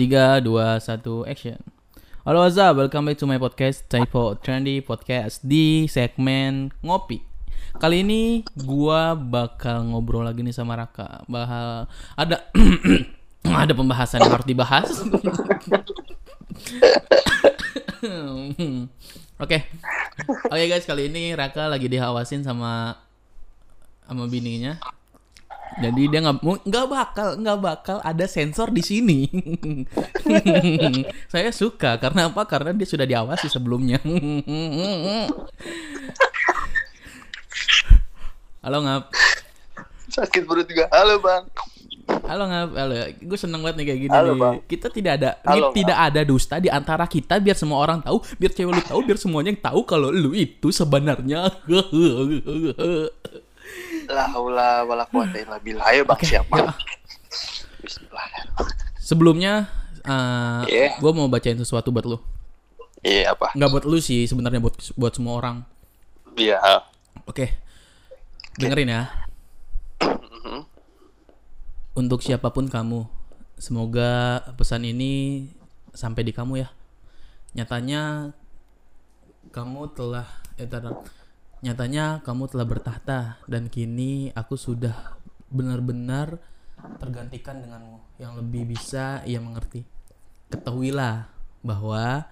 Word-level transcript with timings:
3, 0.00 0.40
2, 0.40 0.80
1, 0.80 1.28
action. 1.28 1.60
Halo 2.24 2.48
up, 2.48 2.72
welcome 2.72 3.04
back 3.04 3.20
to 3.20 3.28
my 3.28 3.36
podcast 3.36 3.84
Typo 3.84 4.32
Trendy 4.40 4.80
Podcast 4.80 5.44
di 5.44 5.84
segmen 5.92 6.72
ngopi. 6.80 7.20
Kali 7.76 8.00
ini 8.00 8.40
gua 8.64 9.12
bakal 9.12 9.92
ngobrol 9.92 10.24
lagi 10.24 10.40
nih 10.40 10.56
sama 10.56 10.80
Raka. 10.80 11.20
Bahal 11.28 11.84
ada 12.16 12.48
ada 13.44 13.76
pembahasan 13.76 14.24
yang 14.24 14.40
harus 14.40 14.48
dibahas. 14.48 14.88
Oke. 19.44 19.58
Oke 20.48 20.64
guys, 20.64 20.88
kali 20.88 21.12
ini 21.12 21.36
Raka 21.36 21.68
lagi 21.68 21.92
dihawasin 21.92 22.40
sama 22.40 23.04
sama 24.08 24.24
bininya. 24.32 24.80
Jadi 25.78 26.10
dia 26.10 26.18
nggak 26.18 26.66
nggak 26.66 26.86
bakal 26.90 27.38
nggak 27.38 27.58
bakal 27.62 28.02
ada 28.02 28.26
sensor 28.26 28.74
di 28.74 28.82
sini. 28.82 29.30
Saya 31.32 31.54
suka 31.54 31.94
karena 32.02 32.26
apa? 32.26 32.42
Karena 32.50 32.74
dia 32.74 32.88
sudah 32.90 33.06
diawasi 33.06 33.46
sebelumnya. 33.46 34.02
Halo 38.66 38.82
ngap. 38.82 39.14
Sakit 40.10 40.42
perut 40.42 40.66
juga. 40.66 40.90
Halo 40.90 41.22
bang. 41.22 41.46
Halo 42.26 42.44
ngap. 42.50 42.74
Halo. 42.74 42.94
Gue 43.22 43.38
seneng 43.38 43.62
banget 43.62 43.78
nih 43.78 43.86
kayak 43.86 44.00
gini. 44.02 44.10
Halo, 44.10 44.34
nih. 44.34 44.40
Bang. 44.42 44.54
Kita 44.66 44.90
tidak 44.90 45.12
ada 45.22 45.38
Halo, 45.46 45.70
tidak 45.70 45.98
ada 46.10 46.20
dusta 46.26 46.58
di 46.58 46.66
antara 46.66 47.06
kita 47.06 47.38
biar 47.38 47.54
semua 47.54 47.78
orang 47.78 48.02
tahu, 48.02 48.18
biar 48.36 48.52
cewek 48.52 48.74
lu 48.74 48.82
tahu, 48.82 49.00
biar 49.06 49.18
semuanya 49.22 49.54
yang 49.54 49.62
tahu 49.62 49.86
kalau 49.86 50.10
lu 50.10 50.34
itu 50.34 50.74
sebenarnya. 50.74 51.46
La 54.08 54.24
haula 54.30 54.86
wala 54.86 55.04
quwata 55.10 55.36
illa 55.36 55.58
billah. 55.60 55.84
Ayo 55.90 56.06
bang 56.06 56.20
siapa? 56.24 56.56
ya. 56.56 56.72
Sebelumnya, 59.00 59.66
uh, 60.06 60.62
Iya. 60.70 60.96
gue 61.02 61.12
mau 61.12 61.26
bacain 61.26 61.58
sesuatu 61.58 61.90
buat 61.90 62.06
lu. 62.06 62.18
Iya 63.02 63.34
apa? 63.34 63.56
Nggak 63.56 63.70
buat 63.72 63.84
lu 63.88 63.98
sih, 63.98 64.28
sebenarnya 64.28 64.60
buat 64.60 64.76
buat 64.94 65.12
semua 65.16 65.40
orang. 65.40 65.66
Iya. 66.36 66.60
Oke, 67.26 67.56
dengerin 68.60 68.92
ya. 68.92 69.02
Untuk 71.96 72.22
siapa 72.22 72.54
pun 72.54 72.70
kamu, 72.70 73.08
semoga 73.58 74.40
pesan 74.54 74.86
ini 74.86 75.44
sampai 75.90 76.22
di 76.22 76.32
kamu 76.32 76.62
ya. 76.62 76.68
Nyatanya 77.56 78.30
kamu 79.50 79.90
telah, 79.90 80.28
eh. 80.54 80.70
Nyatanya 81.60 82.24
kamu 82.24 82.48
telah 82.48 82.66
bertahta 82.66 83.20
dan 83.44 83.68
kini 83.68 84.32
aku 84.32 84.56
sudah 84.56 85.20
benar-benar 85.52 86.40
tergantikan 86.96 87.60
denganmu 87.60 88.00
yang 88.16 88.32
lebih 88.40 88.64
bisa 88.64 89.20
ia 89.28 89.40
mengerti. 89.44 89.84
Ketahuilah 90.48 91.28
bahwa 91.60 92.24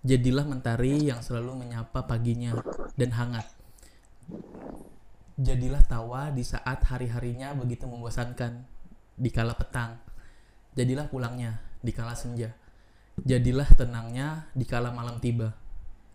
jadilah 0.00 0.48
mentari 0.48 1.12
yang 1.12 1.20
selalu 1.20 1.60
menyapa 1.60 2.08
paginya 2.08 2.56
dan 2.96 3.12
hangat. 3.12 3.46
Jadilah 5.40 5.84
tawa 5.84 6.32
di 6.32 6.44
saat 6.44 6.84
hari-harinya 6.84 7.52
begitu 7.56 7.84
membosankan 7.84 8.64
di 9.16 9.28
kala 9.28 9.52
petang. 9.52 10.00
Jadilah 10.72 11.08
pulangnya 11.12 11.60
di 11.84 11.92
kala 11.92 12.16
senja. 12.16 12.56
Jadilah 13.20 13.68
tenangnya 13.76 14.48
di 14.56 14.64
kala 14.64 14.92
malam 14.92 15.20
tiba. 15.20 15.52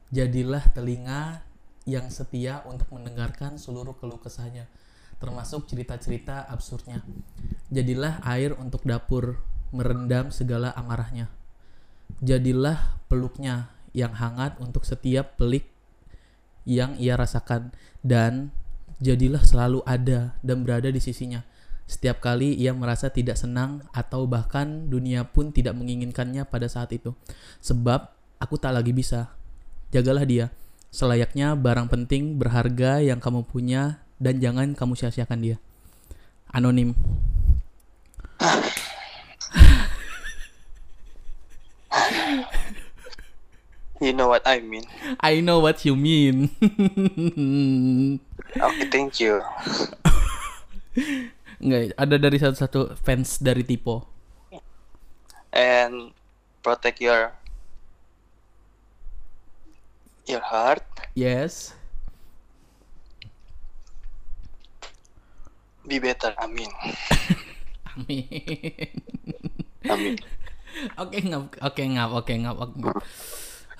Jadilah 0.09 0.61
telinga 0.73 1.41
yang 1.85 2.09
setia 2.09 2.65
untuk 2.65 2.89
mendengarkan 2.89 3.61
seluruh 3.61 3.93
keluh 4.01 4.17
kesahnya, 4.17 4.65
termasuk 5.21 5.69
cerita-cerita 5.69 6.49
absurdnya. 6.49 7.05
Jadilah 7.69 8.19
air 8.25 8.57
untuk 8.57 8.81
dapur 8.83 9.37
merendam 9.69 10.33
segala 10.33 10.73
amarahnya. 10.73 11.29
Jadilah 12.25 12.97
peluknya 13.05 13.69
yang 13.93 14.17
hangat 14.17 14.57
untuk 14.57 14.83
setiap 14.83 15.37
pelik 15.37 15.69
yang 16.65 16.97
ia 16.97 17.13
rasakan 17.13 17.69
dan 18.01 18.49
jadilah 18.97 19.45
selalu 19.45 19.85
ada 19.85 20.33
dan 20.41 20.65
berada 20.65 20.89
di 20.89 20.97
sisinya. 20.97 21.45
Setiap 21.85 22.17
kali 22.17 22.57
ia 22.57 22.73
merasa 22.73 23.13
tidak 23.13 23.37
senang 23.37 23.85
atau 23.93 24.25
bahkan 24.25 24.89
dunia 24.89 25.21
pun 25.29 25.53
tidak 25.53 25.77
menginginkannya 25.77 26.41
pada 26.49 26.65
saat 26.65 26.89
itu. 26.97 27.13
Sebab 27.61 28.09
aku 28.41 28.57
tak 28.57 28.73
lagi 28.73 28.89
bisa. 28.89 29.29
Jagalah 29.93 30.25
dia 30.25 30.49
selayaknya 30.95 31.59
barang 31.59 31.91
penting 31.91 32.39
berharga 32.39 33.03
yang 33.03 33.19
kamu 33.19 33.43
punya 33.43 33.99
dan 34.15 34.39
jangan 34.39 34.71
kamu 34.71 34.95
sia-siakan 34.95 35.43
dia. 35.43 35.57
Anonim. 36.55 36.95
You 43.99 44.15
know 44.15 44.31
what 44.31 44.47
I 44.47 44.63
mean. 44.63 44.87
I 45.19 45.43
know 45.43 45.59
what 45.59 45.83
you 45.83 45.99
mean. 45.99 46.51
Oke, 48.55 48.83
thank 48.87 49.19
you. 49.19 49.43
Enggak, 51.59 51.91
ada 51.99 52.15
dari 52.15 52.37
satu-satu 52.39 52.95
fans 53.03 53.39
dari 53.43 53.67
Tipo. 53.67 54.07
And 55.51 56.15
protect 56.63 57.03
your 57.03 57.35
your 60.29 60.43
heart. 60.43 60.85
Yes. 61.13 61.73
Be 65.85 66.01
better. 66.01 66.33
Amin. 66.41 66.69
Amin. 67.95 68.25
Amin. 69.85 70.15
Oke 70.99 71.17
ngap, 71.23 71.55
oke 71.61 71.83
ngap, 71.87 72.09
oke 72.11 72.33
ngap, 72.35 72.57
oke 72.59 72.75
ngap. 72.81 72.97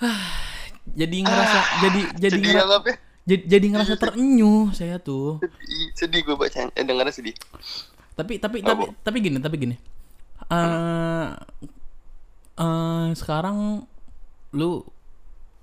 jadi 1.00 1.16
ngerasa, 1.26 1.58
jadi 1.84 2.00
jadi 2.16 2.36
sedih 2.40 2.52
ngera- 2.56 2.80
ya, 2.86 2.94
jadi, 3.26 3.42
jadi 3.44 3.66
ngerasa 3.74 3.94
terenyuh 4.00 4.70
saya 4.72 4.96
tuh. 5.02 5.42
Sedih, 5.42 5.86
sedih 5.92 6.20
gue 6.24 6.36
bacanya. 6.38 6.70
Eh, 6.72 6.84
dengarnya 6.86 7.12
sedih. 7.12 7.34
Tapi 8.16 8.40
tapi 8.40 8.64
tapi 8.64 8.88
tapi 9.02 9.16
gini, 9.20 9.36
tapi 9.42 9.56
gini. 9.60 9.76
Eh 10.48 11.28
eh, 12.56 13.06
sekarang 13.12 13.84
lu 14.56 14.80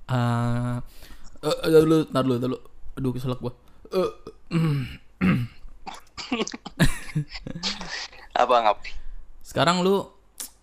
eh 0.09 0.77
eh, 1.43 1.57
eh, 1.67 1.81
dulu, 1.83 1.97
tar 2.09 2.23
dulu, 2.23 2.35
dulu. 2.39 2.57
Aduh, 2.99 3.11
keselak 3.11 3.39
gua. 3.39 3.53
Eh, 3.93 4.11
Apa 8.33 8.55
ngap? 8.65 8.77
sekarang 9.43 9.83
lu 9.85 10.07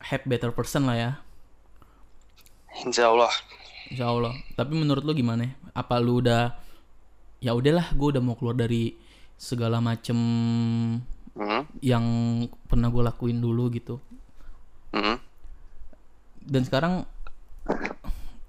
have 0.03 0.25
better 0.27 0.51
person 0.51 0.89
lah 0.89 0.97
ya. 0.99 1.11
Insya 2.83 3.13
Allah. 3.13 3.31
Insya 3.87 4.09
Allah. 4.11 4.35
Tapi 4.57 4.73
menurut 4.75 5.05
lu 5.07 5.13
gimana? 5.15 5.53
Apa 5.77 6.03
lu 6.03 6.19
udah 6.19 6.57
ya 7.39 7.55
udahlah, 7.55 7.93
gue 7.95 8.09
udah 8.17 8.23
mau 8.25 8.35
keluar 8.35 8.57
dari 8.59 8.97
segala 9.37 9.79
macem 9.79 10.19
Hmm. 11.31 11.63
yang 11.79 12.05
pernah 12.67 12.91
gue 12.91 13.01
lakuin 13.07 13.39
dulu 13.39 13.71
gitu. 13.71 14.03
Hmm. 14.91 15.17
Dan 16.43 16.67
sekarang 16.67 17.07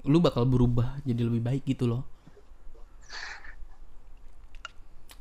lu 0.05 0.17
bakal 0.17 0.49
berubah 0.49 0.97
jadi 1.05 1.21
lebih 1.25 1.41
baik 1.45 1.63
gitu 1.65 1.85
loh. 1.85 2.03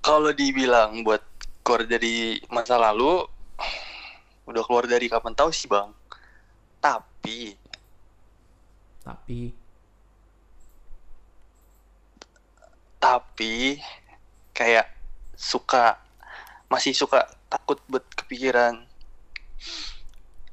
Kalau 0.01 0.33
dibilang 0.33 1.05
buat 1.05 1.21
keluar 1.61 1.85
dari 1.85 2.41
masa 2.49 2.81
lalu, 2.81 3.29
udah 4.49 4.63
keluar 4.65 4.89
dari 4.89 5.07
kapan 5.13 5.37
tahu 5.37 5.53
sih 5.53 5.69
bang. 5.69 5.93
Tapi 6.81 7.55
Tapi 9.05 9.41
tapi 13.01 13.81
kayak 14.53 14.93
suka 15.33 15.97
masih 16.69 16.93
suka 16.93 17.25
takut 17.49 17.81
buat 17.89 18.05
kepikiran 18.13 18.77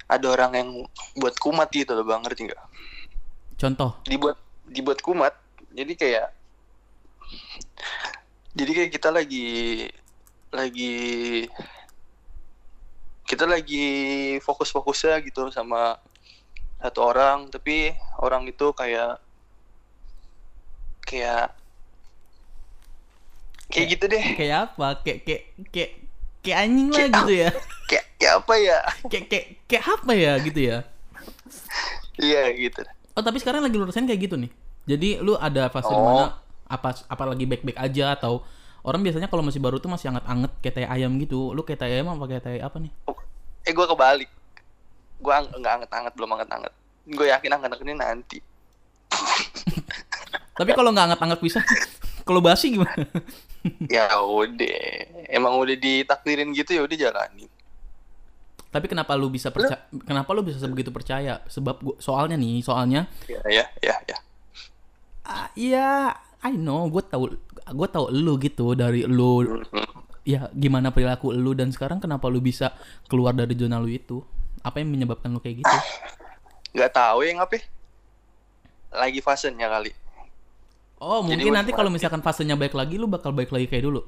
ada 0.07 0.25
orang 0.31 0.51
yang 0.55 0.69
buat 1.19 1.35
kumat 1.43 1.67
gitu 1.75 1.91
loh 1.91 2.07
bang 2.07 2.23
ngerti 2.23 2.47
nggak 2.47 2.66
contoh, 3.57 3.91
dibuat 4.05 4.37
dibuat 4.69 4.99
kumat 5.01 5.33
jadi 5.73 5.93
kayak 5.93 6.27
jadi 8.57 8.71
kayak 8.73 8.91
kita 8.93 9.09
lagi 9.13 9.47
lagi 10.49 10.95
kita 13.27 13.43
lagi 13.43 13.87
fokus-fokusnya 14.39 15.19
gitu 15.27 15.51
sama 15.51 15.99
satu 16.79 17.03
orang 17.03 17.51
tapi 17.51 17.91
orang 18.23 18.47
itu 18.47 18.71
kayak 18.71 19.19
kayak 21.03 21.51
kayak 23.67 23.87
gitu 23.97 24.05
deh 24.07 24.25
kayak 24.39 24.57
apa? 24.71 24.87
Kayak 25.03 25.19
kayak 25.27 25.43
kayak 25.73 25.91
kayak 26.39 26.57
anjing 26.63 26.87
lah 26.87 27.07
gitu 27.11 27.33
ya. 27.35 27.49
kayak 27.91 28.05
kayak 28.15 28.33
apa 28.39 28.53
ya 28.55 28.77
Kayak 29.11 29.25
kayak 29.27 29.45
kayak 29.67 29.83
apa 29.85 30.11
ya 30.15 30.31
gitu 30.39 30.59
ya. 30.63 30.77
iya 32.17 32.43
gitu 32.55 32.81
Oh, 33.17 33.23
tapi 33.23 33.41
sekarang 33.41 33.65
lagi 33.65 33.73
lu 33.73 33.83
rasain 33.83 34.05
kayak 34.05 34.21
gitu 34.23 34.37
nih. 34.37 34.53
Jadi 34.85 35.17
lu 35.17 35.33
ada 35.35 35.67
fase 35.67 35.89
Oh. 35.89 35.91
di 35.91 36.03
mana 36.03 36.25
apa 36.63 36.89
apa 37.01 37.23
lagi 37.25 37.43
baik-baik 37.43 37.75
aja 37.75 38.13
atau 38.13 38.45
orang 38.81 39.01
biasanya 39.01 39.25
kalau 39.25 39.41
masih 39.41 39.57
baru 39.57 39.77
tuh 39.77 39.89
masih 39.89 40.13
anget-anget 40.13 40.51
kayak 40.61 40.75
tai 40.75 40.87
ayam 40.87 41.17
gitu. 41.17 41.51
Lu 41.51 41.61
kayak 41.61 41.81
tai 41.81 41.91
ayam 41.91 42.07
apa 42.07 42.23
kayak 42.25 42.43
tai 42.43 42.59
apa 42.59 42.77
nih? 42.77 42.93
eh 43.61 43.75
gue 43.75 43.83
kebalik 43.83 44.31
gue 45.17 45.33
ang- 45.33 45.51
nggak 45.51 45.73
anget-anget 45.75 46.13
belum 46.15 46.29
anget-anget 46.31 46.71
gue 47.05 47.25
yakin 47.27 47.51
anget-angetnya 47.51 47.95
nanti 47.99 48.39
Tapi 50.57 50.71
kalau 50.71 50.89
nggak 50.89 51.11
anget-anget 51.11 51.39
bisa, 51.43 51.59
kalau 52.27 52.39
basi 52.39 52.71
gimana? 52.71 52.95
ya 53.91 54.07
udah 54.17 54.79
emang 55.27 55.59
udah 55.59 55.75
ditakdirin 55.75 56.55
gitu 56.55 56.71
ya 56.71 56.81
udah 56.81 56.95
jalanin 56.97 57.51
Tapi 58.67 58.85
kenapa 58.85 59.15
lu 59.15 59.31
bisa 59.31 59.47
percaya? 59.49 59.87
Kenapa 60.03 60.29
lu 60.35 60.43
bisa 60.43 60.59
sebegitu 60.59 60.91
percaya? 60.91 61.39
Sebab 61.47 61.75
gua, 61.79 61.95
soalnya 61.97 62.35
nih, 62.35 62.59
soalnya 62.61 63.07
ya 63.25 63.39
ya 63.47 63.65
ya 63.79 63.95
ya 64.05 64.17
ah, 65.23 65.47
ya 65.55 66.11
I 66.43 66.53
know, 66.53 66.87
gue 66.87 67.01
tahu 67.01 67.33
gue 67.67 67.87
tahu 67.89 68.05
lu 68.13 68.37
gitu 68.39 68.75
dari 68.77 69.03
lu 69.03 69.43
Mhm. 69.43 69.87
ya 70.27 70.51
gimana 70.51 70.91
perilaku 70.91 71.31
lu 71.31 71.55
dan 71.55 71.71
sekarang 71.71 72.03
kenapa 72.03 72.27
lu 72.27 72.43
bisa 72.43 72.75
keluar 73.07 73.31
dari 73.31 73.55
zona 73.55 73.79
lu 73.79 73.87
itu? 73.87 74.21
Apa 74.61 74.83
yang 74.83 74.91
menyebabkan 74.91 75.31
lu 75.31 75.39
kayak 75.39 75.63
gitu? 75.63 75.77
nggak 76.75 76.91
tahu 76.93 77.25
ya 77.25 77.31
ngapain 77.39 77.63
lagi 78.93 79.19
fasenya 79.19 79.67
kali 79.67 79.91
Oh, 80.97 81.21
Jadi 81.21 81.45
mungkin 81.45 81.53
nanti 81.53 81.71
kalau 81.77 81.93
misalkan 81.93 82.25
fasenya 82.25 82.57
baik 82.57 82.73
lagi 82.73 82.97
lu 82.97 83.05
bakal 83.05 83.29
baik 83.29 83.53
lagi 83.53 83.69
kayak 83.69 83.85
dulu. 83.85 84.01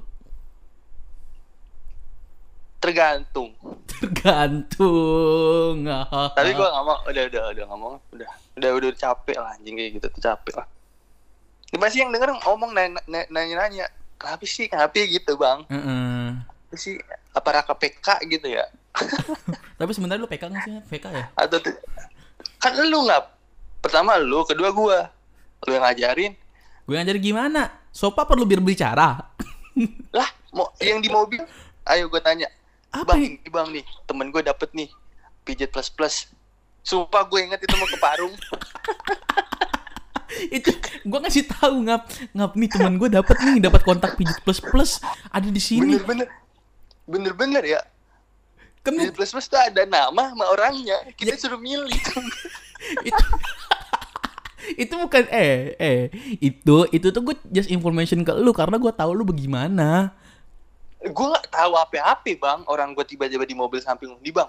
Tergantung 2.80 3.52
Tergantung. 4.00 5.84
tapi 6.36 6.50
gue 6.50 6.64
nggak 6.64 6.84
mau 6.84 6.96
udah 7.04 7.24
udah 7.28 7.42
udah 7.52 7.64
nggak 7.68 7.80
mau 7.80 7.94
udah 8.10 8.28
udah 8.56 8.70
udah 8.72 8.90
capek 8.96 9.36
lah 9.36 9.52
anjing 9.54 9.76
kayak 9.76 9.90
gitu 10.00 10.06
tuh 10.08 10.22
capek 10.22 10.54
lah 10.56 10.66
ini 11.70 11.78
pasti 11.78 12.00
yang 12.00 12.10
denger 12.10 12.34
ngomong 12.42 12.72
nanya 12.72 12.98
nanya, 13.06 13.54
nanya 13.60 13.86
kenapa 14.16 14.42
sih 14.42 14.66
kenapa 14.66 14.96
gitu 14.96 15.36
bang 15.36 15.62
Heeh. 15.68 16.26
Apa 16.40 16.74
sih 16.74 16.96
apa 17.30 17.48
raka 17.52 17.74
PK 17.74 18.06
gitu 18.26 18.48
ya 18.48 18.64
Tapi 19.78 19.90
sebenarnya 19.92 20.20
lu 20.20 20.28
PK 20.28 20.42
nggak 20.46 20.62
sih? 20.64 20.72
PK 20.88 21.04
ya? 21.08 21.24
atau 21.36 21.58
kan 22.58 22.72
lu 22.76 23.04
nggak 23.04 23.22
pertama 23.80 24.16
lu 24.16 24.42
kedua 24.44 24.72
gua 24.72 25.08
lu 25.64 25.72
yang 25.72 25.84
ngajarin 25.84 26.32
Gue 26.84 26.98
ngajar 26.98 27.16
gimana? 27.16 27.70
Sopa 27.92 28.26
perlu 28.26 28.42
biar 28.42 28.58
bicara. 28.58 29.14
lah 30.10 30.28
mau 30.50 30.74
yang 30.82 30.98
di 30.98 31.06
mobil 31.06 31.38
ayo 31.86 32.10
gua 32.10 32.18
tanya 32.18 32.50
Apa 32.90 33.14
bang 33.14 33.22
ini 33.22 33.48
bang 33.50 33.68
nih 33.70 33.84
temen 34.06 34.26
gue 34.34 34.42
dapet 34.42 34.70
nih 34.74 34.90
pijet 35.46 35.70
plus 35.70 35.90
plus. 35.90 36.26
Sumpah 36.82 37.22
gue 37.28 37.38
inget 37.44 37.60
itu 37.62 37.74
mau 37.78 37.86
ke 37.86 37.98
Parung. 38.00 38.34
Itu 40.56 40.70
gue 41.06 41.18
ngasih 41.20 41.46
tahu 41.50 41.86
ngap. 41.90 42.06
Ngap 42.34 42.52
nih 42.54 42.68
teman 42.70 42.94
gue 42.98 43.08
dapat 43.10 43.36
nih 43.42 43.56
dapat 43.62 43.82
kontak 43.82 44.14
pijit 44.14 44.38
plus 44.42 44.62
plus. 44.62 45.02
Ada 45.30 45.50
di 45.50 45.62
sini. 45.62 45.98
Bener-bener 45.98 46.28
bener-bener 47.06 47.62
ya. 47.66 47.80
Kan 48.82 48.96
pijet 48.96 49.14
plus 49.14 49.30
plus 49.34 49.46
tuh 49.46 49.58
ada 49.58 49.82
nama 49.86 50.30
sama 50.34 50.46
orangnya. 50.50 50.98
Kita 51.14 51.34
suruh 51.38 51.60
milih 51.60 51.94
itu 53.08 53.24
itu 54.76 54.94
bukan 54.96 55.24
eh 55.30 55.74
eh. 55.78 56.00
Itu 56.38 56.86
itu 56.90 57.10
tuh 57.10 57.22
gue 57.22 57.36
just 57.50 57.70
information 57.70 58.22
ke 58.22 58.32
lu 58.34 58.54
karena 58.54 58.78
gue 58.78 58.92
tahu 58.94 59.10
lu 59.14 59.24
bagaimana 59.26 60.14
gue 61.00 61.26
nggak 61.32 61.48
tahu 61.48 61.72
apa-apa 61.76 62.32
bang. 62.36 62.60
Orang 62.68 62.92
gue 62.92 63.04
tiba-tiba 63.08 63.48
di 63.48 63.56
mobil 63.56 63.80
samping 63.80 64.12
di 64.20 64.30
bang. 64.30 64.48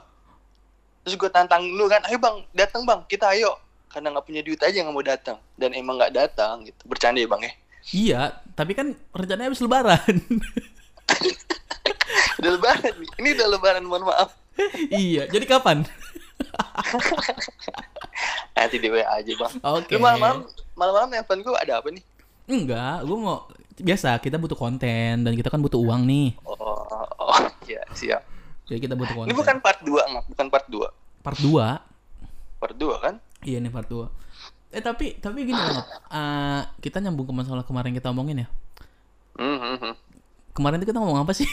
Terus 1.07 1.15
gue 1.17 1.29
tantang 1.31 1.63
lu 1.65 1.87
kan 1.87 2.03
ayo 2.11 2.19
bang 2.19 2.43
datang 2.51 2.83
bang. 2.83 2.99
Kita 3.07 3.31
ayo. 3.31 3.55
Karena 3.91 4.11
nggak 4.15 4.25
punya 4.27 4.41
duit 4.43 4.59
aja 4.59 4.77
nggak 4.83 4.95
mau 4.95 5.03
datang. 5.03 5.37
Dan 5.55 5.71
emang 5.75 5.95
nggak 5.95 6.13
datang 6.13 6.67
gitu. 6.67 6.81
Bercanda 6.87 7.19
ya 7.23 7.27
bang 7.27 7.41
ya? 7.41 7.53
Iya 7.91 8.21
tapi 8.53 8.77
kan 8.77 8.93
rencananya 9.15 9.49
habis 9.49 9.63
lebaran. 9.63 10.15
Udah 12.41 12.51
lebaran 12.57 12.93
nih 12.97 13.09
ini 13.21 13.29
udah 13.37 13.47
lebaran 13.53 13.83
mohon 13.85 14.05
maaf. 14.09 14.33
Iya 14.91 15.29
jadi 15.31 15.45
kapan? 15.47 15.85
Nanti 18.57 18.77
di 18.81 18.89
WA 18.89 19.05
aja 19.05 19.31
bang. 19.31 19.53
Oke. 19.61 19.93
Lu 19.95 20.01
malam-malam 20.01 20.49
malam-malam 20.73 21.09
nelfon 21.13 21.39
gue 21.39 21.53
ada 21.55 21.79
apa 21.79 21.93
nih? 21.93 22.03
Enggak 22.49 23.05
gue 23.05 23.17
mau 23.17 23.47
biasa 23.81 24.17
kita 24.21 24.37
butuh 24.37 24.57
konten 24.57 25.25
dan 25.25 25.33
kita 25.33 25.49
kan 25.49 25.61
butuh 25.61 25.81
uang 25.81 26.05
nih 26.05 26.37
oh, 26.45 26.55
oh 27.17 27.41
ya 27.69 27.81
siap 27.93 28.21
jadi 28.69 28.79
kita 28.79 28.95
butuh 28.95 29.13
konten 29.13 29.29
ini 29.33 29.37
bukan 29.37 29.57
part 29.59 29.79
2 29.83 29.91
nggak 29.91 30.25
bukan 30.31 30.45
part 30.47 30.65
2 30.69 31.25
part 31.25 31.39
2 31.41 32.61
part 32.61 32.75
2 32.77 33.05
kan 33.05 33.15
Iya 33.41 33.57
nih 33.57 33.73
part 33.73 33.89
2 33.89 34.05
Eh 34.71 34.79
tapi 34.79 35.19
tapi 35.19 35.43
gini 35.43 35.59
loh. 35.59 35.83
Eh, 36.15 36.61
kita 36.83 37.03
nyambung 37.03 37.27
ke 37.27 37.33
masalah 37.35 37.63
kemarin 37.63 37.91
kita 37.91 38.11
omongin 38.11 38.43
ya. 38.43 38.47
Hmm, 39.35 39.59
hmm. 39.59 39.95
Kemarin 40.55 40.79
itu 40.79 40.91
kita 40.91 40.99
ngomong 40.99 41.23
apa 41.23 41.35
sih? 41.35 41.47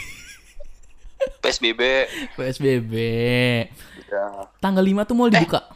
PSBB 1.42 1.82
PSBB. 2.38 2.94
ya. 4.06 4.26
Tanggal 4.62 4.82
5 4.86 5.08
tuh 5.10 5.16
mau 5.18 5.26
dibuka. 5.26 5.66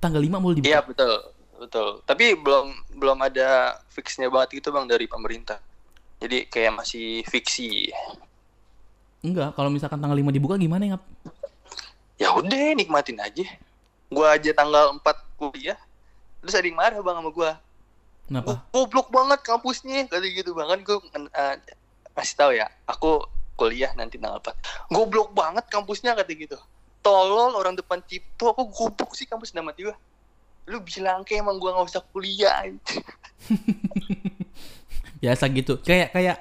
Tanggal 0.00 0.20
5 0.20 0.36
mau 0.36 0.52
dibuka. 0.52 0.68
Iya 0.68 0.84
betul 0.84 1.12
betul. 1.56 2.04
Tapi 2.04 2.36
belum 2.36 2.72
belum 3.00 3.18
ada 3.24 3.80
fixnya 3.88 4.28
banget 4.28 4.60
gitu 4.60 4.68
bang 4.68 4.84
dari 4.84 5.08
pemerintah. 5.08 5.60
Jadi 6.16 6.48
kayak 6.48 6.72
masih 6.80 7.20
fiksi. 7.28 7.92
Enggak, 9.20 9.52
kalau 9.52 9.68
misalkan 9.68 10.00
tanggal 10.00 10.16
5 10.16 10.32
dibuka 10.32 10.56
gimana 10.56 10.82
ya? 10.86 10.90
Ngap? 10.96 11.02
Ya 12.16 12.28
udah 12.32 12.72
nikmatin 12.72 13.20
aja. 13.20 13.44
Gua 14.08 14.38
aja 14.38 14.50
tanggal 14.56 14.96
4 14.96 15.02
kuliah. 15.36 15.76
Terus 16.40 16.54
ada 16.56 16.66
yang 16.66 16.78
marah 16.78 17.00
bang 17.02 17.16
sama 17.20 17.30
gua. 17.34 17.50
Kenapa? 18.26 18.64
Goblok 18.72 19.08
banget 19.12 19.40
kampusnya 19.44 20.08
kali 20.10 20.34
gitu 20.34 20.50
bang 20.56 20.66
kan 20.66 20.80
gue 20.82 20.98
kasih 22.16 22.36
tahu 22.38 22.52
ya. 22.56 22.66
Aku 22.88 23.22
kuliah 23.58 23.92
nanti 23.98 24.16
tanggal 24.16 24.40
4. 24.40 24.94
Goblok 24.94 25.30
banget 25.36 25.68
kampusnya 25.68 26.16
kata 26.16 26.32
gitu. 26.32 26.56
Tolol 27.04 27.54
orang 27.54 27.76
depan 27.76 28.00
cipto. 28.08 28.56
Aku 28.56 28.72
goblok 28.72 29.12
sih 29.12 29.28
kampus 29.28 29.52
nama 29.52 29.74
gua. 29.76 29.92
Lu 30.66 30.80
bilang 30.80 31.22
kayak 31.26 31.44
emang 31.44 31.60
gua 31.60 31.76
nggak 31.76 31.88
usah 31.92 32.02
kuliah. 32.14 32.62
Biasa 35.20 35.48
gitu. 35.52 35.80
Kayak 35.80 36.12
kayak 36.12 36.36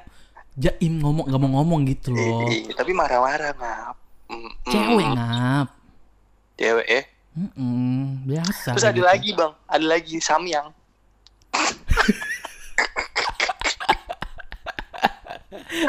Jaim 0.56 1.04
ngomong 1.04 1.27
gak 1.27 1.39
mau 1.44 1.51
ngomong 1.60 1.83
gitu 1.83 2.16
loh. 2.16 2.48
Eh, 2.48 2.72
eh, 2.72 2.75
tapi 2.75 2.95
marah-marah 2.95 3.51
ngap. 3.60 3.95
Mm, 4.31 4.51
Cewek 4.72 5.06
mm, 5.06 5.16
ngap. 5.19 5.68
Cewek 6.56 6.88
eh. 6.88 7.04
Mm-mm, 7.36 8.24
biasa. 8.24 8.72
Terus 8.72 8.88
ada 8.88 8.95
gitu. 8.95 9.04
lagi 9.04 9.30
bang, 9.36 9.51
ada 9.68 9.86
lagi 9.86 10.16
Samyang. 10.24 10.68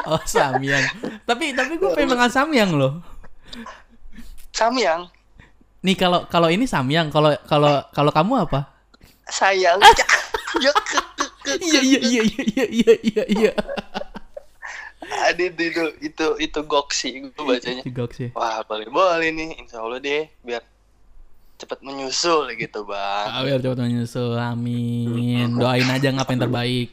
Oh, 0.07 0.19
Samyang. 0.27 0.83
tapi 1.27 1.51
tapi 1.55 1.79
gue 1.79 1.91
pengen 1.95 2.15
makan 2.15 2.31
Samyang 2.31 2.71
loh. 2.75 3.03
Samyang, 4.55 5.11
Nih 5.87 5.95
kalau 5.95 6.27
kalau 6.27 6.51
ini 6.51 6.67
Samyang, 6.67 7.15
kalau 7.15 7.31
kalau 7.47 7.79
kalau 7.95 8.11
kamu 8.11 8.47
apa? 8.51 8.67
sayang. 9.31 9.79
ya 10.65 10.71
Iya 11.49 11.81
iya 11.81 12.01
iya 12.01 12.23
iya 12.23 12.23
iya 12.43 12.65
iya 12.67 12.95
iya 13.01 13.25
iya. 13.29 13.53
Ada 15.07 15.43
itu 15.45 15.63
itu 15.63 15.83
itu, 16.03 16.27
itu 16.41 16.59
goksi 16.63 17.09
gue 17.25 17.31
bacanya. 17.39 17.83
Cigok 17.83 18.11
sih. 18.13 18.29
Wah 18.33 18.63
boleh 18.63 18.89
boleh 18.89 19.31
nih, 19.31 19.55
Insya 19.57 19.79
Allah 19.79 19.99
deh, 19.99 20.27
biar 20.43 20.63
cepat 21.57 21.79
menyusul 21.81 22.51
gitu 22.55 22.83
bang. 22.83 23.27
Ah, 23.27 23.41
biar 23.41 23.59
cepat 23.59 23.79
menyusul. 23.81 24.35
Amin. 24.35 25.55
Doain 25.55 25.87
aja 25.87 26.11
ngapain 26.11 26.37
terbaik. 26.37 26.91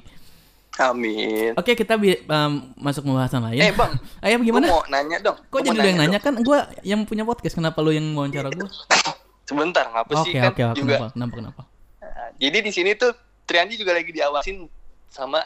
Amin. 0.75 1.53
Oke, 1.53 1.73
kita 1.73 1.93
bi- 1.95 2.17
em, 2.19 2.51
masuk 2.75 3.05
pembahasan 3.05 3.41
lain. 3.43 3.61
Eh 3.61 3.73
bang, 3.73 3.93
gue 4.21 4.45
gimana? 4.45 4.65
mau 4.67 4.81
nanya 4.87 5.17
dong. 5.19 5.37
Kok 5.43 5.53
Gua 5.53 5.61
jadi 5.63 5.77
lu 5.77 5.85
yang 5.87 5.99
nanya 5.99 6.17
dong. 6.17 6.25
kan? 6.27 6.33
Gue 6.41 6.57
yang 6.81 7.01
punya 7.05 7.23
podcast. 7.23 7.53
Kenapa 7.53 7.77
lu 7.79 7.93
yang 7.93 8.13
wawancara 8.13 8.49
gue? 8.49 8.65
Sebentar, 9.49 9.85
ngapa 9.89 10.11
Oke 10.15 10.23
sih 10.23 10.33
kan 10.33 10.49
oke 10.49 10.61
oke. 10.63 10.77
juga. 10.79 10.95
Kenapa 10.97 11.13
kenapa 11.13 11.33
kenapa? 11.35 11.61
Nah, 11.99 12.29
jadi 12.37 12.57
di 12.61 12.71
sini 12.71 12.91
tuh 12.93 13.11
Triandi 13.43 13.75
juga 13.75 13.91
lagi 13.93 14.11
diawasin 14.11 14.65
sama 15.07 15.43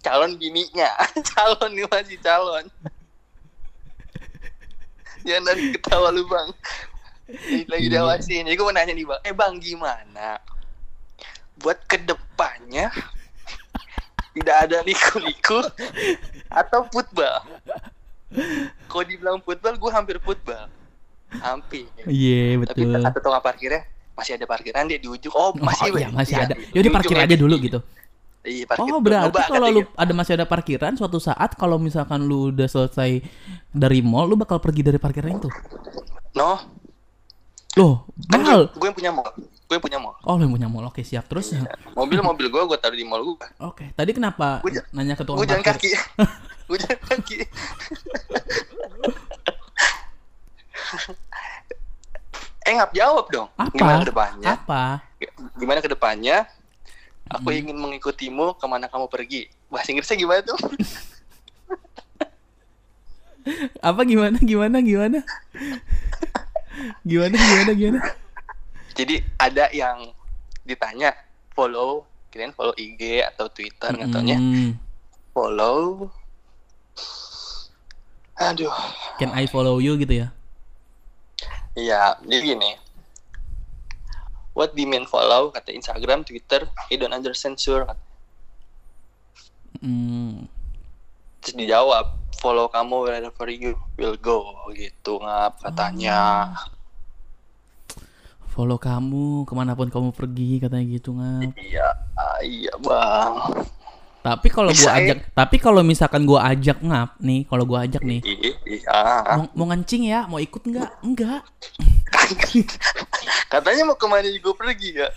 calon 0.00 0.34
bininya. 0.34 0.88
calon 1.34 1.70
nih 1.74 1.86
masih 1.86 2.18
calon. 2.18 2.64
Jangan 5.26 5.44
dari 5.44 5.62
ketawa 5.74 6.08
lu 6.08 6.24
bang. 6.24 6.48
Lagi, 7.68 7.84
Iya. 7.90 8.00
diawasin. 8.00 8.48
Jadi 8.48 8.54
gue 8.56 8.64
mau 8.64 8.72
nanya 8.72 8.94
nih 8.94 9.04
bang. 9.04 9.20
Eh 9.26 9.34
bang 9.34 9.54
gimana? 9.60 10.40
Buat 11.58 11.84
ke 11.84 11.98
depannya 12.00 12.88
tidak 14.32 14.56
ada 14.70 14.78
liku-liku 14.86 15.58
atau 16.48 16.86
football. 16.88 17.42
Kalau 18.86 19.04
dibilang 19.04 19.42
football, 19.42 19.74
gue 19.74 19.90
hampir 19.90 20.16
football. 20.22 20.70
Hampir. 21.42 21.90
Iya 22.06 22.62
Tapi 22.64 22.86
betul. 22.86 23.02
kata 23.04 23.18
tukang 23.20 23.42
parkirnya 23.44 23.82
masih 24.18 24.34
ada 24.34 24.44
parkiran 24.44 24.84
dia 24.84 24.98
di 24.98 25.06
ujung. 25.06 25.30
Oh, 25.30 25.50
Oh, 25.50 25.62
masih 25.62 25.88
iya, 25.88 25.94
weh. 25.94 26.06
masih 26.10 26.34
Iya, 26.34 26.44
ada. 26.44 26.54
Yaudah 26.68 26.84
di 26.84 26.92
parkir 26.92 27.16
aja 27.16 27.34
dulu 27.34 27.54
gitu. 27.58 27.78
Iya, 28.40 28.64
parkir. 28.66 28.88
Oh 28.88 28.98
berarti 28.98 29.38
kalau 29.46 29.68
lu 29.70 29.80
ada 29.92 30.12
masih 30.12 30.32
ada 30.34 30.44
parkiran 30.44 30.92
suatu 30.94 31.18
saat 31.18 31.54
kalau 31.54 31.76
misalkan 31.76 32.20
lu 32.20 32.50
udah 32.50 32.66
selesai 32.66 33.22
dari 33.68 34.00
mall 34.00 34.24
lu 34.24 34.34
bakal 34.34 34.58
pergi 34.58 34.82
dari 34.82 34.96
parkiran 34.96 35.30
itu. 35.32 35.50
No, 36.34 36.58
Loh, 37.74 38.10
kan 38.26 38.40
mahal. 38.40 38.60
gue, 38.68 38.74
gue 38.74 38.86
yang 38.86 38.96
punya 38.96 39.10
mall. 39.12 39.30
Gue 39.68 39.74
yang 39.76 39.84
punya 39.84 39.98
mall. 40.00 40.14
Oh, 40.20 40.34
lu 40.34 40.42
yang 40.42 40.52
punya 40.52 40.66
mall. 40.66 40.86
Oke, 40.86 41.02
siap. 41.02 41.26
Terus 41.26 41.52
Iya. 41.52 41.68
Mobil-mobil 41.92 42.46
gue 42.48 42.62
gue 42.64 42.78
taruh 42.78 42.96
di 42.96 43.04
mall 43.04 43.22
gue. 43.22 43.38
Oke, 43.60 43.92
tadi 43.92 44.10
kenapa 44.10 44.64
ja- 44.66 44.86
nanya 44.90 45.14
ke 45.14 45.22
tukang 45.22 45.38
Gue 45.38 45.48
jalan 45.52 45.62
kaki. 45.62 45.90
gue 46.66 46.76
jalan 46.76 46.98
kaki. 47.04 47.38
Eh 52.68 52.76
ngap 52.76 52.92
jawab 52.92 53.24
dong. 53.32 53.48
Apa? 53.56 53.72
Gimana 53.72 53.96
ke 53.98 54.10
depannya? 54.12 54.52
Apa? 54.52 54.82
Gimana 55.56 55.78
ke 55.80 55.88
depannya? 55.88 56.38
Aku 57.26 57.48
Hmm. 57.48 57.58
ingin 57.58 57.76
mengikutimu 57.76 58.56
ke 58.56 58.64
mana 58.64 58.84
kamu 58.86 59.08
pergi. 59.08 59.48
Bahasa 59.66 59.88
Inggrisnya 59.88 60.16
gimana 60.16 60.40
tuh? 60.42 60.56
Apa 63.80 64.04
gimana 64.04 64.36
gimana 64.38 64.76
gimana? 64.78 65.24
gimana 67.02 67.34
gimana 67.34 67.72
gimana? 67.72 68.00
Jadi 68.92 69.16
ada 69.34 69.72
yang 69.72 70.12
ditanya 70.62 71.16
follow, 71.50 72.04
kalian 72.28 72.52
follow 72.52 72.76
IG 72.76 73.24
atau 73.24 73.48
Twitter 73.48 73.88
nggak 73.90 74.10
taunya 74.10 74.36
Hmm. 74.36 74.76
follow. 75.32 76.12
Aduh, 78.38 78.70
Can 79.16 79.32
I 79.32 79.44
follow 79.44 79.80
you 79.80 79.96
gitu 79.96 80.14
ya? 80.14 80.28
Iya 81.78 82.18
jadi 82.26 82.58
gini. 82.58 82.70
What 84.58 84.74
do 84.74 84.82
you 84.82 84.90
mean 84.90 85.06
follow? 85.06 85.54
Kata 85.54 85.70
Instagram, 85.70 86.26
Twitter, 86.26 86.66
he 86.90 86.98
don't 86.98 87.14
understand 87.14 87.62
sure. 87.62 87.86
Hmm. 89.78 90.50
Terus 91.38 91.54
dijawab, 91.54 92.18
follow 92.42 92.66
kamu 92.66 93.06
wherever 93.06 93.46
you 93.46 93.78
will 93.94 94.18
go 94.18 94.50
gitu 94.74 95.22
ngap 95.22 95.62
katanya. 95.62 96.50
Follow 98.50 98.82
kamu 98.82 99.46
ke 99.46 99.52
mana 99.54 99.78
pun 99.78 99.86
kamu 99.86 100.10
pergi 100.10 100.58
katanya 100.58 100.86
gitu 100.90 101.14
ngap. 101.14 101.54
Iya, 101.54 101.88
ah, 102.18 102.38
iya 102.42 102.74
bang. 102.82 103.34
Tapi 104.28 104.48
kalau 104.52 104.70
gua 104.76 104.90
eh. 104.92 104.98
ajak, 105.00 105.16
tapi 105.32 105.56
kalau 105.56 105.80
misalkan 105.80 106.28
gua 106.28 106.44
ajak 106.52 106.84
ngap 106.84 107.16
nih, 107.24 107.48
kalau 107.48 107.64
gua 107.64 107.88
ajak 107.88 108.04
nih, 108.04 108.20
Iya, 108.68 109.24
mau, 109.40 109.44
mau 109.56 109.66
ngancing 109.72 110.04
ya, 110.04 110.28
mau 110.28 110.36
ikut 110.36 110.60
nggak? 110.60 110.90
Enggak. 111.00 111.42
Katanya 113.52 113.88
mau 113.88 113.96
ke 113.96 114.04
mana 114.04 114.28
juga 114.28 114.52
pergi 114.52 115.00
ya? 115.00 115.08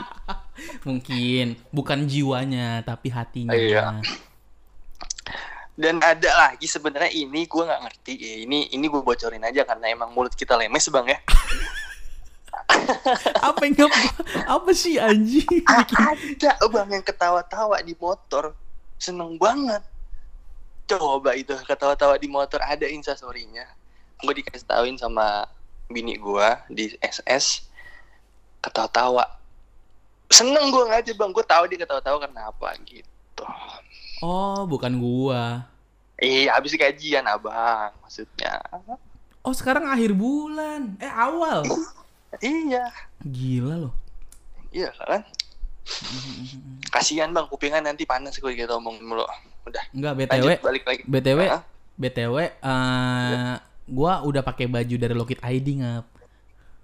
Mungkin 0.88 1.56
bukan 1.72 2.04
jiwanya, 2.04 2.84
tapi 2.84 3.08
hatinya. 3.08 3.56
Iya. 3.56 4.04
Dan 5.74 5.98
ada 6.04 6.30
lagi 6.38 6.70
sebenarnya 6.70 7.10
ini 7.10 7.50
gue 7.50 7.62
nggak 7.64 7.82
ngerti 7.88 8.14
ya. 8.14 8.34
Ini 8.46 8.58
ini 8.76 8.86
gue 8.86 9.02
bocorin 9.02 9.42
aja 9.42 9.66
karena 9.66 9.90
emang 9.90 10.14
mulut 10.14 10.36
kita 10.36 10.54
lemes 10.54 10.86
bang 10.92 11.16
ya. 11.16 11.18
apa 13.48 13.60
yang 13.64 13.74
ngap? 13.76 13.92
Apa 14.48 14.70
sih 14.72 14.96
anjing? 14.96 15.46
Ada 15.68 16.60
bang 16.68 16.88
yang 17.00 17.04
ketawa-tawa 17.04 17.80
di 17.84 17.94
motor 17.96 18.56
seneng 18.96 19.36
banget. 19.36 19.82
Coba 20.84 21.32
itu 21.36 21.56
ketawa-tawa 21.64 22.20
di 22.20 22.28
motor 22.28 22.60
ada 22.60 22.84
instastorynya. 22.84 23.64
Gue 24.20 24.36
dikasih 24.36 24.68
tauin 24.68 24.96
sama 25.00 25.48
bini 25.88 26.20
gue 26.20 26.48
di 26.68 26.92
SS 27.00 27.64
ketawa-tawa. 28.60 29.24
Seneng 30.28 30.68
gue 30.68 30.84
ngaja 30.88 31.12
bang. 31.16 31.30
Gue 31.32 31.44
tahu 31.44 31.64
dia 31.72 31.80
ketawa-tawa 31.80 32.20
karena 32.20 32.52
apa 32.52 32.68
gitu. 32.84 33.44
Oh, 34.24 34.64
bukan 34.64 34.96
gua. 35.00 35.68
Iya, 36.16 36.54
habis 36.54 36.78
gajian 36.78 37.26
abang 37.26 37.90
maksudnya. 38.00 38.62
Oh, 39.44 39.52
sekarang 39.52 39.90
akhir 39.90 40.14
bulan. 40.14 40.96
Eh, 41.02 41.10
awal. 41.10 41.66
Iya, 42.40 42.84
Gila 43.20 43.74
loh. 43.78 43.94
iya 44.70 44.90
kan. 44.96 45.22
Kasihan 46.88 47.30
bang, 47.30 47.46
kupingan 47.46 47.84
nanti 47.84 48.02
panas 48.02 48.34
gue 48.34 48.52
gitu 48.52 48.72
omong 48.72 48.98
mulu. 48.98 49.22
Udah, 49.64 49.84
Enggak, 49.92 50.12
lanjut 50.16 50.30
BTW, 50.32 50.48
balik 50.60 50.84
lagi. 50.84 51.02
BTW, 51.04 51.40
Hah? 51.48 51.62
BTW 51.94 52.36
eh 52.58 53.54
gua 53.84 54.24
udah 54.24 54.42
pakai 54.42 54.66
baju 54.66 54.94
dari 54.96 55.14
Lockheed 55.14 55.40
ID 55.40 55.84
ngap. 55.84 56.04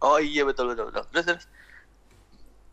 Oh 0.00 0.20
iya 0.20 0.44
betul 0.44 0.72
betul 0.72 0.88
betul. 0.92 1.04
Terus 1.12 1.24
terus. 1.26 1.44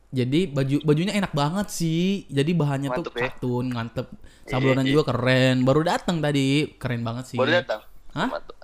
Jadi 0.07 0.47
baju 0.47 0.75
bajunya 0.83 1.13
enak 1.15 1.31
banget 1.31 1.67
sih. 1.71 2.23
Jadi 2.27 2.51
bahannya 2.55 2.89
Mantep 2.91 3.11
tuh 3.11 3.19
ya. 3.19 3.27
katun, 3.31 3.65
ngantep. 3.71 4.07
Sablonan 4.47 4.87
Iya, 4.87 4.91
juga 4.95 5.03
keren. 5.11 5.67
Baru 5.67 5.83
datang 5.83 6.23
tadi, 6.23 6.71
keren 6.79 7.03
banget 7.03 7.35
sih. 7.35 7.37
Baru 7.39 7.51
datang. 7.51 7.83
Hah? 8.15 8.29
Mantap. 8.31 8.56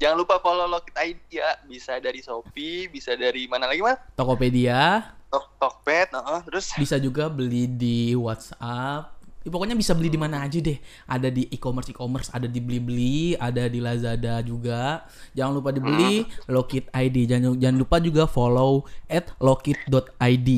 Jangan 0.00 0.16
lupa 0.16 0.40
follow 0.40 0.64
Lockit 0.64 0.96
ID 0.96 1.20
ya. 1.28 1.60
Bisa 1.68 2.00
dari 2.00 2.24
Shopee, 2.24 2.88
bisa 2.88 3.12
dari 3.12 3.44
mana 3.44 3.68
lagi 3.68 3.84
mas? 3.84 4.00
Tokopedia, 4.16 5.12
Tok 5.28 5.46
Tokped, 5.60 6.08
nah, 6.16 6.40
terus 6.40 6.72
bisa 6.74 6.96
juga 6.96 7.28
beli 7.28 7.68
di 7.68 8.16
WhatsApp. 8.16 9.20
Ya, 9.40 9.48
pokoknya 9.48 9.76
bisa 9.76 9.92
beli 9.96 10.08
di 10.08 10.20
mana 10.20 10.44
aja 10.44 10.56
deh. 10.56 10.76
Ada 11.04 11.28
di 11.28 11.48
e-commerce 11.52 11.92
e-commerce, 11.92 12.28
ada 12.32 12.44
di 12.44 12.60
Blibli, 12.60 13.36
ada 13.36 13.68
di 13.68 13.80
Lazada 13.80 14.40
juga. 14.40 15.04
Jangan 15.32 15.52
lupa 15.52 15.72
dibeli 15.72 16.24
Lockit 16.48 16.88
ID. 16.92 17.24
Jangan 17.28 17.56
jangan 17.56 17.76
lupa 17.80 17.96
juga 18.00 18.24
follow 18.24 18.88
at 19.04 19.32
lockit.id. 19.36 20.48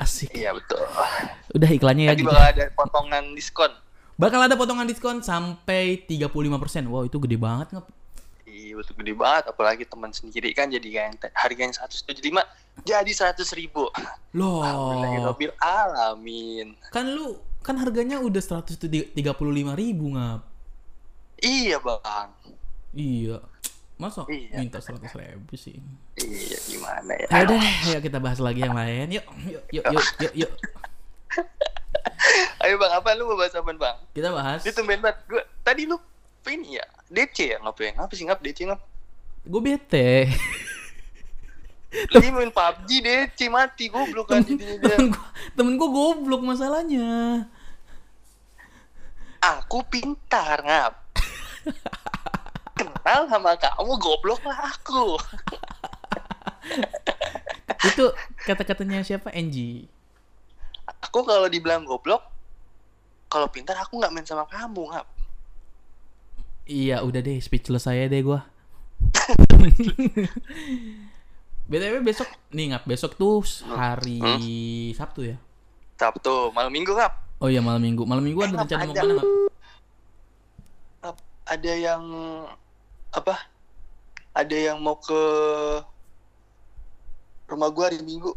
Asik. 0.00 0.32
iya 0.32 0.52
betul. 0.56 0.80
Udah 1.56 1.70
iklannya 1.72 2.08
ya 2.08 2.12
Nanti 2.12 2.24
bakal 2.24 2.44
ada 2.56 2.64
potongan 2.72 3.24
diskon. 3.36 3.72
Bakal 4.16 4.40
ada 4.44 4.54
potongan 4.56 4.84
diskon 4.88 5.20
sampai 5.24 6.04
35%. 6.04 6.88
Wow, 6.88 7.08
itu 7.08 7.16
gede 7.20 7.36
banget 7.40 7.76
nggak? 7.76 8.01
Iya 8.52 8.76
betul 8.76 8.94
gede 9.00 9.16
banget. 9.16 9.44
Apalagi 9.48 9.84
teman 9.88 10.12
sendiri 10.12 10.52
kan 10.52 10.68
jadi 10.68 11.08
yang 11.08 11.16
harganya 11.32 11.72
175 11.88 12.20
jadi 12.84 13.08
100 13.08 13.40
ribu. 13.56 13.88
Loh. 14.36 14.60
Alhamdulillah 14.60 15.56
alamin. 15.56 16.76
Kan 16.92 17.16
lu 17.16 17.40
kan 17.64 17.80
harganya 17.80 18.20
udah 18.20 18.44
135 18.44 18.92
ribu 19.72 20.04
ngap. 20.12 20.44
Iya 21.40 21.80
bang. 21.80 22.28
Iya. 22.92 23.38
Masa 23.96 24.26
Iya. 24.28 24.60
minta 24.60 24.84
100 24.84 25.08
ribu 25.16 25.56
sih? 25.56 25.80
Iya 26.20 26.58
gimana 26.68 27.12
ya? 27.16 27.26
Ya 27.32 27.40
udah, 27.48 27.56
deh, 27.56 27.76
ayo 27.88 27.98
kita 28.04 28.18
bahas 28.20 28.42
lagi 28.42 28.60
yang 28.60 28.76
lain. 28.76 29.16
Yuk, 29.16 29.24
yuk, 29.48 29.64
yuk, 29.72 29.84
yuk, 29.88 30.06
yuk, 30.20 30.34
yuk. 30.44 30.52
Ayo 32.62 32.78
bang, 32.78 32.92
apa 32.94 33.08
lu 33.14 33.26
mau 33.30 33.38
bahas 33.38 33.54
apa 33.54 33.70
bang? 33.74 33.96
Kita 34.12 34.28
bahas. 34.30 34.60
Tumben 34.74 35.00
banget. 35.00 35.18
Gua 35.30 35.42
tadi 35.62 35.86
lu 35.86 35.96
ini 36.50 36.78
ya 36.82 36.86
DC 37.12 37.36
ya 37.52 37.56
ngapain? 37.60 37.92
Ngapa 37.92 38.12
sih 38.16 38.24
ngap 38.24 38.40
DC 38.40 38.64
ngap? 38.64 38.80
Gue 39.44 39.60
bete. 39.60 40.32
Dia 41.92 42.32
main 42.32 42.48
PUBG 42.48 43.04
DC 43.04 43.52
mati 43.52 43.92
goblok 43.92 44.32
kan 44.32 44.40
temen 44.40 44.80
gue 44.80 44.96
temen 45.52 45.76
gua 45.76 45.88
goblok 45.92 46.40
masalahnya. 46.40 47.44
Aku 49.44 49.84
pintar 49.84 50.64
ngap. 50.64 51.04
Kenal 52.80 53.28
sama 53.28 53.52
kamu 53.60 53.92
goblok 54.00 54.40
lah 54.48 54.72
aku. 54.72 55.20
Itu 57.92 58.16
kata-katanya 58.48 59.04
siapa? 59.04 59.28
Angie. 59.36 59.84
Aku 61.04 61.28
kalau 61.28 61.50
dibilang 61.50 61.84
goblok, 61.84 62.24
kalau 63.28 63.52
pintar 63.52 63.76
aku 63.76 64.00
nggak 64.00 64.12
main 64.16 64.24
sama 64.24 64.48
kamu 64.48 64.88
ngap. 64.96 65.06
Iya, 66.64 67.02
udah 67.02 67.20
deh, 67.20 67.38
speechless 67.38 67.84
saya 67.84 68.06
deh 68.06 68.22
gua. 68.22 68.46
BTW 71.62 72.02
besok 72.02 72.26
nih 72.50 72.74
ngap 72.74 72.84
besok 72.84 73.14
tuh 73.14 73.40
hari 73.64 74.18
Sabtu 74.92 75.24
ya. 75.24 75.36
Sabtu, 75.94 76.50
malam 76.52 76.70
minggu 76.70 76.92
ngap. 76.92 77.12
Oh 77.38 77.46
iya 77.46 77.58
malam 77.58 77.80
minggu. 77.80 78.02
Malam 78.02 78.22
minggu 78.22 78.42
ada 78.42 78.52
Eh, 78.52 78.60
rencana 78.60 78.82
mau 78.82 78.90
ada. 78.90 78.92
ke 78.92 79.02
mana 79.02 79.14
ngap? 79.14 79.28
Ngap, 81.00 81.16
Ada 81.44 81.72
yang 81.74 82.02
apa? 83.10 83.34
Ada 84.32 84.56
yang 84.56 84.78
mau 84.78 84.96
ke 84.96 85.20
rumah 87.46 87.68
gua 87.68 87.90
hari 87.90 88.00
Minggu. 88.00 88.32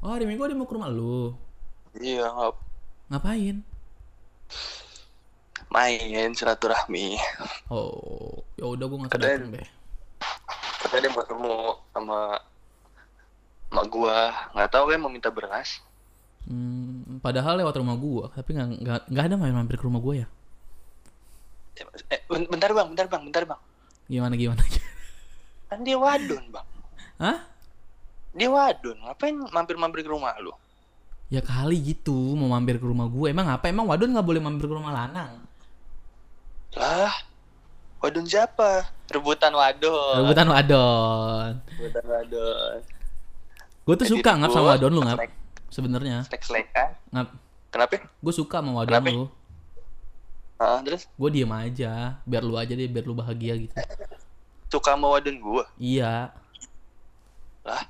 Oh 0.00 0.10
hari 0.10 0.24
minggu 0.24 0.42
ada 0.42 0.56
mau 0.56 0.64
ke 0.64 0.74
rumah 0.74 0.88
lu. 0.88 1.36
Iya 1.94 2.24
ngap. 2.26 2.54
Ngapain? 3.08 3.56
Main 5.70 6.34
silaturahmi. 6.34 7.14
Oh, 7.70 8.42
ya 8.58 8.66
udah 8.66 8.84
gua 8.90 8.98
nggak 9.06 9.14
datang 9.14 9.54
deh. 9.54 9.68
Katanya 10.82 11.00
dia 11.06 11.10
mau 11.14 11.22
ketemu 11.22 11.54
sama 11.94 12.18
mak 13.70 13.86
gua. 13.86 14.18
Nggak 14.50 14.70
tahu 14.74 14.84
kan 14.90 14.98
mau 14.98 15.12
minta 15.12 15.30
beras. 15.30 15.78
Hmm, 16.50 17.22
padahal 17.22 17.62
lewat 17.62 17.78
rumah 17.78 17.94
gua, 17.94 18.24
tapi 18.34 18.58
nggak 18.58 19.06
nggak 19.06 19.24
ada 19.30 19.36
main 19.38 19.54
mampir 19.54 19.78
ke 19.78 19.86
rumah 19.86 20.02
gua 20.02 20.26
ya. 20.26 20.28
Eh, 22.10 22.20
ben- 22.26 22.50
bentar 22.50 22.74
bang, 22.74 22.86
bentar 22.90 23.06
bang, 23.06 23.22
bentar 23.22 23.44
bang. 23.46 23.60
Gimana 24.10 24.34
gimana? 24.34 24.62
Kan 25.70 25.86
dia 25.86 25.94
wadon 25.94 26.44
bang. 26.50 26.66
Hah? 27.22 27.38
Dia 28.34 28.50
wadon. 28.50 28.98
Ngapain 29.06 29.38
mampir-mampir 29.54 30.02
ke 30.02 30.10
rumah 30.10 30.34
lu? 30.42 30.50
Ya 31.30 31.38
kali 31.38 31.78
gitu 31.78 32.34
mau 32.34 32.50
mampir 32.50 32.82
ke 32.82 32.86
rumah 32.90 33.06
gue. 33.06 33.30
Emang 33.30 33.46
apa? 33.46 33.70
Emang 33.70 33.86
wadon 33.86 34.10
nggak 34.10 34.26
boleh 34.26 34.42
mampir 34.42 34.66
ke 34.66 34.74
rumah 34.74 34.90
lanang? 34.90 35.49
Lah, 36.72 37.10
wadon 37.98 38.24
siapa? 38.24 38.86
Rebutan 39.06 39.50
wadon. 39.50 40.22
Rebutan 40.22 40.46
wadon. 40.48 41.52
Rebutan 41.68 42.04
wadon. 42.06 42.78
Gue 43.82 43.94
tuh 43.96 44.06
Jadi 44.06 44.12
suka 44.16 44.30
ngap 44.36 44.50
sama 44.50 44.66
wadon 44.70 44.92
lu 44.92 45.02
ngap. 45.02 45.18
selek- 45.18 45.38
Sebenarnya 45.68 46.18
Selek-selekan. 46.24 46.88
ngap. 47.10 47.28
Kenapa? 47.70 47.94
Gue 48.16 48.32
suka 48.32 48.56
sama 48.58 48.70
wadon 48.76 48.90
Kenapa? 48.92 49.10
lu. 49.10 49.24
Ah, 50.56 50.78
terus 50.80 51.08
Gue 51.10 51.30
diem 51.30 51.48
aja, 51.48 52.20
biar 52.22 52.42
lu 52.42 52.54
aja 52.54 52.70
deh, 52.70 52.84
biar 52.84 53.02
lu 53.02 53.14
bahagia 53.14 53.56
gitu. 53.56 53.74
suka 54.68 54.94
sama 54.94 55.10
wadon 55.10 55.40
gua. 55.40 55.64
Iya. 55.76 56.30
Lah, 57.60 57.82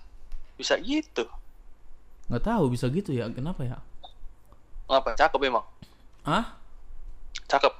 bisa 0.56 0.76
gitu. 0.78 1.28
nggak 2.26 2.46
tahu 2.46 2.70
bisa 2.70 2.86
gitu 2.86 3.10
ya 3.10 3.26
kenapa 3.26 3.60
ya 3.60 3.74
Ngapa? 4.86 5.18
Cakep 5.18 5.40
emang. 5.42 5.66
ah 6.22 6.54
Cakep. 7.44 7.74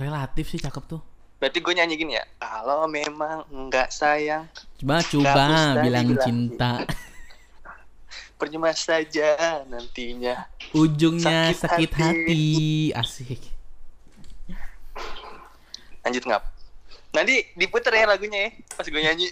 Relatif 0.00 0.48
sih 0.48 0.58
cakep 0.58 0.84
tuh 0.88 1.02
Berarti 1.40 1.58
gue 1.64 1.72
nyanyi 1.72 1.94
gini 1.96 2.12
ya. 2.20 2.24
Kalau 2.36 2.84
memang 2.84 3.48
enggak 3.48 3.88
sayang, 3.88 4.44
coba 4.76 5.00
coba 5.00 5.80
bilang 5.80 6.12
cinta 6.20 6.84
percuma 8.40 8.72
saja 8.76 9.64
nantinya. 9.64 10.48
ujungnya 10.76 11.52
Sakit 11.52 11.60
sakit 11.64 11.90
hati 11.96 12.44
asik 12.92 13.40
Lanjut 16.04 16.24
ngap. 16.28 16.44
Nanti 17.12 17.44
diputer 17.56 17.92
ya 17.92 18.04
lagunya 18.04 18.48
ya 18.48 18.50
pas 18.76 18.84
gue 18.84 19.00
nyanyi. 19.00 19.28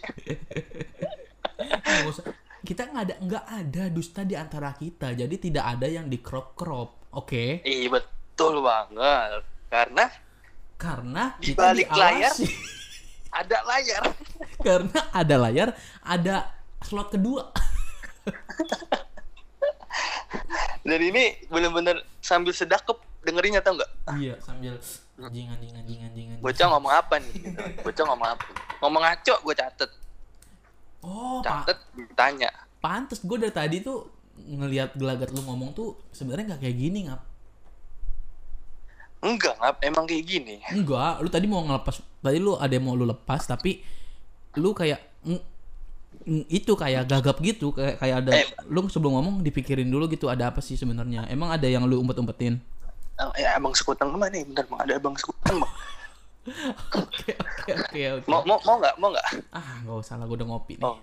Kita 2.65 2.89
nggak 2.89 3.05
ada 3.05 3.15
nggak 3.21 3.45
ada 3.49 3.83
dusta 3.93 4.25
di 4.25 4.37
antara 4.37 4.73
kita 4.77 5.13
jadi 5.13 5.37
tidak 5.41 5.65
ada 5.77 5.89
yang 5.89 6.09
di 6.09 6.21
crop 6.21 6.53
crop 6.53 7.09
oke 7.17 7.65
Iya 7.65 7.89
betul 7.89 8.61
banget. 8.61 9.45
Karena 9.73 10.05
karena 10.79 11.35
Di 11.43 11.53
kita 11.53 11.75
balik 11.75 11.91
layar. 11.91 12.33
ada 13.43 13.59
layar. 13.67 14.03
karena 14.67 15.01
ada 15.13 15.35
layar 15.37 15.69
ada 16.01 16.37
slot 16.81 17.11
kedua 17.13 17.51
Dan 20.89 21.01
ini 21.05 21.37
bener-bener 21.53 22.01
sambil 22.25 22.57
sedakep 22.57 22.97
dengerinnya 23.21 23.61
tau 23.61 23.77
nggak? 23.77 23.91
iya 24.17 24.41
sambil 24.41 24.81
anjing 25.21 25.51
anjing 25.53 25.73
anjing 25.77 25.99
anjing. 26.01 26.29
Bocah 26.41 26.67
ngomong 26.73 26.93
apa 26.95 27.21
nih? 27.21 27.35
Bocah 27.85 28.05
ngomong 28.09 28.29
apa? 28.39 28.45
Ngomong 28.81 29.03
ngaco 29.05 29.35
gue 29.45 29.55
catet. 29.59 29.91
oh 31.05 31.45
pa 31.45 31.63
Catet 31.67 31.79
ditanya. 31.93 32.49
pantes 32.81 33.21
gue 33.21 33.37
dari 33.37 33.53
tadi 33.53 33.77
tuh 33.85 34.07
ngelihat 34.39 34.95
gelagat 34.97 35.29
lu 35.35 35.43
ngomong 35.45 35.75
tuh 35.77 35.99
sebenarnya 36.15 36.55
nggak 36.55 36.63
kayak 36.63 36.77
gini 36.79 36.99
ngap 37.11 37.21
Enggak 39.19 39.55
ngap, 39.57 39.77
emang 39.83 40.05
kayak 40.05 40.25
gini. 40.25 40.63
enggak 40.69 41.19
lu 41.19 41.29
tadi 41.29 41.45
mau 41.45 41.59
ngelepas 41.61 41.99
tadi 42.19 42.39
lu 42.39 42.55
ada 42.55 42.71
yang 42.71 42.83
mau 42.83 42.95
lu 42.95 43.03
lepas 43.05 43.43
tapi 43.43 43.83
lu 44.55 44.71
kayak 44.71 45.03
mm, 45.23 45.41
itu 46.49 46.73
kayak 46.73 47.03
gagap 47.05 47.37
gitu 47.39 47.71
kayak 47.71 47.97
kayak 47.97 48.17
ada 48.21 48.31
Eh. 48.33 48.47
lu 48.67 48.87
sebelum 48.87 49.15
ngomong 49.15 49.35
dipikirin 49.41 49.85
dulu 49.85 50.07
gitu 50.07 50.27
ada 50.27 50.49
apa 50.49 50.59
sih 50.59 50.75
sebenarnya 50.75 51.27
emang 51.27 51.51
ada 51.51 51.65
yang 51.65 51.83
lu 51.83 51.99
umpet-umpetin 51.99 52.63
Eh, 53.17 53.43
Ya 53.43 53.55
abang 53.55 53.73
sekutang 53.73 54.09
ke 54.09 54.17
mana 54.17 54.31
nih? 54.31 54.45
Bentar 54.45 54.63
bang, 54.65 54.79
ada 54.81 54.93
abang 54.95 55.15
sekutang 55.15 55.59
bang. 55.59 55.73
oke 56.95 57.33
oke 57.35 57.73
oke 58.15 58.25
Mau 58.25 58.41
mau 58.43 58.57
mau 58.63 58.77
nggak? 58.79 58.95
Mau 58.97 59.11
nggak? 59.11 59.27
ah 59.51 59.83
nggak 59.83 59.97
usah 59.99 60.15
lah 60.15 60.25
gue 60.25 60.39
udah 60.39 60.49
ngopi 60.49 60.79
nih 60.79 60.87
Oh, 60.87 60.97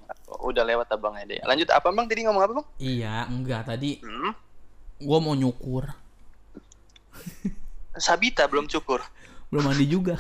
udah 0.46 0.64
lewat 0.64 0.88
abangnya 0.90 1.28
deh. 1.28 1.40
Lanjut 1.44 1.68
apa 1.70 1.88
bang? 1.88 2.06
Tadi 2.08 2.22
ngomong 2.24 2.42
apa 2.42 2.54
bang? 2.56 2.68
iya 2.78 3.16
enggak 3.26 3.68
tadi 3.68 4.00
Hmm? 4.00 4.32
gue 4.98 5.20
mau 5.20 5.34
nyukur 5.34 5.84
Sabita 7.96 8.46
belum 8.48 8.68
cukur. 8.68 9.00
belum 9.54 9.72
mandi 9.72 9.86
juga 9.88 10.20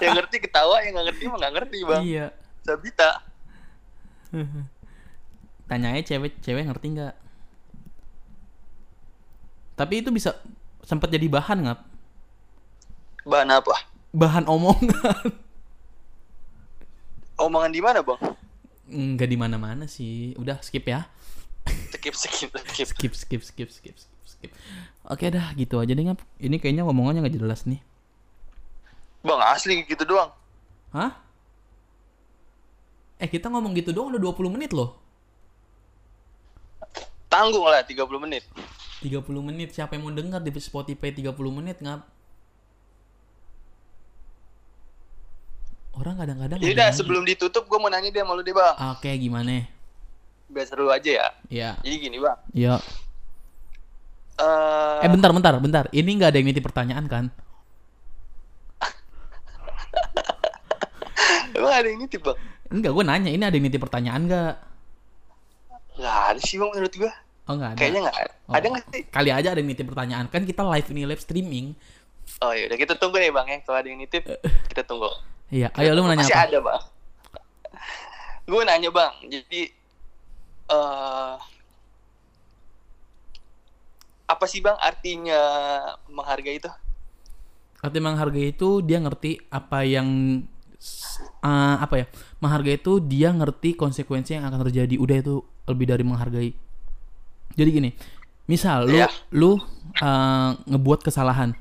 yang 0.00 0.14
ngerti 0.16 0.36
ketawa, 0.40 0.80
yang 0.80 0.96
nggak 0.96 1.06
ngerti 1.12 1.24
mah 1.28 1.36
nggak 1.36 1.54
ngerti 1.58 1.78
bang. 1.84 2.02
iya 2.02 2.26
Sabita. 2.64 3.10
tanyanya 5.64 6.02
cewek 6.02 6.40
cewek 6.40 6.64
ngerti 6.64 6.86
nggak 6.96 7.14
tapi 9.74 10.00
itu 10.00 10.10
bisa 10.14 10.32
sempat 10.82 11.10
jadi 11.10 11.26
bahan 11.26 11.58
nggak 11.66 11.80
Bahan 13.24 13.48
apa? 13.56 13.74
bahan 14.12 14.44
omongan 14.44 15.32
Omongan 17.34 17.72
di 17.74 17.80
mana 17.82 17.98
bang? 18.04 18.20
nggak 18.84 19.28
di 19.28 19.38
mana 19.40 19.56
mana 19.58 19.84
sih 19.90 20.36
udah 20.38 20.60
skip 20.60 20.84
ya 20.86 21.08
Skip 21.64 22.12
skip 22.14 22.52
skip. 22.52 22.88
skip 22.88 23.12
skip 23.14 23.42
skip 23.42 23.68
skip 23.72 23.96
skip 23.96 23.96
skip 24.28 24.50
oke 25.08 25.24
dah 25.24 25.56
gitu 25.56 25.80
aja 25.80 25.92
deh 25.92 26.04
ngap 26.04 26.20
ini 26.36 26.60
kayaknya 26.60 26.84
ngomongannya 26.84 27.24
nggak 27.24 27.36
jelas 27.40 27.64
nih 27.64 27.80
Bang 29.24 29.40
asli 29.40 29.80
gitu 29.88 30.04
doang. 30.04 30.28
hah 30.92 31.16
eh 33.16 33.24
kita 33.24 33.48
ngomong 33.48 33.72
gitu 33.72 33.96
doang 33.96 34.12
udah 34.12 34.20
20 34.20 34.52
menit 34.52 34.76
loh 34.76 35.00
Tanggung 37.32 37.66
lah 37.66 37.82
30 37.82 37.98
menit. 38.22 38.46
30 39.02 39.26
menit 39.42 39.74
siapa 39.74 39.98
yang 39.98 40.06
mau 40.06 40.14
dengar 40.14 40.38
di 40.38 40.54
Spotify 40.54 41.10
30 41.10 41.34
menit 41.50 41.82
ngap 41.82 42.06
orang 45.94 46.14
kadang-kadang 46.14 46.58
Jadi 46.62 46.68
ada 46.70 46.74
udah 46.74 46.88
lagi. 46.90 46.98
sebelum 47.00 47.22
ditutup 47.26 47.64
gue 47.66 47.78
mau 47.78 47.90
nanya 47.90 48.10
dia 48.10 48.22
malu 48.22 48.42
deh 48.42 48.54
bang. 48.54 48.74
Oke 48.94 49.10
gimana 49.18 49.66
Biar 50.46 50.64
seru 50.64 50.86
aja 50.88 51.10
ya. 51.10 51.26
ya 51.48 51.68
Jadi 51.80 51.94
gini 52.00 52.16
bang. 52.18 52.36
ya 52.52 52.74
Eh, 54.34 54.98
eh 55.00 55.08
bentar 55.08 55.30
bentar 55.30 55.52
bentar 55.56 55.84
ini 55.90 56.10
nggak 56.12 56.28
ada 56.28 56.36
yang 56.36 56.44
nitip 56.44 56.60
pertanyaan 56.64 57.04
kan 57.06 57.24
emang 61.54 61.72
ada 61.72 61.86
yang 61.86 62.00
nitip 62.00 62.20
bang? 62.20 62.36
enggak 62.66 62.90
gue 62.90 63.04
nanya 63.04 63.30
ini 63.30 63.40
ada 63.40 63.52
yang 63.52 63.64
nitip 63.64 63.80
pertanyaan 63.80 64.20
nggak 64.24 64.52
Gak 65.94 66.10
ada 66.26 66.40
sih 66.40 66.58
bang 66.58 66.68
menurut 66.68 66.92
gue. 66.92 67.06
oh 67.46 67.52
nggak 67.54 67.70
ada 67.70 67.78
Kayaknya 67.78 68.00
nggak 68.02 68.16
ada. 68.18 68.32
Oh. 68.44 68.52
Ada 68.52 68.66
nggak 68.66 68.84
sih? 68.90 69.02
kali 69.06 69.28
aja 69.30 69.48
ada 69.48 69.56
yang 69.56 69.68
nitip 69.70 69.86
pertanyaan 69.86 70.26
kan 70.26 70.42
kita 70.42 70.60
live 70.64 70.88
ini 70.90 71.02
live 71.06 71.20
streaming 71.20 71.72
Oh 72.42 72.50
ya 72.50 72.66
udah 72.66 72.74
kita 72.74 72.92
tunggu 72.96 73.16
nih 73.16 73.30
bang 73.30 73.46
ya. 73.46 73.56
Kalau 73.62 73.76
ada 73.78 73.86
yang 73.86 73.96
nitip 73.96 74.22
kita 74.66 74.82
tunggu. 74.82 75.08
iya 75.48 75.70
ayo 75.74 75.94
lu 75.94 76.02
mau 76.02 76.10
nanya 76.10 76.20
Masih 76.20 76.34
apa 76.34 76.44
ada 76.44 76.58
bang. 76.58 76.80
gue 78.44 78.60
nanya 78.64 78.88
bang. 78.90 79.12
Jadi 79.24 79.60
eh 80.68 81.36
apa 84.24 84.44
sih 84.48 84.64
bang 84.64 84.76
artinya 84.80 85.40
menghargai 86.08 86.56
itu? 86.56 86.70
arti 87.84 88.00
menghargai 88.00 88.56
itu 88.56 88.80
dia 88.80 88.96
ngerti 88.96 89.44
apa 89.52 89.84
yang 89.84 90.08
eh, 91.44 91.76
apa 91.76 91.94
ya 92.00 92.06
menghargai 92.40 92.80
itu 92.80 92.96
dia 92.96 93.28
ngerti 93.28 93.76
konsekuensi 93.76 94.40
yang 94.40 94.48
akan 94.48 94.64
terjadi 94.64 94.96
udah 94.96 95.16
itu 95.20 95.44
lebih 95.68 95.86
dari 95.92 96.00
menghargai 96.00 96.50
jadi 97.52 97.68
gini 97.68 97.90
misal 98.48 98.88
lu 98.88 98.96
Iya. 98.96 99.08
lu 99.36 99.60
eh, 100.00 100.50
ngebuat 100.64 101.04
kesalahan 101.04 101.52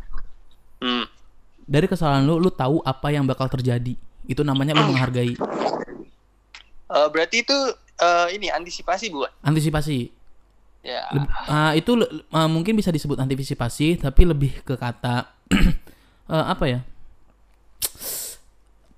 Hmm. 0.80 1.08
dari 1.64 1.88
kesalahan 1.88 2.24
lu 2.24 2.40
lu 2.40 2.52
tahu 2.52 2.80
apa 2.84 3.12
yang 3.12 3.28
bakal 3.28 3.48
terjadi 3.48 3.96
itu 4.24 4.42
namanya 4.44 4.80
lu 4.80 4.96
menghargai 4.96 5.36
Eh, 6.94 7.08
berarti 7.10 7.42
itu 7.42 7.58
eh, 8.04 8.28
ini 8.36 8.52
antisipasi 8.52 9.08
bukan? 9.08 9.32
antisipasi 9.42 10.12
Ya. 10.84 11.08
Ah, 11.48 11.72
itu 11.72 11.96
ah, 12.30 12.52
mungkin 12.52 12.76
bisa 12.76 12.92
disebut 12.92 13.16
antisipasi 13.16 13.96
tapi 13.96 14.28
lebih 14.28 14.52
ke 14.68 14.76
kata 14.76 15.32
eh, 16.28 16.46
apa 16.46 16.66
ya 16.68 16.80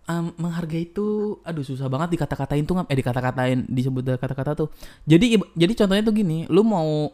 Ah, 0.05 0.21
menghargai 0.21 0.85
itu 0.85 1.33
aduh 1.41 1.65
susah 1.65 1.89
banget 1.89 2.13
dikata-katain 2.13 2.61
tuh 2.61 2.77
eh 2.77 2.93
dikata-katain 2.93 3.65
disebut 3.65 4.05
kata-kata 4.21 4.53
tuh 4.53 4.69
jadi 5.01 5.41
jadi 5.57 5.73
contohnya 5.73 6.05
tuh 6.05 6.13
gini 6.13 6.45
lu 6.45 6.61
mau 6.61 7.09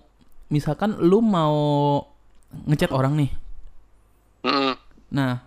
misalkan 0.52 1.00
lu 1.00 1.24
mau 1.24 1.56
ngechat 2.68 2.92
orang 2.92 3.16
nih 3.16 3.32
Mm-mm. 4.44 4.76
nah 5.08 5.40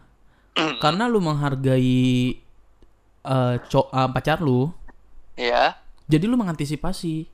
karena 0.81 1.05
lu 1.05 1.21
menghargai 1.21 2.33
eh 3.25 3.55
co- 3.69 3.93
ah, 3.93 4.09
pacar 4.09 4.41
lu 4.41 4.73
Ya. 5.37 5.77
Jadi 6.07 6.25
lu 6.25 6.37
mengantisipasi 6.37 7.29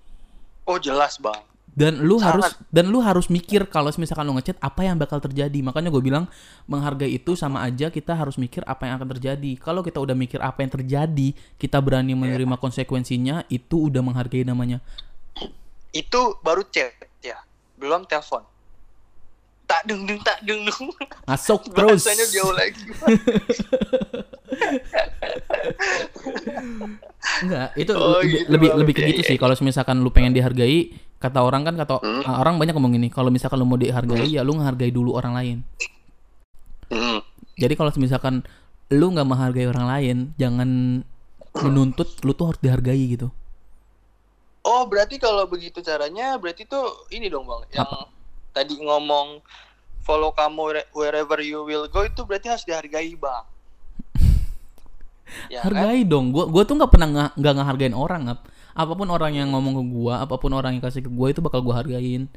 Oh 0.64 0.78
jelas 0.78 1.16
bang. 1.16 1.40
dan 1.70 2.02
lu 2.02 2.18
Sangat. 2.18 2.30
harus 2.35 2.46
dan 2.68 2.85
lu 2.87 2.98
harus 2.98 3.26
mikir 3.26 3.62
kalau 3.64 3.94
misalkan 3.94 4.26
lu 4.26 4.35
ngechat 4.35 4.59
apa 4.59 4.83
yang 4.83 4.94
bakal 4.94 5.18
terjadi 5.18 5.54
makanya 5.61 5.87
gue 5.88 6.02
bilang 6.02 6.26
menghargai 6.66 7.11
itu 7.11 7.35
sama 7.35 7.62
aja 7.62 7.88
kita 7.88 8.11
harus 8.11 8.35
mikir 8.35 8.66
apa 8.66 8.90
yang 8.90 8.98
akan 8.98 9.14
terjadi 9.14 9.54
kalau 9.56 9.78
kita 9.80 9.98
udah 9.98 10.12
mikir 10.12 10.38
apa 10.38 10.61
yang 10.61 10.70
terjadi 10.72 11.28
kita 11.56 11.78
berani 11.78 12.14
menerima 12.14 12.54
konsekuensinya 12.56 13.46
itu 13.46 13.87
udah 13.87 14.02
menghargai 14.02 14.42
namanya 14.42 14.83
Itu 15.90 16.38
baru 16.38 16.62
chat 16.66 16.94
ya, 17.18 17.35
belum 17.74 18.06
telepon. 18.06 18.46
Tak 19.64 19.87
dung 19.87 20.02
dung 20.02 20.18
tak 20.22 20.38
dung 20.42 20.62
dung. 20.62 20.90
masuk 21.24 21.66
terus 21.74 22.02
Bahasanya 22.02 22.26
jauh 22.30 22.50
lagi. 22.50 22.83
enggak 27.41 27.69
itu 27.77 27.93
Oh, 27.93 28.19
lebih 28.19 28.31
gitu, 28.31 28.49
lebih, 28.51 28.69
Bang. 28.69 28.79
lebih 28.81 28.95
ke 28.95 29.01
Iya, 29.03 29.09
gitu 29.13 29.23
iya, 29.23 29.29
sih 29.33 29.37
kalau 29.37 29.55
misalkan 29.61 29.97
lu 30.01 30.11
pengen 30.11 30.33
dihargai 30.33 30.91
kata 31.17 31.39
orang 31.41 31.63
kan 31.63 31.75
kata 31.77 32.01
Hmm. 32.01 32.25
orang 32.27 32.57
banyak 32.57 32.73
ngomong 32.73 32.97
gini 32.97 33.09
kalau 33.09 33.29
misalkan 33.29 33.61
lu 33.61 33.67
mau 33.67 33.77
dihargai 33.77 34.27
ya 34.27 34.41
lu 34.41 34.57
menghargai 34.57 34.91
dulu 34.91 35.15
orang 35.15 35.35
lain 35.35 35.59
Mm. 36.91 37.23
Jadi 37.55 37.79
kalau 37.79 37.95
misalkan 37.97 38.43
lu 38.91 39.15
nggak 39.15 39.23
menghargai 39.23 39.71
orang 39.71 39.87
lain, 39.87 40.17
jangan 40.35 40.67
menuntut 41.55 42.19
lu 42.27 42.35
tuh 42.35 42.51
harus 42.51 42.59
dihargai 42.59 43.15
gitu. 43.15 43.31
Oh 44.61 44.83
berarti 44.85 45.15
kalau 45.17 45.47
begitu 45.47 45.79
caranya, 45.81 46.35
berarti 46.35 46.67
tuh 46.67 46.83
ini 47.15 47.31
dong 47.31 47.47
bang, 47.47 47.63
yang 47.71 47.87
Apa? 47.87 48.11
tadi 48.51 48.75
ngomong 48.75 49.39
follow 50.03 50.35
kamu 50.35 50.59
where- 50.59 50.91
wherever 50.91 51.39
you 51.39 51.63
will 51.63 51.87
go 51.87 52.03
itu 52.03 52.27
berarti 52.27 52.51
harus 52.51 52.67
dihargai 52.67 53.15
bang. 53.15 53.45
Ya 55.49 55.62
kan? 55.62 55.73
hargai 55.73 56.03
dong. 56.07 56.35
Gua 56.35 56.47
gua 56.47 56.62
tuh 56.66 56.77
nggak 56.79 56.90
pernah 56.90 57.09
nggak 57.11 57.31
nggak 57.38 57.55
ngehargain 57.59 57.95
orang 57.95 58.23
ngap. 58.31 58.40
Apa 58.75 58.93
pun 58.95 59.09
orang 59.11 59.33
yang 59.35 59.49
ngomong 59.51 59.75
ke 59.79 59.85
gua 59.90 60.14
apa 60.23 60.35
pun 60.38 60.51
orang 60.55 60.79
yang 60.79 60.83
kasih 60.83 61.03
ke 61.03 61.11
gua 61.11 61.31
itu 61.31 61.40
bakal 61.43 61.61
gua 61.62 61.83
hargain. 61.83 62.31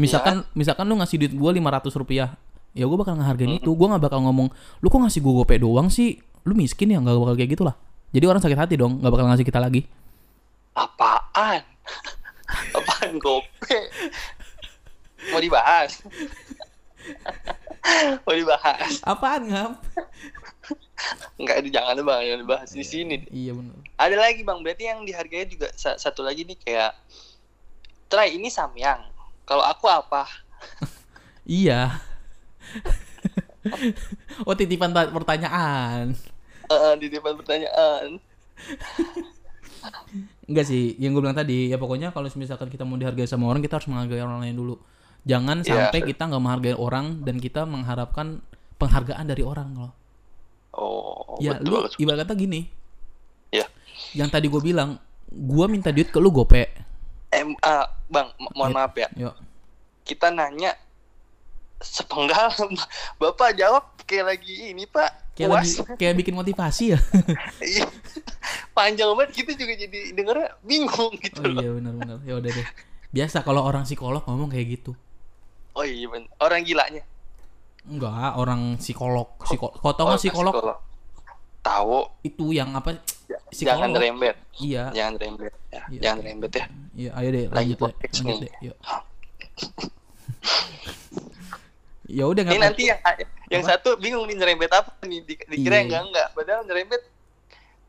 Misalkan 0.00 0.46
misalkan 0.56 0.88
lu 0.88 0.96
ngasih 0.96 1.16
duit 1.20 1.32
gua 1.36 1.50
500 1.52 1.92
rupiah 2.00 2.28
ya 2.72 2.84
gua 2.86 2.98
bakal 3.02 3.18
ngehargain 3.18 3.60
itu. 3.60 3.70
Gua 3.74 3.96
nggak 3.96 4.02
bakal 4.10 4.20
ngomong 4.24 4.48
lu 4.80 4.86
kok 4.86 5.00
ngasih 5.00 5.20
gua 5.20 5.44
gope 5.44 5.54
doang 5.58 5.90
sih? 5.92 6.18
Lu 6.46 6.56
miskin 6.56 6.90
ya? 6.90 6.98
Nggak 6.98 7.16
bakal 7.18 7.34
kayak 7.36 7.50
gitulah. 7.54 7.74
Jadi 8.10 8.24
orang 8.26 8.42
sakit 8.42 8.58
hati 8.58 8.74
dong 8.74 8.98
nggak 8.98 9.12
bakal 9.12 9.26
ngasih 9.30 9.46
kita 9.46 9.60
lagi. 9.62 9.86
Apaan? 10.74 11.62
Apaan 12.78 13.18
gope? 13.18 13.78
Mau 15.30 15.40
dibahas? 15.42 16.00
Mau 18.24 18.34
dibahas? 18.36 19.00
apaan 19.04 19.48
ngap 19.48 19.72
Enggak, 21.40 21.56
itu 21.58 21.68
jangan 21.72 21.94
bang, 21.98 22.20
jangan 22.22 22.40
dibahas 22.42 22.68
di 22.70 22.84
sini. 22.84 23.16
iya 23.30 23.50
benar 23.50 23.74
Ada 23.96 24.14
lagi 24.18 24.40
bang, 24.40 24.58
berarti 24.60 24.82
yang 24.84 24.98
dihargai 25.02 25.46
juga 25.46 25.66
sa- 25.74 25.96
satu 25.96 26.20
lagi 26.20 26.44
nih 26.44 26.56
kayak 26.58 26.90
Try 28.06 28.34
ini 28.34 28.46
samyang. 28.46 28.98
Kalau 29.42 29.62
aku 29.62 29.86
apa? 29.86 30.26
iya 31.46 32.02
oh 34.44 34.52
titipan 34.52 34.90
ta- 34.90 35.08
pertanyaan 35.08 36.12
Eh, 36.66 36.92
di 36.96 37.06
depan 37.08 37.34
pertanyaan. 37.34 38.14
Enggak 40.46 40.64
sih, 40.64 40.94
yang 40.98 41.10
gue 41.10 41.20
bilang 41.20 41.34
tadi 41.34 41.66
ya 41.66 41.76
pokoknya 41.76 42.10
kalau 42.10 42.26
misalkan 42.28 42.66
kita 42.66 42.82
mau 42.82 42.94
dihargai 42.94 43.24
sama 43.24 43.46
orang 43.46 43.58
kita 43.58 43.74
harus 43.74 43.86
menghargai 43.86 44.18
orang 44.18 44.38
lain 44.40 44.54
dulu. 44.54 44.74
Jangan 45.22 45.62
Iya. 45.62 45.90
sampai 45.90 45.98
kita 46.04 46.26
nggak 46.26 46.38
menghargai 46.38 46.74
orang 46.74 47.22
dan 47.22 47.38
kita 47.38 47.64
mengharapkan 47.64 48.38
penghargaan 48.76 49.24
dari 49.24 49.42
orang 49.42 49.74
loh. 49.74 49.90
Oh, 50.70 51.34
ya 51.38 51.58
betul. 51.58 51.90
lu 51.90 51.98
ibarat 51.98 52.22
kata 52.22 52.34
gini. 52.34 52.70
Ya. 53.50 53.66
Yang 54.12 54.28
tadi 54.30 54.46
gue 54.46 54.62
bilang, 54.62 54.96
gue 55.26 55.66
minta 55.66 55.90
duit 55.90 56.06
ke 56.06 56.16
lu 56.16 56.30
gope. 56.30 56.70
Em, 57.28 57.54
ah, 57.60 57.86
bang, 58.06 58.30
mo- 58.36 58.54
mohon 58.54 58.70
Iya. 58.70 58.78
maaf 58.78 58.94
ya. 58.94 59.08
Yuk. 59.16 59.34
Kita 60.02 60.30
nanya 60.30 60.74
sepenggal, 61.78 62.52
bapak 63.20 63.56
jawab 63.56 63.84
kayak 64.04 64.36
lagi 64.36 64.70
ini 64.70 64.84
pak. 64.84 65.34
Kayak 65.34 65.50
lagi 65.58 65.70
kayak 66.00 66.14
bikin 66.16 66.34
motivasi 66.34 66.94
ya. 66.94 66.98
Iya. 67.58 67.86
Panjang 68.70 69.10
banget 69.14 69.42
kita 69.42 69.52
juga 69.54 69.74
jadi 69.74 70.12
dengernya 70.12 70.54
bingung 70.62 71.14
gitu 71.18 71.40
oh 71.40 71.50
loh. 71.50 71.62
iya 71.62 71.70
benar-benar. 71.72 72.18
Ya 72.22 72.34
udah 72.36 72.50
deh. 72.52 72.66
Biasa 73.10 73.42
kalau 73.42 73.62
orang 73.62 73.82
psikolog 73.82 74.22
ngomong 74.22 74.50
kayak 74.50 74.78
gitu. 74.78 74.92
Oh 75.72 75.82
iya 75.82 76.06
bener. 76.06 76.30
Orang 76.36 76.62
gilanya. 76.62 77.02
Enggak, 77.82 78.36
orang 78.36 78.76
psikolog. 78.76 79.28
Psikolog. 79.40 79.72
Kau 79.74 79.92
tau 79.92 80.04
Oh, 80.04 80.08
nggak 80.10 80.20
psikolog 80.20 80.54
Tahu. 81.60 81.96
itu 82.22 82.44
yang 82.50 82.72
apa? 82.72 82.96
Jangan 83.50 83.52
Psikolog. 83.90 83.96
rembet. 83.96 84.36
Iya. 84.56 84.84
Jangan 84.90 85.14
rembet. 85.16 85.52
Ya, 85.70 85.82
Iya. 85.86 86.00
Jangan 86.00 86.20
rembet 86.22 86.52
ya. 86.52 86.66
Iya, 86.92 87.10
ayo 87.14 87.28
deh 87.30 87.44
lanjut 87.48 87.78
deh. 87.78 87.94
Lanjut 87.94 88.24
nih. 88.26 88.38
deh. 88.40 88.52
Yuk. 88.62 88.76
Ya 92.10 92.26
udah 92.26 92.42
Ini 92.42 92.50
nggak 92.50 92.62
nanti 92.66 92.82
yang 92.90 92.98
yang 93.46 93.62
Apa? 93.62 93.70
satu 93.70 93.94
bingung 93.94 94.26
nih 94.26 94.34
nyerempet 94.34 94.66
apa 94.68 94.90
nih 95.06 95.22
di, 95.22 95.34
dikira 95.46 95.78
Iya. 95.78 95.82
enggak 95.86 96.02
enggak 96.10 96.26
padahal 96.34 96.60
nyerempet 96.66 97.00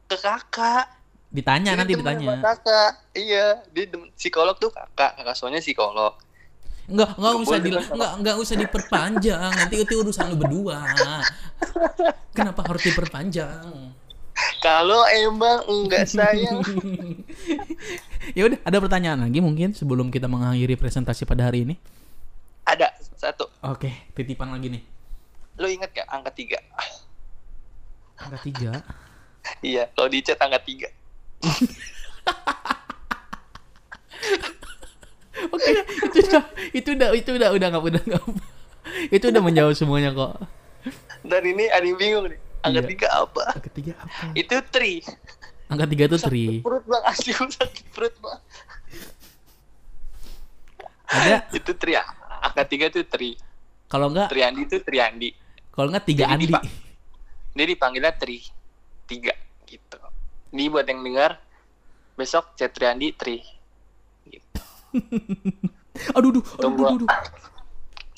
ke 0.06 0.16
kakak. 0.16 0.86
ditanya 1.32 1.74
Dia 1.74 1.80
nanti 1.80 1.94
demen 1.96 2.06
sama 2.06 2.14
ditanya. 2.14 2.38
Kakak. 2.44 2.92
Iya, 3.16 3.46
dia 3.72 3.84
psikolog 4.14 4.54
tuh 4.58 4.70
kakak, 4.70 5.18
kakak 5.18 5.34
soalnya 5.34 5.58
psikolog. 5.58 6.14
Enggak, 6.92 7.16
enggak 7.16 7.32
Nggak 7.32 7.48
usah 7.48 7.58
di 7.58 7.70
enggak 7.72 8.12
enggak 8.20 8.36
usah 8.36 8.56
diperpanjang. 8.60 9.52
Nanti 9.56 9.76
itu 9.80 9.94
urusan 10.04 10.26
lu 10.32 10.36
berdua. 10.36 10.80
Kenapa 12.36 12.68
harus 12.68 12.84
diperpanjang? 12.84 13.96
Kalau 14.60 15.06
emang 15.10 15.66
enggak 15.70 16.10
sayang, 16.10 16.62
ya 18.38 18.48
udah, 18.48 18.60
ada 18.62 18.78
pertanyaan 18.82 19.28
lagi 19.28 19.42
mungkin 19.42 19.74
sebelum 19.74 20.10
kita 20.10 20.26
mengakhiri 20.26 20.78
presentasi 20.78 21.26
pada 21.26 21.50
hari 21.50 21.66
ini. 21.66 21.76
ada 22.62 22.94
satu. 23.18 23.50
Oke, 23.66 23.90
titipan 24.14 24.54
lagi 24.54 24.70
nih. 24.70 24.84
Lo 25.58 25.68
inget 25.68 25.92
gak 25.94 26.10
angka 26.10 26.32
tiga? 26.34 26.60
Angka 28.18 28.38
tiga. 28.46 28.72
Iya, 29.66 29.90
kalau 29.98 30.10
di 30.10 30.22
chat 30.22 30.42
angka 30.42 30.62
tiga. 30.62 30.90
Oke, 35.50 35.72
itu 36.14 36.20
udah 36.30 36.44
itu 36.72 36.90
udah 36.94 37.10
itu 37.18 37.30
udah 37.34 37.50
udah 37.56 37.68
nggak 37.74 37.84
udah 37.84 38.02
nggak. 38.06 38.24
Itu 39.10 39.26
udah 39.30 39.42
menjawab 39.42 39.74
semuanya 39.74 40.14
kok. 40.14 40.38
Dan 41.22 41.42
ini 41.46 41.66
ada 41.70 41.82
yang 41.82 41.98
bingung 41.98 42.26
nih. 42.30 42.40
Angka 42.62 42.82
Iya. 42.86 42.90
tiga 42.94 43.08
apa? 43.10 43.44
Angka 43.58 43.70
tiga 43.74 43.94
apa? 43.98 44.22
Itu 44.34 44.56
tri. 44.70 44.94
Angka 45.66 45.86
tiga 45.90 46.04
itu 46.06 46.18
tri. 46.20 46.46
Perut 46.62 46.86
bang 46.86 47.04
asli 47.06 47.32
sakit 47.34 47.86
perut 47.90 48.14
bang. 48.22 48.40
Ada 51.12 51.38
Itu 51.52 51.72
tri. 51.76 51.98
ya. 51.98 52.04
Angka 52.42 52.64
tiga 52.66 52.86
itu 52.88 53.02
tri. 53.04 53.38
kalau 53.92 54.08
enggak 54.08 54.32
Triandi 54.32 54.64
itu 54.64 54.78
Triandi. 54.80 55.30
kalau 55.70 55.92
enggak 55.92 56.06
tiga 56.08 56.24
Jadi 56.32 56.48
Andi. 56.48 56.70
Dia 57.52 57.66
dipanggilnya 57.68 58.14
tri. 58.16 58.40
Tiga 59.04 59.36
gitu. 59.68 60.00
Ini 60.56 60.72
buat 60.72 60.88
yang 60.88 61.04
dengar 61.04 61.44
besok 62.16 62.56
chat 62.56 62.72
Triandi 62.72 63.12
tri. 63.12 63.44
aduh, 66.18 66.30
aduh, 66.36 66.44
aduh, 66.60 66.72
aduh, 66.72 66.88
aduh. 67.04 67.10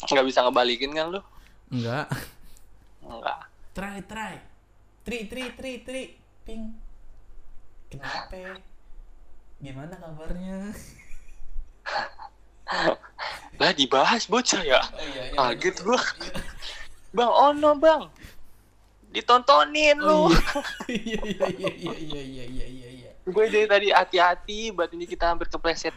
Nggak 0.10 0.26
bisa 0.28 0.44
ngebalikin 0.44 0.92
kan 0.94 1.08
lu? 1.14 1.22
Enggak. 1.72 2.08
Enggak. 3.02 3.40
Try, 3.74 3.98
try. 4.06 4.36
Tri, 5.04 5.20
tri, 5.28 5.44
tri, 5.58 5.72
tri. 5.82 6.04
Ping. 6.44 6.76
Kenapa? 7.88 8.60
Gimana 9.64 9.96
kabarnya? 9.96 10.76
lah 13.64 13.72
dibahas 13.72 14.28
bocah 14.28 14.60
ya. 14.60 14.82
Oh, 14.82 15.00
iya, 15.00 15.24
iya, 15.32 15.38
Kaget 15.40 15.76
iya, 15.80 15.84
gua. 15.88 16.00
Iya. 16.02 16.32
Bang 17.14 17.32
Ono, 17.32 17.70
oh, 17.72 17.76
Bang. 17.80 18.04
Ditontonin 19.14 19.98
oh, 20.04 20.28
iya. 20.28 20.42
lu. 20.42 20.42
Iya 21.08 21.22
iya 21.24 21.48
iya 21.48 21.72
iya 21.72 21.94
iya 21.96 22.44
iya 22.44 22.68
iya. 22.68 22.90
iya. 22.92 23.12
Gue 23.24 23.48
dari 23.48 23.70
tadi 23.70 23.88
hati-hati, 23.94 24.76
buat 24.76 24.92
ini 24.92 25.08
kita 25.08 25.32
hampir 25.32 25.48
kepleset 25.48 25.96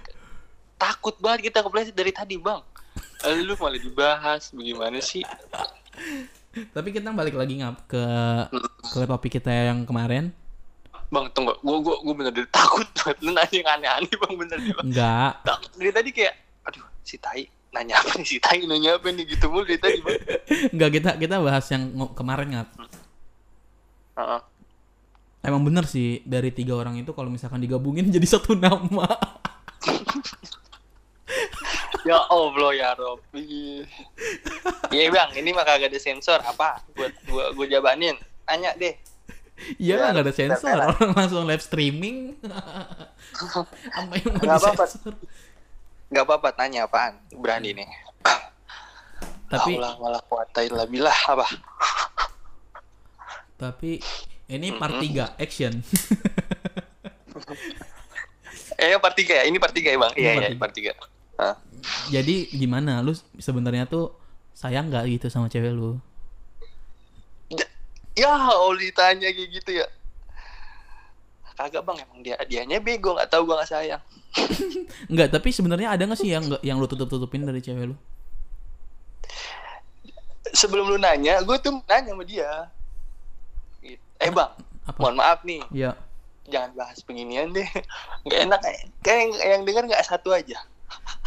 Takut 0.77 1.17
banget 1.19 1.49
kita 1.49 1.65
kepleset 1.65 1.97
dari 1.97 2.12
tadi 2.12 2.37
bang. 2.37 2.61
Lu 3.43 3.57
malah 3.57 3.81
dibahas, 3.81 4.53
bagaimana 4.53 5.01
sih? 5.01 5.25
Tapi 6.73 6.89
kita 6.89 7.12
balik 7.12 7.37
lagi 7.37 7.61
ngap 7.61 7.85
ke 7.85 8.05
ke 8.87 9.01
topik 9.05 9.41
kita 9.41 9.49
yang 9.51 9.85
kemarin. 9.85 10.33
Bang, 11.07 11.31
tunggu, 11.31 11.55
gue 11.57 11.77
gue 11.81 11.97
gue 12.03 12.15
bener 12.15 12.33
dari 12.35 12.49
takut 12.51 12.85
banget. 12.93 13.17
Lu 13.23 13.31
nanya 13.31 13.55
yang 13.55 13.69
aneh-aneh 13.73 14.15
bang, 14.15 14.35
bener 14.37 14.59
bang. 14.59 14.85
Enggak. 14.85 15.31
Tak- 15.45 15.73
Dari 15.77 15.93
tadi 15.93 16.11
kayak, 16.11 16.35
aduh, 16.67 16.85
si 17.01 17.17
Tai 17.17 17.41
nanya 17.71 18.01
apa 18.01 18.17
nih 18.17 18.25
si 18.27 18.37
Tai 18.41 18.57
nanya 18.65 18.97
apa 18.97 19.12
nih 19.12 19.25
gitu 19.29 19.47
mulu 19.49 19.65
dari 19.65 19.79
tadi 19.79 19.99
bang. 20.01 20.19
Enggak 20.75 20.91
kita 20.97 21.11
kita 21.17 21.37
bahas 21.41 21.67
yang 21.69 21.83
kemarin 22.12 22.49
ngap. 22.53 22.69
Heeh. 24.17 24.41
Emang 25.47 25.62
bener 25.62 25.87
sih 25.87 26.27
dari 26.27 26.51
tiga 26.51 26.75
orang 26.75 26.99
itu 26.99 27.15
kalau 27.15 27.31
misalkan 27.31 27.62
digabungin 27.62 28.11
jadi 28.17 28.27
satu 28.27 28.59
nama. 28.59 29.07
Ya 32.07 32.19
Allah 32.31 32.71
ya 32.71 32.90
Robbi. 32.95 33.83
Iya 34.95 35.11
bang, 35.11 35.31
ini 35.42 35.51
mah 35.51 35.66
kagak 35.66 35.90
ada 35.90 35.99
sensor 35.99 36.38
apa? 36.38 36.79
Buat 36.95 37.12
gua 37.27 37.45
gua 37.53 37.66
jabanin. 37.66 38.14
Tanya 38.47 38.71
deh. 38.79 38.95
Iya 39.81 39.99
Ya, 39.99 40.03
lah 40.05 40.09
nggak 40.14 40.27
ada 40.31 40.35
sensor, 40.37 40.77
orang 40.77 41.11
langsung 41.16 41.42
live 41.49 41.64
streaming. 41.64 42.38
Apa 43.90 44.12
yang 44.23 44.33
mau 44.38 44.45
Nggak 44.45 44.59
apa-apa. 44.62 44.85
Gak 46.07 46.23
apa-apa 46.23 46.49
tanya 46.55 46.87
apaan? 46.87 47.19
Berani 47.35 47.75
nih. 47.75 47.88
Tapi 49.51 49.79
Allah 49.79 49.99
malah 49.99 50.23
kuatai 50.27 50.71
lah 50.71 50.87
bilah 50.87 51.19
apa? 51.31 51.47
tapi 53.57 54.05
ini 54.53 54.69
part 54.77 55.01
Mm-mm. 55.01 55.33
3 55.35 55.42
action. 55.42 55.73
Eh 58.77 58.92
part 59.01 59.16
3 59.16 59.25
ya? 59.25 59.45
Ini 59.49 59.57
part 59.57 59.73
3 59.73 59.88
ya 59.88 59.99
bang? 59.99 60.12
Iya 60.14 60.31
iya 60.37 60.49
part 60.61 60.71
part 60.71 60.75
3. 60.77 60.92
Jadi 62.09 62.51
gimana 62.51 63.01
lu 63.01 63.12
sebenarnya 63.37 63.87
tuh 63.87 64.15
sayang 64.53 64.89
nggak 64.89 65.05
gitu 65.12 65.27
sama 65.29 65.47
cewek 65.47 65.73
lu? 65.73 65.99
Ya 68.17 68.33
Allah 68.33 68.81
ditanya 68.81 69.29
kayak 69.29 69.51
gitu 69.53 69.71
ya. 69.77 69.87
Kagak 71.57 71.85
bang 71.85 72.01
emang 72.05 72.21
dia 72.21 72.37
dianya 72.45 72.81
bego 72.81 73.17
nggak 73.17 73.29
tahu 73.29 73.49
gua 73.49 73.61
nggak 73.61 73.71
sayang. 73.73 74.03
Enggak, 75.12 75.33
tapi 75.33 75.49
sebenarnya 75.53 75.93
ada 75.93 76.05
nggak 76.05 76.21
sih 76.21 76.29
yang 76.33 76.45
nggak- 76.45 76.65
yang 76.65 76.77
lu 76.77 76.89
tutup-tutupin 76.89 77.45
dari 77.45 77.61
cewek 77.61 77.93
lu? 77.93 77.97
Sebelum 80.53 80.89
lu 80.89 80.97
nanya, 80.97 81.41
gue 81.45 81.57
tuh 81.61 81.81
nanya 81.85 82.12
sama 82.17 82.25
dia. 82.25 82.49
Gitu. 83.85 84.01
Eh 84.17 84.33
bang, 84.33 84.53
Apa? 84.89 84.99
mohon 85.01 85.17
maaf 85.21 85.45
nih, 85.45 85.61
Ya, 85.69 85.93
jangan 86.49 86.73
bahas 86.73 87.01
beginian 87.05 87.53
deh. 87.53 87.69
Gak 88.29 88.41
enak 88.49 88.61
kayak 89.05 89.19
yang, 89.21 89.33
yang 89.37 89.62
denger 89.69 89.85
nggak 89.93 90.05
satu 90.07 90.33
aja. 90.33 90.57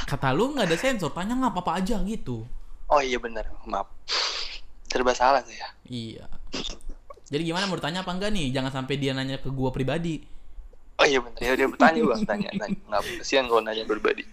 Kata 0.10 0.34
lu 0.34 0.56
nggak 0.56 0.68
ada 0.68 0.78
sensor, 0.78 1.14
tanya 1.14 1.38
nggak 1.38 1.54
apa-apa 1.54 1.84
aja 1.84 2.02
gitu. 2.04 2.48
Oh 2.90 3.02
iya 3.04 3.22
benar, 3.22 3.46
maaf. 3.70 3.88
Serba 4.90 5.14
salah 5.14 5.46
saya. 5.46 5.70
Iya. 5.86 6.26
Jadi 7.30 7.42
gimana 7.46 7.70
mau 7.70 7.78
tanya 7.78 8.02
apa 8.02 8.10
enggak 8.10 8.34
nih? 8.34 8.50
Jangan 8.50 8.82
sampai 8.82 8.98
dia 8.98 9.14
nanya 9.14 9.38
ke 9.38 9.54
gua 9.54 9.70
pribadi. 9.70 10.26
Oh 11.00 11.08
iya 11.08 11.24
bener 11.24 11.40
ya 11.40 11.54
dia 11.56 11.68
bertanya 11.72 12.02
bang 12.04 12.24
tanya 12.28 12.50
tanya 12.60 12.76
nggak 12.92 13.02
kasihan 13.24 13.48
kalau 13.48 13.64
nanya 13.64 13.88
berbadi. 13.88 14.28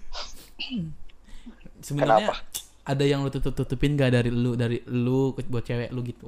Sebenarnya 1.79 2.35
ada 2.83 3.05
yang 3.07 3.23
lu 3.23 3.31
tutup 3.31 3.55
tutupin 3.55 3.95
gak 3.95 4.11
dari 4.15 4.31
lu 4.35 4.59
dari 4.59 4.83
lu 4.91 5.31
buat 5.31 5.63
cewek 5.63 5.95
lu 5.95 6.03
gitu? 6.03 6.27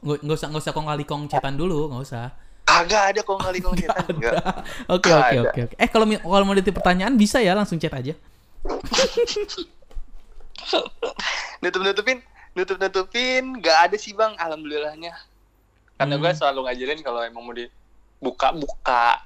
Nggak 0.00 0.18
nggak 0.24 0.36
usah 0.36 0.48
nggak 0.48 0.62
usah 0.64 0.72
kong 0.72 0.88
kali 0.88 1.04
kong 1.04 1.22
chatan 1.28 1.54
dulu 1.60 1.92
nggak 1.92 2.04
usah. 2.04 2.32
Kagak 2.64 3.02
ada 3.12 3.20
kong 3.26 3.40
kali 3.42 3.58
kong 3.60 3.76
cetan 3.76 4.06
enggak. 4.16 4.40
Oke 4.88 5.10
oke 5.12 5.36
oke 5.48 5.60
oke. 5.68 5.74
Eh 5.76 5.88
kalau 5.88 6.06
kalau 6.08 6.44
mau 6.48 6.56
ditip 6.56 6.76
pertanyaan 6.76 7.16
bisa 7.18 7.40
ya 7.42 7.52
langsung 7.52 7.76
chat 7.76 7.92
aja. 7.92 8.14
Nutup 11.60 11.82
nutupin 11.84 12.18
nutup 12.56 12.76
nutupin 12.80 13.60
nggak 13.60 13.78
ada 13.90 13.96
sih 14.00 14.16
bang 14.16 14.32
alhamdulillahnya. 14.40 15.12
Karena 16.00 16.16
Hmm. 16.16 16.22
gue 16.24 16.32
selalu 16.32 16.60
ngajarin 16.64 17.00
kalau 17.04 17.20
emang 17.20 17.44
mau 17.44 17.52
dibuka 17.52 18.56
buka 18.56 19.20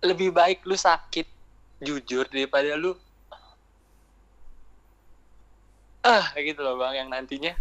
lebih 0.00 0.32
baik 0.32 0.64
lu 0.64 0.78
sakit 0.78 1.26
jujur 1.82 2.24
daripada 2.30 2.74
lu 2.74 2.94
ah 6.02 6.30
gitu 6.38 6.62
loh 6.62 6.78
bang 6.78 7.04
yang 7.04 7.08
nantinya 7.10 7.54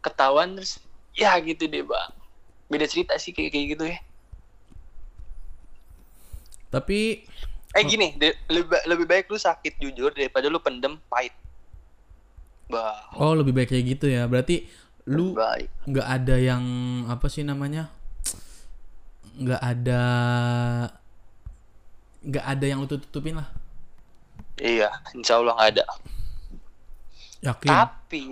ketahuan 0.00 0.56
terus 0.56 0.80
ya 1.20 1.32
gitu 1.48 1.64
deh 1.72 1.84
bang 1.90 2.10
beda 2.70 2.86
cerita 2.92 3.14
sih 3.22 3.32
kayak 3.36 3.50
kayak 3.54 3.66
gitu 3.76 3.84
ya 3.92 3.98
Tapi 6.72 7.22
eh 7.74 7.84
gini 7.86 8.14
de- 8.20 8.38
lebih 8.50 8.80
lebih 8.90 9.06
baik 9.10 9.26
lu 9.32 9.38
sakit 9.38 9.78
jujur 9.82 10.10
daripada 10.14 10.46
lu 10.52 10.58
pendem 10.62 10.94
pahit 11.10 11.34
bah 12.72 12.96
oh 13.20 13.32
lebih 13.36 13.52
baik 13.56 13.68
kayak 13.72 13.84
gitu 13.96 14.06
ya. 14.10 14.24
Berarti 14.30 14.64
lu 15.06 15.36
nggak 15.84 16.06
ada 16.16 16.36
yang 16.40 16.64
apa 17.12 17.26
sih 17.28 17.44
namanya? 17.44 17.92
Nggak 19.34 19.60
ada 19.62 20.02
nggak 22.24 22.44
ada 22.52 22.64
yang 22.66 22.78
lu 22.82 22.88
tutup 22.88 23.06
tutupin 23.12 23.36
lah. 23.38 23.48
iya 24.62 24.88
insya 25.14 25.34
Allah 25.38 25.54
nggak 25.58 25.70
ada 25.78 25.84
Yakin? 27.44 27.70
tapi 27.70 28.22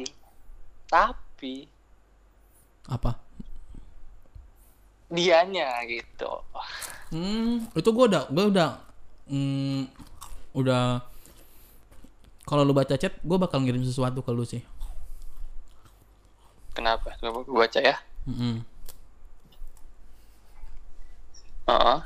tapi 0.88 1.54
Apa? 2.88 3.18
dianya 5.12 5.84
gitu 5.86 6.30
Hmm, 7.12 7.68
itu 7.76 7.88
gua 7.92 8.04
udah 8.08 8.22
gua 8.32 8.44
udah 8.48 8.70
hmm, 9.28 9.84
udah 10.56 11.04
kalau 12.48 12.64
lu 12.64 12.72
baca 12.72 12.96
chat, 12.96 13.12
gua 13.22 13.36
bakal 13.36 13.60
ngirim 13.62 13.84
sesuatu 13.84 14.24
ke 14.24 14.30
lu 14.32 14.44
sih. 14.48 14.64
kenapa 16.72 17.12
coba 17.20 17.38
gue 17.44 17.56
baca 17.56 17.80
ya 17.80 17.96
Mm-mm. 18.28 18.62
Heeh. 21.66 21.98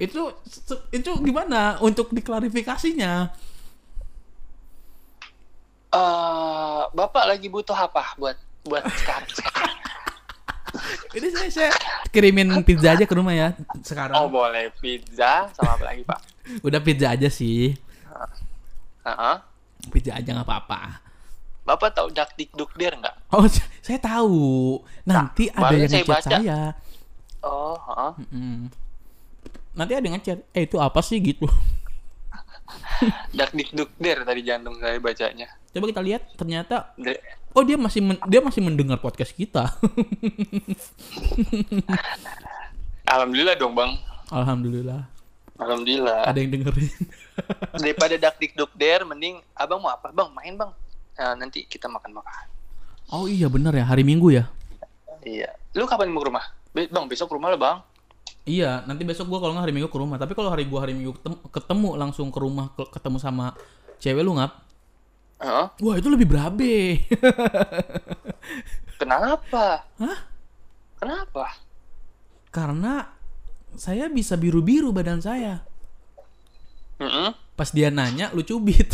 Itu 0.00 0.22
se- 0.48 0.82
itu 0.90 1.10
gimana 1.20 1.76
untuk 1.84 2.10
diklarifikasinya? 2.16 3.12
Eh, 5.92 6.82
bapak 6.98 7.24
lagi 7.30 7.46
butuh 7.52 7.76
apa 7.76 8.16
buat 8.16 8.36
buat 8.62 8.82
sekarang 8.88 9.30
sekarang 9.30 9.74
Ini 11.12 11.28
saya 11.28 11.48
saya 11.48 11.70
kirimin 12.08 12.48
pizza 12.62 12.88
aja 12.90 13.04
ke 13.04 13.12
rumah 13.12 13.30
ya 13.30 13.52
oh 13.52 13.76
sekarang. 13.82 14.16
boleh 14.26 14.72
pizza 14.74 15.52
sama 15.52 15.76
apa 15.76 15.84
lagi 15.86 16.02
pak 16.02 16.18
Udah 16.66 16.80
pizza 16.80 17.06
aja 17.08 17.28
sih. 17.28 17.76
Heeh. 19.02 19.36
Pizza 19.88 20.12
aja 20.12 20.28
nggak 20.32 20.42
apa-apa. 20.42 21.04
bapak 21.62 21.92
tahu 21.92 22.08
dak 22.10 22.34
dik 22.34 22.50
duk 22.52 22.72
dir 22.72 22.90
nggak 22.92 23.14
Oh, 23.30 23.44
saya 23.78 23.96
tahu. 23.96 24.80
Nanti 25.04 25.46
ada 25.48 25.60
baru 25.62 25.76
yang 25.78 25.88
saya 25.88 26.02
ngechat 26.02 26.16
baca. 26.16 26.30
saya. 26.32 26.60
oh 27.42 27.76
heeh. 27.78 28.12
Mm-mm. 28.24 28.56
Nanti 29.72 29.92
ada 29.92 30.02
yang 30.02 30.16
ngechat. 30.16 30.38
Eh, 30.50 30.64
itu 30.64 30.76
apa 30.76 31.00
sih 31.00 31.18
gitu? 31.18 31.44
dak 33.36 33.52
dik 33.52 33.70
duk 33.70 33.90
dir 33.96 34.18
tadi 34.22 34.40
jantung 34.40 34.76
saya 34.76 34.96
bacanya 34.96 35.48
Coba 35.68 35.84
kita 35.86 36.00
lihat 36.00 36.22
ternyata 36.34 36.92
De- 36.94 37.20
oh 37.52 37.62
dia 37.62 37.76
masih 37.76 38.00
men- 38.00 38.22
dia 38.24 38.40
masih 38.40 38.60
mendengar 38.60 38.96
podcast 38.96 39.30
kita. 39.30 39.68
alhamdulillah 43.04 43.54
dong 43.54 43.72
bang 43.72 43.92
Alhamdulillah. 44.28 45.04
alhamdulillah 45.54 46.24
Ada 46.24 46.38
yang 46.38 46.50
dengerin. 46.50 46.88
daripada 47.82 48.14
dak 48.18 48.36
dik 48.36 48.52
duk 48.52 48.72
dir 48.72 49.04
mending 49.04 49.40
abang 49.52 49.78
mau 49.78 49.90
apa 49.90 50.10
bang 50.10 50.28
main 50.32 50.54
bang 50.56 50.72
Nah, 51.12 51.36
nanti 51.36 51.62
kita 51.62 51.86
makan 51.86 52.16
makan 52.16 52.48
Oh 53.12 53.28
iya 53.28 53.44
bener 53.46 53.68
ya, 53.70 53.84
hari 53.84 54.00
Minggu 54.00 54.32
ya. 54.32 54.48
iya 55.22 55.52
lu 55.70 55.84
kapan 55.84 56.08
mau 56.08 56.18
ke 56.18 56.28
rumah 56.28 56.44
Be- 56.72 56.88
bang 56.88 57.04
besok 57.04 57.28
ke 57.28 57.34
rumah 57.36 57.48
lah 57.48 57.60
bang 57.60 57.78
Iya, 58.42 58.82
nanti 58.82 59.06
besok 59.06 59.30
gua 59.30 59.38
kalau 59.38 59.54
nggak 59.54 59.62
hari 59.62 59.70
Minggu 59.70 59.86
ke 59.86 59.94
rumah. 59.94 60.18
Tapi 60.18 60.34
kalau 60.34 60.50
hari 60.50 60.66
gua 60.66 60.82
hari 60.82 60.98
Minggu 60.98 61.14
ketemu, 61.14 61.36
ketemu 61.46 61.88
langsung 61.94 62.26
ke 62.26 62.42
rumah 62.42 62.74
ke- 62.74 62.90
ketemu 62.90 63.22
sama 63.22 63.54
cewek 64.02 64.18
lu 64.18 64.34
ngap. 64.34 64.61
Heeh. 65.42 65.66
Wah, 65.76 65.94
itu 65.94 66.06
lebih 66.06 66.24
berabe. 66.24 67.02
kenapa 68.94 69.82
Hah? 69.96 70.18
kenapa 70.94 71.58
Karena 72.48 73.10
saya 73.74 74.06
bisa 74.06 74.36
biru-biru 74.36 74.90
badan 74.90 75.18
saya. 75.18 75.64
Heeh. 76.96 77.30
Pas 77.52 77.68
dia 77.68 77.88
nanya, 77.88 78.30
lu 78.30 78.40
cubit. 78.40 78.92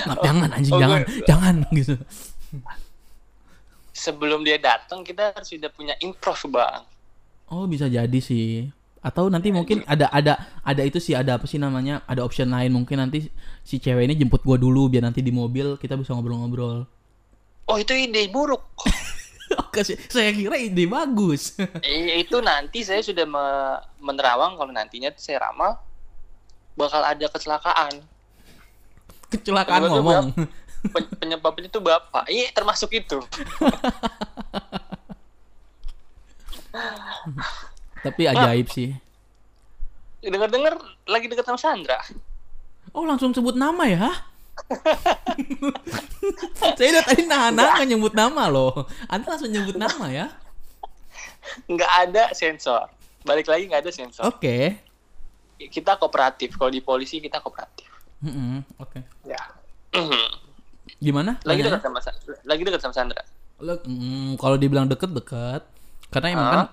Ngap, 0.00 0.18
jangan 0.20 0.48
anjing, 0.50 0.70
Oh, 0.70 0.78
jangan, 0.78 1.00
gue- 1.02 1.24
jangan 1.26 1.54
gitu. 1.72 1.94
sebelum 3.92 4.40
dia 4.40 4.56
datang 4.56 5.02
kita 5.02 5.30
harus 5.30 5.44
sudah 5.46 5.68
punya 5.68 5.92
improv 5.98 6.38
bang 6.46 6.82
Oh, 7.46 7.66
bisa 7.66 7.84
jadi 7.84 8.16
sih. 8.16 8.70
Atau 9.00 9.32
nanti 9.32 9.48
mungkin 9.48 9.80
ada 9.88 10.12
ada 10.12 10.36
ada 10.60 10.82
itu 10.84 11.00
sih 11.00 11.16
ada 11.16 11.40
apa 11.40 11.48
sih 11.48 11.56
namanya? 11.56 12.04
Ada 12.04 12.20
option 12.20 12.52
lain 12.52 12.68
mungkin 12.68 13.00
nanti 13.00 13.32
si 13.64 13.80
cewek 13.80 14.04
ini 14.04 14.14
jemput 14.14 14.44
gua 14.44 14.60
dulu 14.60 14.92
biar 14.92 15.08
nanti 15.08 15.24
di 15.24 15.32
mobil 15.32 15.80
kita 15.80 15.96
bisa 15.96 16.12
ngobrol-ngobrol. 16.12 16.84
oh 17.64 17.76
itu 17.78 17.94
ide 17.94 18.26
buruk 18.28 18.66
Oke 19.66 19.82
sih, 19.82 19.98
saya 20.06 20.30
kira 20.30 20.54
ide 20.58 20.86
bagus. 20.86 21.58
Eh, 21.82 22.18
itu 22.22 22.38
nanti 22.38 22.82
saya 22.82 23.02
sudah 23.02 23.26
me- 23.26 23.80
menerawang 23.98 24.54
kalau 24.54 24.70
nantinya 24.70 25.10
saya 25.18 25.42
ramal 25.42 25.74
bakal 26.78 27.02
ada 27.02 27.26
kecelakaan 27.26 27.98
Kecelakaan 29.26 29.86
Tiba-tiba 29.86 29.94
ngomong. 29.98 30.26
Pen- 30.94 31.10
penyebabnya 31.22 31.66
itu 31.66 31.78
bapak 31.78 32.24
iya 32.30 32.50
termasuk 32.50 32.90
itu 32.94 33.18
Tapi 38.00 38.22
ajaib 38.26 38.66
sih. 38.66 38.90
dengar 40.20 40.48
dengar 40.48 40.76
lagi 41.04 41.26
dekat 41.26 41.44
sama 41.44 41.56
Sandra 41.56 41.96
Oh, 42.90 43.04
langsung 43.04 43.30
sebut 43.30 43.54
nama 43.54 43.84
ya? 43.84 44.10
saya 46.76 46.88
udah 46.90 47.04
tadi 47.06 47.24
nahan-nahan 47.24 47.86
nyebut 47.86 48.12
nama 48.12 48.44
loh. 48.46 48.84
Anda 49.06 49.32
langsung 49.32 49.48
nyebut 49.48 49.76
nama 49.76 50.06
ya? 50.06 50.26
nggak 51.66 51.92
ada 52.00 52.24
sensor 52.30 52.86
balik 53.20 53.48
lagi 53.48 53.64
nggak 53.64 53.82
ada 53.82 53.90
sensor 53.90 54.22
Oke. 54.24 54.76
kita 55.58 55.96
kooperatif 55.96 56.54
kalau 56.54 56.68
di 56.68 56.78
polisi 56.78 57.18
kita 57.18 57.40
kooperatif 57.40 57.88
Mm-mm, 58.20 58.62
Oke. 58.76 59.00
ya 59.24 59.40
Mhm. 59.90 60.28
Gimana? 61.00 61.40
lagi 61.42 61.64
dekat 61.64 61.80
sama 61.80 61.98
Sa- 61.98 62.14
lagi 62.44 62.62
dekat 62.62 62.80
sama 62.80 62.92
Sandra 62.92 63.22
mm, 63.58 64.36
kalau 64.36 64.56
dibilang 64.56 64.86
deket-deket, 64.86 65.64
karena 66.08 66.28
emang 66.30 66.46
Ah. 66.46 66.52
kan, 66.54 66.66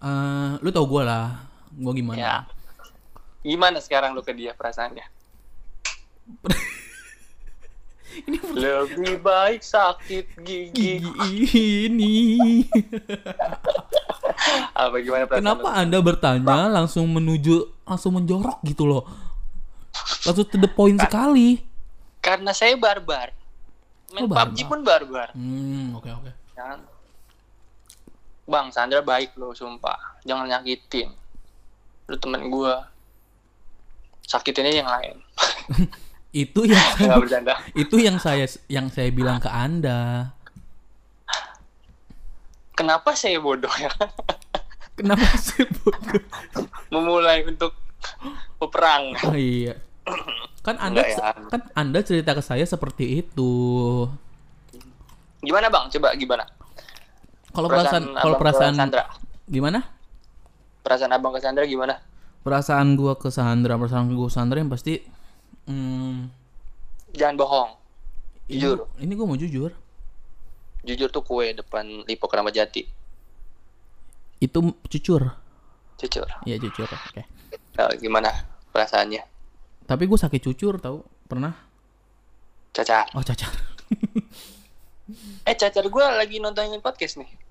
eh, 0.00 0.50
lu 0.58 0.68
tau 0.68 0.84
gue 0.84 1.02
lah, 1.02 1.42
gue 1.70 1.92
gimana? 1.94 2.16
ya 2.16 2.34
gimana 3.40 3.78
sekarang 3.78 4.12
lu 4.12 4.20
ke 4.20 4.30
dia 4.30 4.52
perasaannya 4.52 5.06
lebih 8.52 9.20
baik 9.20 9.62
sakit 9.62 10.42
gigi 10.42 10.98
Gigi 10.98 11.86
ini. 11.86 12.14
apa 14.74 14.96
gimana 14.98 15.24
perasaan 15.24 15.42
Kenapa 15.42 15.68
anda 15.72 15.98
bertanya 15.98 16.66
langsung 16.68 17.06
menuju 17.06 17.86
langsung 17.86 18.18
menjorok 18.18 18.58
gitu 18.64 18.84
loh? 18.84 19.06
Langsung 20.26 20.46
to 20.46 20.58
the 20.58 20.66
point 20.66 20.98
sekali. 20.98 21.62
Karena 22.18 22.50
saya 22.50 22.74
barbar. 22.74 23.30
Main 24.10 24.24
Oh, 24.24 24.28
PUBG 24.28 24.34
barbar. 24.64 24.68
pun 24.68 24.80
barbar. 24.82 25.28
Hmm, 25.32 25.94
oke 25.94 26.08
oke. 26.10 26.30
Kan? 26.54 26.78
Bang, 28.48 28.72
Sandra 28.72 29.04
baik 29.04 29.36
loh, 29.36 29.52
sumpah. 29.52 30.18
Jangan 30.24 30.48
nyakitin. 30.48 31.12
Lu 32.08 32.16
temen 32.16 32.48
gua. 32.48 32.88
Sakitinnya 34.24 34.72
yang 34.72 34.88
lain. 34.88 35.16
Itu 36.32 36.64
yang 36.68 36.80
bercanda. 37.24 37.56
itu 37.82 37.96
yang 37.96 38.20
saya 38.20 38.44
yang 38.68 38.92
saya 38.92 39.08
bilang 39.08 39.40
ke 39.40 39.48
anda. 39.48 40.32
Kenapa 42.76 43.16
saya 43.16 43.40
bodoh 43.42 43.72
ya? 43.74 43.90
Kenapa 44.94 45.24
sih 45.40 45.66
bodoh? 45.66 46.22
Memulai 46.94 47.42
untuk 47.48 47.74
peperang. 48.60 49.16
Oh 49.24 49.34
iya. 49.34 49.74
Kan 50.62 50.78
Anda 50.78 51.02
ya. 51.02 51.34
kan 51.50 51.60
Anda 51.74 52.06
cerita 52.06 52.38
ke 52.38 52.42
saya 52.44 52.62
seperti 52.62 53.24
itu. 53.24 53.50
Gimana 55.42 55.66
bang? 55.72 55.90
Coba 55.90 56.14
gimana? 56.14 56.44
Kalau 57.58 57.66
perasaan 57.74 58.04
kalau 58.14 58.36
perasaan 58.38 58.74
Sandra. 58.78 59.04
gimana? 59.50 59.82
Perasaan 60.86 61.10
abang 61.10 61.34
ke 61.34 61.42
Sandra 61.42 61.66
gimana? 61.66 61.98
Perasaan 62.46 62.94
gua 62.94 63.18
ke 63.18 63.34
Sandra, 63.34 63.74
perasaan 63.74 64.14
gua 64.14 64.30
ke 64.30 64.34
Sandra 64.38 64.62
yang 64.62 64.70
pasti 64.70 65.02
hmm, 65.66 66.30
Jangan 67.18 67.34
bohong. 67.34 67.70
ini, 68.46 68.62
Jujur. 68.62 68.86
ini 69.02 69.12
gua 69.18 69.26
mau 69.26 69.34
jujur. 69.34 69.74
Jujur 70.86 71.10
tuh 71.10 71.26
kue 71.26 71.50
depan 71.50 72.06
Lipo 72.06 72.30
Keramat 72.30 72.54
Jati. 72.54 72.86
Itu 74.38 74.78
cucur. 74.86 75.34
Jujur. 75.98 76.30
Iya 76.46 76.62
jujur. 76.62 76.86
Oke. 76.86 77.26
Nah, 77.74 77.90
gimana 77.98 78.30
perasaannya? 78.70 79.26
Tapi 79.82 80.06
gue 80.06 80.14
sakit 80.14 80.38
cucur 80.38 80.78
tahu 80.78 81.02
pernah. 81.26 81.58
Cacar. 82.70 83.10
Oh 83.18 83.24
cacar. 83.26 83.50
Eh 85.48 85.56
cacar 85.56 85.88
gue 85.88 86.04
lagi 86.04 86.36
nontonin 86.36 86.84
podcast 86.84 87.16
nih. 87.16 87.47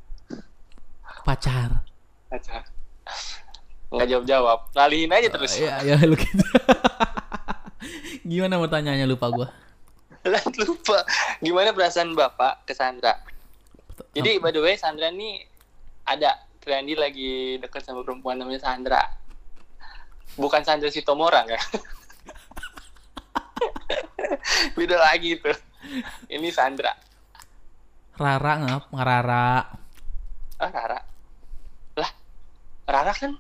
Pacar. 1.28 1.84
Cacar. 2.32 2.64
Nggak 3.92 4.08
jawab-jawab. 4.08 4.72
Ngalihin 4.72 5.12
aja 5.12 5.28
terus. 5.28 5.60
Iya 5.60 5.84
ya 5.84 6.00
lu 6.08 6.16
gitu. 6.16 6.46
Gimana 8.32 8.56
mau 8.56 8.72
tanyanya 8.72 9.04
lupa 9.04 9.28
gua. 9.28 9.52
Lupa. 10.64 11.04
Gimana 11.44 11.76
perasaan 11.76 12.16
bapak 12.16 12.64
ke 12.64 12.72
Sandra? 12.72 13.20
Jadi 14.16 14.40
by 14.40 14.56
the 14.56 14.64
way 14.64 14.80
Sandra 14.80 15.12
nih 15.12 15.44
ada 16.08 16.48
Randy 16.64 16.96
lagi 16.96 17.60
deket 17.60 17.84
sama 17.84 18.08
perempuan 18.08 18.40
namanya 18.40 18.64
Sandra. 18.64 19.04
Bukan 20.40 20.64
Sandra 20.64 20.88
Sitomorang 20.88 21.52
ya. 21.52 21.60
Beda 24.80 24.96
lagi 24.96 25.36
tuh. 25.44 25.60
Ini 26.32 26.48
Sandra. 26.56 26.96
Rara 28.16 28.54
ngap, 28.64 28.84
ngerara. 28.96 29.48
Ah 30.60 30.72
Rara. 30.72 31.17
Rara 32.88 33.12
kan 33.12 33.36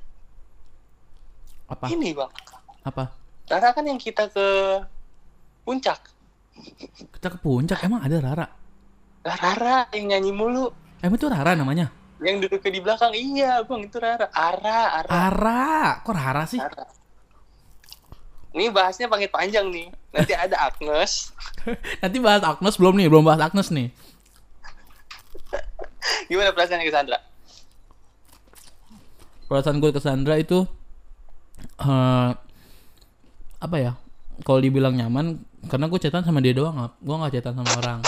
Apa? 1.71 1.88
ini 1.91 2.12
bang. 2.12 2.31
Apa? 2.83 3.12
Rara 3.47 3.69
kan 3.71 3.83
yang 3.88 3.99
kita 3.99 4.27
ke 4.27 4.47
puncak. 5.63 5.99
Kita 7.15 7.27
ke 7.31 7.38
puncak 7.39 7.79
emang 7.83 8.03
ada 8.03 8.19
Rara. 8.19 8.47
Rara 9.23 9.88
yang 9.95 10.15
nyanyi 10.15 10.31
mulu. 10.31 10.71
Emang 10.99 11.15
itu 11.19 11.27
Rara 11.27 11.55
namanya? 11.55 11.91
Yang 12.19 12.47
duduk 12.47 12.63
di 12.67 12.79
belakang. 12.79 13.12
Iya 13.15 13.63
bang 13.63 13.81
itu 13.88 13.97
Rara. 13.99 14.27
Ara, 14.31 14.79
Ara. 15.03 15.10
Rara. 15.12 15.71
Kok 16.03 16.15
Rara 16.15 16.43
sih? 16.47 16.60
Rara. 16.60 16.88
Ini 18.55 18.71
bahasnya 18.71 19.12
panggil 19.12 19.29
panjang 19.31 19.67
nih. 19.69 19.91
Nanti 20.15 20.33
ada 20.33 20.71
Agnes. 20.71 21.36
Nanti 22.03 22.17
bahas 22.23 22.41
Agnes 22.43 22.75
belum 22.79 22.95
nih, 22.95 23.07
belum 23.12 23.27
bahas 23.27 23.43
Agnes 23.43 23.69
nih. 23.71 23.91
Gimana 26.31 26.55
perasaan 26.55 26.83
ke 26.83 26.91
Sandra? 26.91 27.19
Perasaan 29.47 29.79
gue 29.79 29.91
ke 29.95 30.01
Sandra 30.03 30.36
itu 30.36 30.67
eh 31.79 32.31
apa 33.57 33.77
ya? 33.79 33.95
Kalau 34.45 34.62
dibilang 34.62 34.93
nyaman, 34.93 35.41
karena 35.65 35.89
gue 35.89 35.97
chatan 35.97 36.21
sama 36.21 36.38
dia 36.45 36.53
doang, 36.53 36.77
ngap. 36.77 36.93
Gue 37.01 37.15
nggak 37.17 37.33
chatan 37.41 37.57
sama 37.57 37.71
orang. 37.81 37.99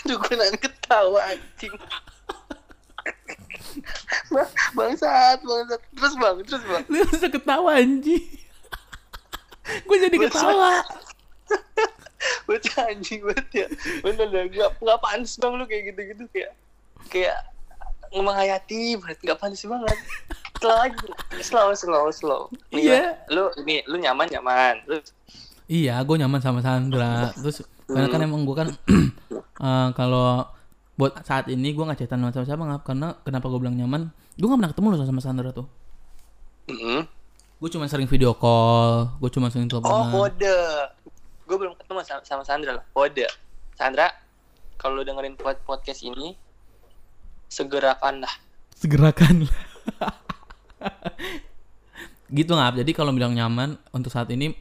Aduh 0.00 0.16
gue 0.16 0.34
nanti 0.38 0.58
ketawa 0.62 1.20
anjing. 1.34 1.74
Bang- 4.30 4.54
bangsat, 4.78 5.38
bangsat. 5.42 5.80
Terus 5.98 6.14
bang, 6.14 6.36
terus 6.46 6.62
bang. 6.62 6.84
Lu 6.86 7.02
bisa 7.10 7.26
ketawa 7.26 7.70
anjing. 7.82 8.24
gue 9.86 9.96
jadi 9.98 10.16
ketawa. 10.16 10.86
Bocah 12.46 12.82
anjing 12.94 13.20
banget 13.26 13.48
ya. 13.50 13.66
Bener 14.06 14.26
dah, 14.30 14.44
gak, 14.46 14.70
gak 14.78 14.98
pantas 15.02 15.34
bang 15.42 15.52
lu 15.58 15.64
kayak 15.66 15.82
gitu-gitu 15.90 16.24
kayak 16.30 16.52
kayak 17.10 17.38
menghayati 18.12 18.98
banget, 18.98 19.18
gak 19.22 19.38
pantas 19.38 19.62
banget. 19.62 19.96
Slow 20.58 20.76
aja, 20.76 21.06
slow, 21.40 21.68
slow, 21.72 22.04
slow. 22.10 22.42
Iya. 22.68 23.16
Bang, 23.24 23.32
Lu 23.32 23.42
ini, 23.62 23.80
lu 23.86 23.96
nyaman 23.96 24.26
nyaman. 24.28 24.74
Lu 24.84 24.98
Iya, 25.64 26.02
gue 26.02 26.16
nyaman 26.18 26.42
sama 26.42 26.58
Sandra. 26.60 27.30
Terus 27.32 27.62
karena 27.86 28.10
kan 28.10 28.20
emang 28.20 28.42
gue 28.42 28.56
kan 28.58 28.68
eh, 29.66 29.88
kalau 29.94 30.42
buat 30.94 31.16
saat 31.24 31.46
ini 31.46 31.72
gue 31.72 31.80
nggak 31.80 32.04
chatan 32.04 32.20
sama 32.20 32.44
siapa 32.44 32.60
ngap 32.60 32.82
karena 32.84 33.14
kenapa 33.22 33.46
gue 33.46 33.60
bilang 33.62 33.78
nyaman? 33.78 34.10
Gue 34.34 34.46
nggak 34.50 34.58
pernah 34.58 34.72
ketemu 34.74 34.86
loh 34.90 35.06
sama 35.06 35.22
Sandra 35.22 35.50
tuh. 35.54 35.66
Mm-mm. 36.66 37.06
Gue 37.60 37.68
cuma 37.68 37.86
sering 37.86 38.08
video 38.08 38.34
call, 38.34 39.14
gue 39.16 39.30
cuma 39.30 39.48
sering 39.48 39.68
Oh 39.68 39.78
teleponan. 39.78 40.10
kode. 40.10 40.60
Gue 41.46 41.56
belum 41.56 41.74
ketemu 41.78 41.98
sama, 42.02 42.20
sama 42.26 42.42
Sandra 42.42 42.70
loh. 42.76 42.84
Kode. 42.90 43.24
Sandra, 43.76 44.10
kalau 44.76 45.00
lu 45.00 45.04
dengerin 45.04 45.36
pod- 45.36 45.60
podcast 45.62 46.02
ini, 46.02 46.34
segerakanlah. 47.50 48.30
Segerakan. 48.78 49.50
gitu 52.38 52.52
ngap. 52.54 52.78
Jadi 52.78 52.90
kalau 52.94 53.10
bilang 53.10 53.34
nyaman 53.34 53.74
untuk 53.90 54.14
saat 54.14 54.30
ini 54.30 54.54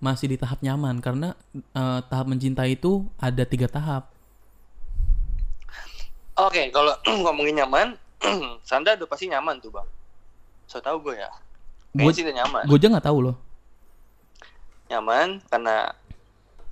masih 0.00 0.32
di 0.32 0.36
tahap 0.40 0.60
nyaman 0.60 1.00
karena 1.00 1.32
eh, 1.56 2.00
tahap 2.06 2.28
mencintai 2.28 2.76
itu 2.76 3.08
ada 3.16 3.42
tiga 3.48 3.66
tahap. 3.66 4.12
Oke, 6.40 6.72
kalau 6.72 6.92
ngomongin 7.24 7.64
nyaman, 7.64 7.96
Sandra 8.68 8.96
udah 8.96 9.08
pasti 9.08 9.28
nyaman 9.28 9.60
tuh 9.60 9.72
bang. 9.72 9.88
So 10.68 10.78
tau 10.78 11.00
gue 11.00 11.16
ya. 11.16 11.32
Gue 11.90 12.14
sih 12.14 12.22
udah 12.22 12.36
nyaman. 12.44 12.64
gue 12.70 12.78
aja 12.78 12.86
nggak 12.86 13.06
tahu 13.10 13.18
loh. 13.28 13.36
Nyaman 14.86 15.42
karena 15.50 15.90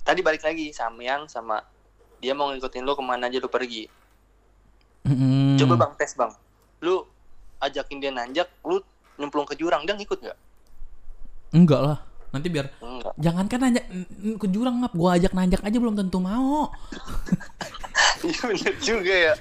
tadi 0.07 0.23
balik 0.23 0.41
lagi 0.41 0.71
sama 0.71 1.03
yang 1.03 1.27
sama 1.27 1.59
dia 2.23 2.35
mau 2.35 2.51
ngikutin 2.51 2.83
lu 2.83 2.95
ke 2.95 3.03
mana 3.03 3.27
aja 3.27 3.37
lu 3.37 3.51
pergi. 3.51 3.91
Mm-mm. 5.07 5.38
Coba 5.69 5.85
bang 5.85 5.93
tes 5.95 6.11
bang. 6.13 6.31
Lu 6.81 7.05
ajakin 7.59 7.97
dia 7.99 8.11
nanjak, 8.11 8.47
lu 8.65 8.81
nyemplung 9.15 9.45
ke 9.45 9.53
jurang, 9.53 9.83
dia 9.85 9.93
ngikut 9.93 10.19
nggak? 10.19 10.37
Enggak 11.53 11.81
lah. 11.81 11.97
Nanti 12.29 12.47
biar 12.47 12.69
Enggak. 12.79 13.13
Jangankan 13.17 13.59
nanjak 13.61 13.85
ke 14.37 14.47
jurang 14.49 14.75
ngap, 14.81 14.93
gua 14.93 15.17
ajak 15.17 15.33
nanjak 15.33 15.61
aja 15.61 15.77
belum 15.77 15.95
tentu 15.95 16.19
mau. 16.19 16.67
Iya 18.19 18.51
bener 18.51 18.75
juga 18.83 19.15
ya. 19.15 19.33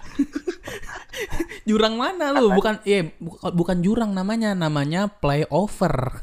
Jurang 1.68 1.98
mana 1.98 2.30
lu? 2.30 2.54
Bukan 2.54 2.78
eh 2.86 3.10
bu- 3.18 3.34
bukan 3.50 3.82
jurang 3.82 4.14
namanya, 4.14 4.54
namanya 4.54 5.10
playover. 5.10 6.22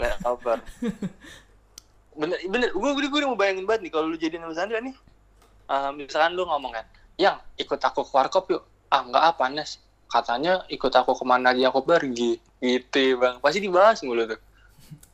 Play 0.00 0.12
over. 0.24 0.56
bener 2.16 2.40
bener 2.48 2.72
gue 2.72 2.90
gue 2.96 3.08
gue 3.12 3.20
udah 3.20 3.28
mau 3.28 3.36
bayangin 3.36 3.68
banget 3.68 3.84
nih 3.84 3.92
kalau 3.92 4.08
lu 4.08 4.16
sama 4.16 4.56
Sandra 4.56 4.80
nih 4.80 4.96
Eh, 5.66 5.90
misalkan 5.98 6.32
lu 6.38 6.46
ngomong 6.46 6.72
kan 6.72 6.86
yang 7.18 7.36
ikut 7.58 7.76
aku 7.76 8.06
ke 8.06 8.12
warkop 8.14 8.46
yuk 8.48 8.62
ah 8.92 9.02
nggak 9.02 9.22
ah 9.22 9.34
panas 9.34 9.78
katanya 10.06 10.62
ikut 10.70 10.92
aku 10.94 11.18
ke 11.18 11.24
mana 11.26 11.52
aja 11.52 11.70
aku 11.70 11.82
pergi. 11.82 12.38
Gitu 12.62 12.96
ya, 12.96 13.14
bang. 13.20 13.34
Pasti 13.42 13.58
dibahas 13.60 14.00
mulu 14.00 14.24
tuh. 14.24 14.40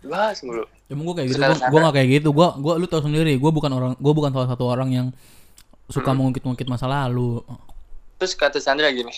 Dibahas 0.04 0.38
mulu. 0.46 0.64
Emang 0.86 1.04
gua 1.08 1.14
kayak 1.18 1.28
gitu, 1.32 1.40
gua 1.72 1.80
gak 1.88 1.94
kayak 1.96 2.08
gitu. 2.20 2.28
Gua 2.30 2.48
gua 2.60 2.74
lu 2.76 2.86
tau 2.86 3.02
sendiri, 3.02 3.34
gua 3.40 3.50
bukan 3.50 3.72
orang 3.72 3.92
gua 3.96 4.12
bukan 4.12 4.30
salah 4.30 4.48
satu 4.52 4.64
orang 4.68 4.88
yang 4.92 5.06
suka 5.90 6.12
mengungkit-ungkit 6.16 6.64
masa 6.68 6.88
lalu. 6.88 7.44
terus 8.16 8.38
kata 8.38 8.62
Sandra 8.62 8.86
gini 8.94 9.10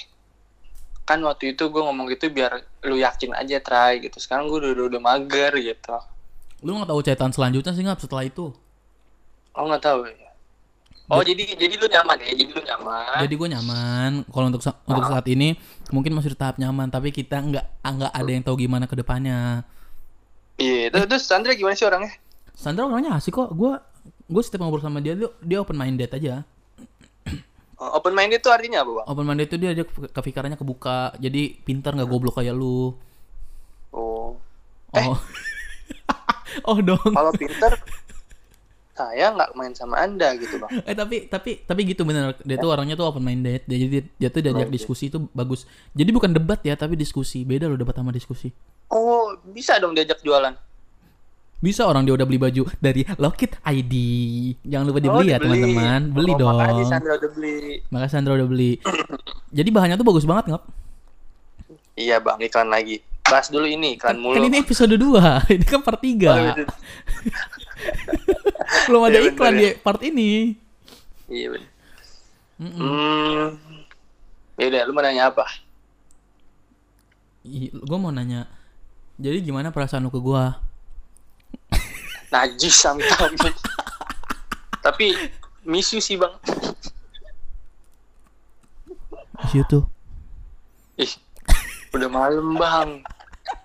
kan 1.05 1.21
waktu 1.21 1.53
itu 1.53 1.69
gue 1.69 1.83
ngomong 1.85 2.09
gitu 2.17 2.33
biar 2.33 2.65
lu 2.89 2.97
yakin 2.97 3.37
aja 3.37 3.61
try 3.61 4.01
gitu. 4.01 4.17
Sekarang 4.17 4.49
gue 4.49 4.57
udah, 4.57 4.73
udah, 4.73 4.85
udah 4.97 5.01
mager 5.05 5.53
gitu. 5.61 5.97
Lu 6.65 6.81
gak 6.81 6.89
tahu 6.89 7.01
cetan 7.05 7.31
selanjutnya 7.33 7.77
sih 7.77 7.85
ngap 7.85 8.01
setelah 8.01 8.25
itu. 8.25 8.57
oh 9.55 9.65
nggak 9.71 9.85
tahu. 9.87 10.09
ya 10.09 10.24
oh 11.07 11.21
jadi 11.21 11.43
jadi 11.55 11.75
lu 11.75 11.87
nyaman 11.87 12.17
ya 12.19 12.33
jadi 12.33 12.51
lu 12.51 12.63
nyaman 12.63 13.19
Jadi 13.21 13.35
gua 13.35 13.49
nyaman. 13.51 14.11
Kalau 14.25 14.47
untuk 14.49 14.61
sa- 14.61 14.81
untuk 14.83 15.05
saat 15.05 15.27
ini 15.27 15.53
mungkin 15.89 16.13
masih 16.13 16.33
di 16.33 16.39
tahap 16.39 16.57
nyaman, 16.57 16.89
tapi 16.89 17.11
kita 17.11 17.37
nggak 17.39 17.67
nggak 17.83 18.13
ada 18.13 18.31
yang 18.31 18.43
tahu 18.43 18.57
gimana 18.59 18.85
ke 18.85 18.95
depannya. 18.95 19.63
iya 20.55 20.89
terus, 20.89 21.05
terus 21.07 21.25
Sandra 21.25 21.53
gimana 21.53 21.75
sih 21.75 21.85
orangnya 21.85 22.15
Sandra 22.53 22.87
orangnya 22.87 23.15
asik 23.15 23.35
kok. 23.35 23.53
Gua 23.53 23.83
gua 24.25 24.41
setiap 24.41 24.63
ngobrol 24.63 24.81
sama 24.81 24.99
dia 24.99 25.13
dia, 25.13 25.29
dia 25.39 25.59
open 25.59 25.75
minded 25.75 26.09
aja. 26.09 26.47
Oh, 27.75 27.99
open 27.99 28.15
minded 28.15 28.39
itu 28.39 28.49
artinya 28.49 28.81
apa 28.81 28.91
bang 28.95 29.07
Open 29.07 29.25
minded 29.25 29.47
itu 29.47 29.57
dia 29.59 29.71
dia 29.73 29.83
ke- 29.83 30.09
kepikirannya 30.09 30.55
kebuka. 30.55 31.13
Jadi 31.19 31.59
pintar 31.61 31.93
nggak 31.93 32.07
goblok 32.07 32.39
kayak 32.39 32.55
lu. 32.55 32.95
oh 33.91 34.39
Oh. 34.95 35.19
oh 36.71 36.79
dong. 36.81 37.03
kalau 37.03 37.35
pinter 37.35 37.75
saya 38.95 39.27
nggak 39.29 39.51
main 39.53 39.73
sama 39.73 39.99
anda 39.99 40.33
gitu 40.35 40.55
bang 40.57 40.71
Eh 40.83 40.95
tapi 40.95 41.27
tapi 41.27 41.59
tapi 41.61 41.81
gitu 41.85 42.03
bener. 42.03 42.39
Dia 42.41 42.57
tuh 42.57 42.71
orangnya 42.71 42.95
tuh 42.95 43.05
open 43.05 43.21
minded. 43.21 43.63
Dia, 43.65 43.77
jadi 43.77 44.07
dia 44.09 44.29
tuh 44.29 44.39
diajak 44.41 44.65
Minded. 44.65 44.73
diskusi 44.73 45.05
itu 45.09 45.19
bagus. 45.29 45.67
Jadi 45.91 46.09
bukan 46.09 46.31
debat 46.31 46.59
ya, 46.61 46.73
tapi 46.73 46.95
diskusi. 46.95 47.43
Beda 47.43 47.67
loh 47.67 47.75
debat 47.75 47.93
sama 47.93 48.09
diskusi. 48.09 48.55
oh 48.87 49.35
bisa 49.45 49.75
dong 49.77 49.93
diajak 49.93 50.21
jualan 50.21 50.55
Bisa 51.57 51.83
orang 51.83 52.05
dia 52.05 52.13
udah 52.13 52.23
beli 52.23 52.37
baju 52.37 52.69
dari 52.79 53.03
Lockit 53.17 53.57
ID. 53.59 53.95
Jangan 54.63 54.85
lupa 54.85 55.01
dibeli 55.01 55.27
Oh, 55.27 55.33
ya 55.33 55.39
teman-teman. 55.39 56.01
Beli 56.13 56.33
oh, 56.33 56.39
dong. 56.39 56.55
makanya 56.55 56.85
Sandra 56.87 57.13
udah 57.17 57.31
beli 57.31 57.57
Makasih 57.89 58.13
Sandra 58.13 58.33
udah 58.35 58.47
beli. 58.47 58.73
Jadi 59.51 59.69
bahannya 59.69 59.97
tuh 59.97 60.05
bagus 60.05 60.23
banget 60.25 60.45
nggak? 60.51 60.65
iya 61.95 62.19
bang 62.19 62.43
iklan 62.43 62.67
lagi 62.69 62.99
bahas 63.25 63.47
dulu 63.49 63.65
ini 63.65 63.95
iklan 63.95 64.13
Kan, 64.13 64.19
mulu. 64.19 64.35
kan 64.35 64.43
ini 64.45 64.59
episode 64.59 64.91
2 64.93 65.15
Ini 65.55 65.65
kan 65.65 65.81
part 65.81 66.03
3 66.03 66.11
Oh, 66.27 66.37
iya. 66.37 66.55
Belum 68.87 69.03
ada 69.03 69.15
Iya, 69.15 69.23
bener 69.23 69.33
iklan 69.33 69.55
ya. 69.55 69.61
di 69.61 69.69
part 69.79 70.01
ini 70.01 70.31
Iya. 71.27 71.49
Mm-mm. 72.55 72.79
Hmm. 72.79 73.47
Yaudah, 74.55 74.83
lu 74.87 74.93
mau 74.93 75.03
nanya 75.03 75.29
apa? 75.29 75.43
Gue 77.75 77.99
mau 77.99 78.09
nanya 78.09 78.47
Jadi 79.15 79.43
gimana 79.43 79.69
perasaan 79.69 80.03
lu 80.03 80.11
ke 80.11 80.19
gue? 80.19 80.45
Najis 82.29 82.83
amit-amit. 82.85 83.55
Tapi 84.81 85.15
miss 85.63 85.91
you 85.91 86.01
sih 86.01 86.15
bang. 86.15 86.35
Situ 89.47 89.87
Ih, 90.95 91.11
udah 91.91 92.09
malam 92.09 92.55
bang. 92.55 92.91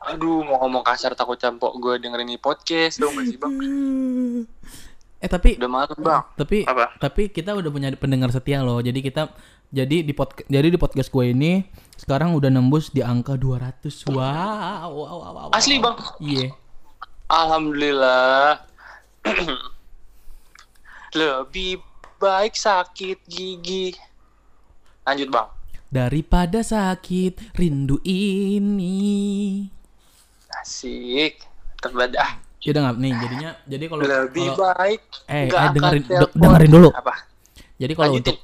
Aduh, 0.02 0.42
mau 0.42 0.58
ngomong 0.60 0.82
kasar 0.82 1.14
takut 1.14 1.38
campur 1.38 1.72
gue 1.76 1.98
dengerin 1.98 2.26
ini 2.26 2.38
podcast 2.38 2.98
dong 2.98 3.14
gak 3.14 3.26
sih 3.26 3.38
bang? 3.38 3.54
Eh 5.20 5.28
tapi 5.28 5.60
Udah 5.60 5.68
malam 5.68 6.00
bang. 6.00 6.24
tapi 6.40 6.64
Apa? 6.64 6.96
tapi 6.96 7.28
kita 7.28 7.52
udah 7.52 7.68
punya 7.68 7.92
pendengar 8.00 8.32
setia 8.32 8.64
loh. 8.64 8.80
Jadi 8.80 9.04
kita 9.04 9.28
jadi 9.70 10.02
di 10.02 10.14
pod 10.16 10.32
jadi 10.48 10.72
di 10.72 10.80
podcast 10.80 11.12
gue 11.12 11.30
ini 11.30 11.68
sekarang 11.94 12.32
udah 12.34 12.48
nembus 12.48 12.90
di 12.90 13.04
angka 13.04 13.36
200. 13.36 14.08
Wow, 14.08 14.16
wow, 14.16 14.90
wow, 14.90 15.18
wow, 15.20 15.32
wow. 15.36 15.48
Asli 15.52 15.78
bang. 15.78 15.98
Iya. 16.24 16.48
Alhamdulillah. 17.28 18.64
Lebih 21.20 21.84
baik 22.18 22.56
sakit 22.56 23.20
gigi. 23.28 23.92
Lanjut 25.04 25.30
bang. 25.30 25.48
Daripada 25.90 26.62
sakit 26.62 27.58
rindu 27.58 28.00
ini. 28.08 29.68
Asik. 30.56 31.44
Terbadah. 31.80 32.49
Ya 32.60 32.70
udah 32.70 32.82
nggak 32.84 32.98
nih 32.98 33.14
jadinya 33.18 33.50
jadi 33.64 33.84
kalau 33.86 34.02
Lebih 34.02 34.48
kalau- 34.50 34.76
baik. 34.76 35.02
eh, 35.26 35.48
eh, 35.48 35.70
dengerin 35.72 36.04
telepon. 36.06 36.38
dengerin 36.38 36.72
dulu. 36.72 36.90
Apa? 36.92 37.14
Jadi 37.76 37.94
kalau 37.94 38.08
Lanjutin. 38.12 38.36
untuk 38.36 38.38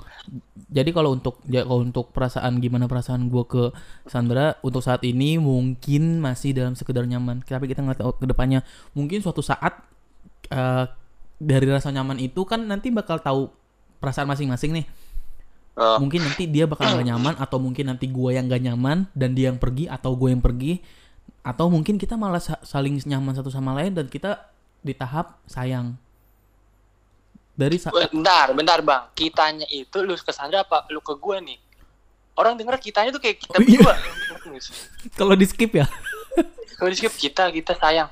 jadi 0.65 0.89
kalau 0.89 1.09
untuk 1.11 1.35
ya 1.45 1.61
kalau 1.61 1.81
untuk 1.81 2.05
perasaan 2.09 2.53
gimana 2.57 2.85
perasaan 2.85 3.27
gue 3.27 3.43
ke 3.45 3.63
Sandra 4.05 4.55
untuk 4.59 4.79
saat 4.79 5.03
ini 5.03 5.35
mungkin 5.37 6.19
masih 6.19 6.51
dalam 6.51 6.73
sekedar 6.73 7.03
nyaman. 7.03 7.39
Tapi 7.41 7.65
kita 7.65 7.79
nggak 7.79 7.99
tahu 7.99 8.11
ke 8.15 8.25
depannya. 8.25 8.63
Mungkin 8.91 9.19
suatu 9.19 9.39
saat 9.39 9.83
eh, 10.47 10.85
dari 11.35 11.67
rasa 11.67 11.91
nyaman 11.91 12.15
itu 12.17 12.41
kan 12.43 12.63
nanti 12.63 12.87
bakal 12.89 13.19
tahu 13.19 13.51
perasaan 13.99 14.25
masing-masing 14.25 14.71
nih. 14.73 14.85
Oh, 15.75 15.99
Mungkin 15.99 16.23
nanti 16.23 16.47
dia 16.47 16.63
bakal 16.63 16.87
gak 16.95 17.03
nyaman 17.03 17.35
atau 17.35 17.59
mungkin 17.59 17.91
nanti 17.91 18.07
gue 18.07 18.31
yang 18.31 18.47
gak 18.47 18.63
nyaman 18.63 19.11
dan 19.11 19.35
dia 19.35 19.51
yang 19.51 19.59
pergi 19.59 19.91
atau 19.91 20.15
gue 20.15 20.31
yang 20.31 20.39
pergi 20.39 20.79
atau 21.41 21.67
mungkin 21.67 21.95
kita 21.95 22.15
malah 22.15 22.39
sa- 22.39 22.61
saling 22.61 22.97
nyaman 23.03 23.33
satu 23.33 23.47
sama 23.47 23.73
lain 23.73 23.93
dan 23.93 24.05
kita 24.05 24.41
di 24.79 24.91
tahap 24.91 25.37
sayang. 25.45 25.93
Dari 27.53 27.77
sa- 27.77 27.91
bentar, 27.91 28.51
bentar 28.51 28.79
bang. 28.81 29.03
Kitanya 29.13 29.63
itu 29.67 30.01
lu 30.01 30.13
ke 30.13 30.29
Sandra 30.29 30.61
apa 30.61 30.83
lu 30.89 30.99
ke 30.99 31.15
gue 31.15 31.37
nih? 31.41 31.59
Orang 32.35 32.59
denger 32.59 32.75
kitanya 32.77 33.09
tuh 33.09 33.19
kayak 33.19 33.39
kita 33.39 33.55
Oh, 33.55 33.63
iya. 33.63 33.79
berdua. 33.79 33.93
kalau 35.19 35.33
di 35.33 35.45
skip 35.45 35.71
ya. 35.71 35.87
Kalau 36.75 36.91
di 36.91 36.99
skip 36.99 37.15
kita, 37.15 37.47
kita 37.49 37.71
sayang. 37.73 38.11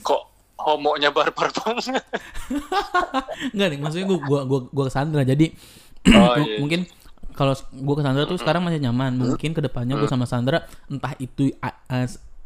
Kok 0.00 0.22
homonya 0.56 1.12
barbar 1.12 1.52
banget? 1.52 2.00
Enggak 3.52 3.68
nih, 3.68 3.78
maksudnya 3.78 4.06
gua 4.08 4.18
gua 4.24 4.40
gua, 4.48 4.60
gua 4.72 4.84
ke 4.88 4.92
Sandra. 4.92 5.20
Jadi 5.20 5.52
Oh, 6.08 6.32
iya. 6.40 6.56
mungkin 6.56 6.88
kalau 7.38 7.54
gua 7.78 7.94
ke 7.94 8.02
Sandra 8.02 8.26
tuh 8.26 8.34
sekarang 8.34 8.66
masih 8.66 8.82
nyaman. 8.82 9.14
Mungkin 9.14 9.54
ke 9.54 9.62
depannya 9.62 9.94
gua 9.94 10.10
sama 10.10 10.26
Sandra 10.26 10.66
entah 10.90 11.14
itu 11.22 11.54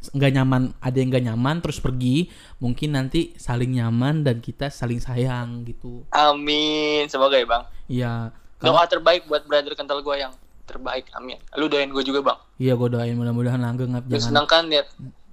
nggak 0.03 0.31
nyaman, 0.35 0.75
ada 0.83 0.97
yang 0.99 1.09
nggak 1.09 1.25
nyaman 1.31 1.55
terus 1.63 1.79
pergi, 1.79 2.27
mungkin 2.59 2.91
nanti 2.91 3.31
saling 3.39 3.71
nyaman 3.71 4.21
dan 4.21 4.43
kita 4.43 4.67
saling 4.67 4.99
sayang 4.99 5.63
gitu. 5.63 6.03
Amin. 6.11 7.07
Semoga 7.07 7.39
ya 7.39 7.47
bang. 7.47 7.63
Iya. 7.87 8.13
Karena, 8.59 8.79
Doa 8.79 8.83
terbaik 8.85 9.23
buat 9.25 9.47
brother 9.47 9.71
kental 9.73 10.03
gue 10.03 10.15
yang 10.19 10.35
terbaik. 10.67 11.07
Amin. 11.15 11.39
Lu 11.55 11.71
doain 11.71 11.87
gue 11.87 12.03
juga 12.03 12.19
bang. 12.19 12.39
iya 12.59 12.75
gua 12.75 12.91
doain 12.91 13.15
mudah-mudahan 13.15 13.59
langgeng 13.59 13.95
Ngap, 13.95 14.03
Lu 14.07 14.11
jangan. 14.19 14.27
senang 14.27 14.45
kan 14.47 14.63
liat? 14.67 14.87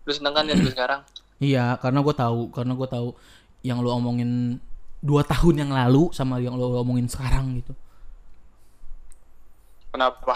Lu 0.06 0.12
senang 0.14 0.34
kan 0.38 0.42
liat 0.46 0.58
gue 0.64 0.72
sekarang? 0.72 1.00
Iya, 1.42 1.74
karena 1.82 1.98
gua 2.00 2.14
tahu, 2.14 2.40
karena 2.54 2.72
gua 2.78 2.86
tahu 2.86 3.08
yang 3.66 3.82
lu 3.82 3.90
omongin 3.90 4.62
dua 5.02 5.26
tahun 5.26 5.66
yang 5.66 5.70
lalu 5.74 6.14
sama 6.14 6.38
yang 6.38 6.54
lu 6.54 6.78
omongin 6.78 7.10
sekarang 7.10 7.58
gitu. 7.58 7.74
Kenapa? 9.90 10.34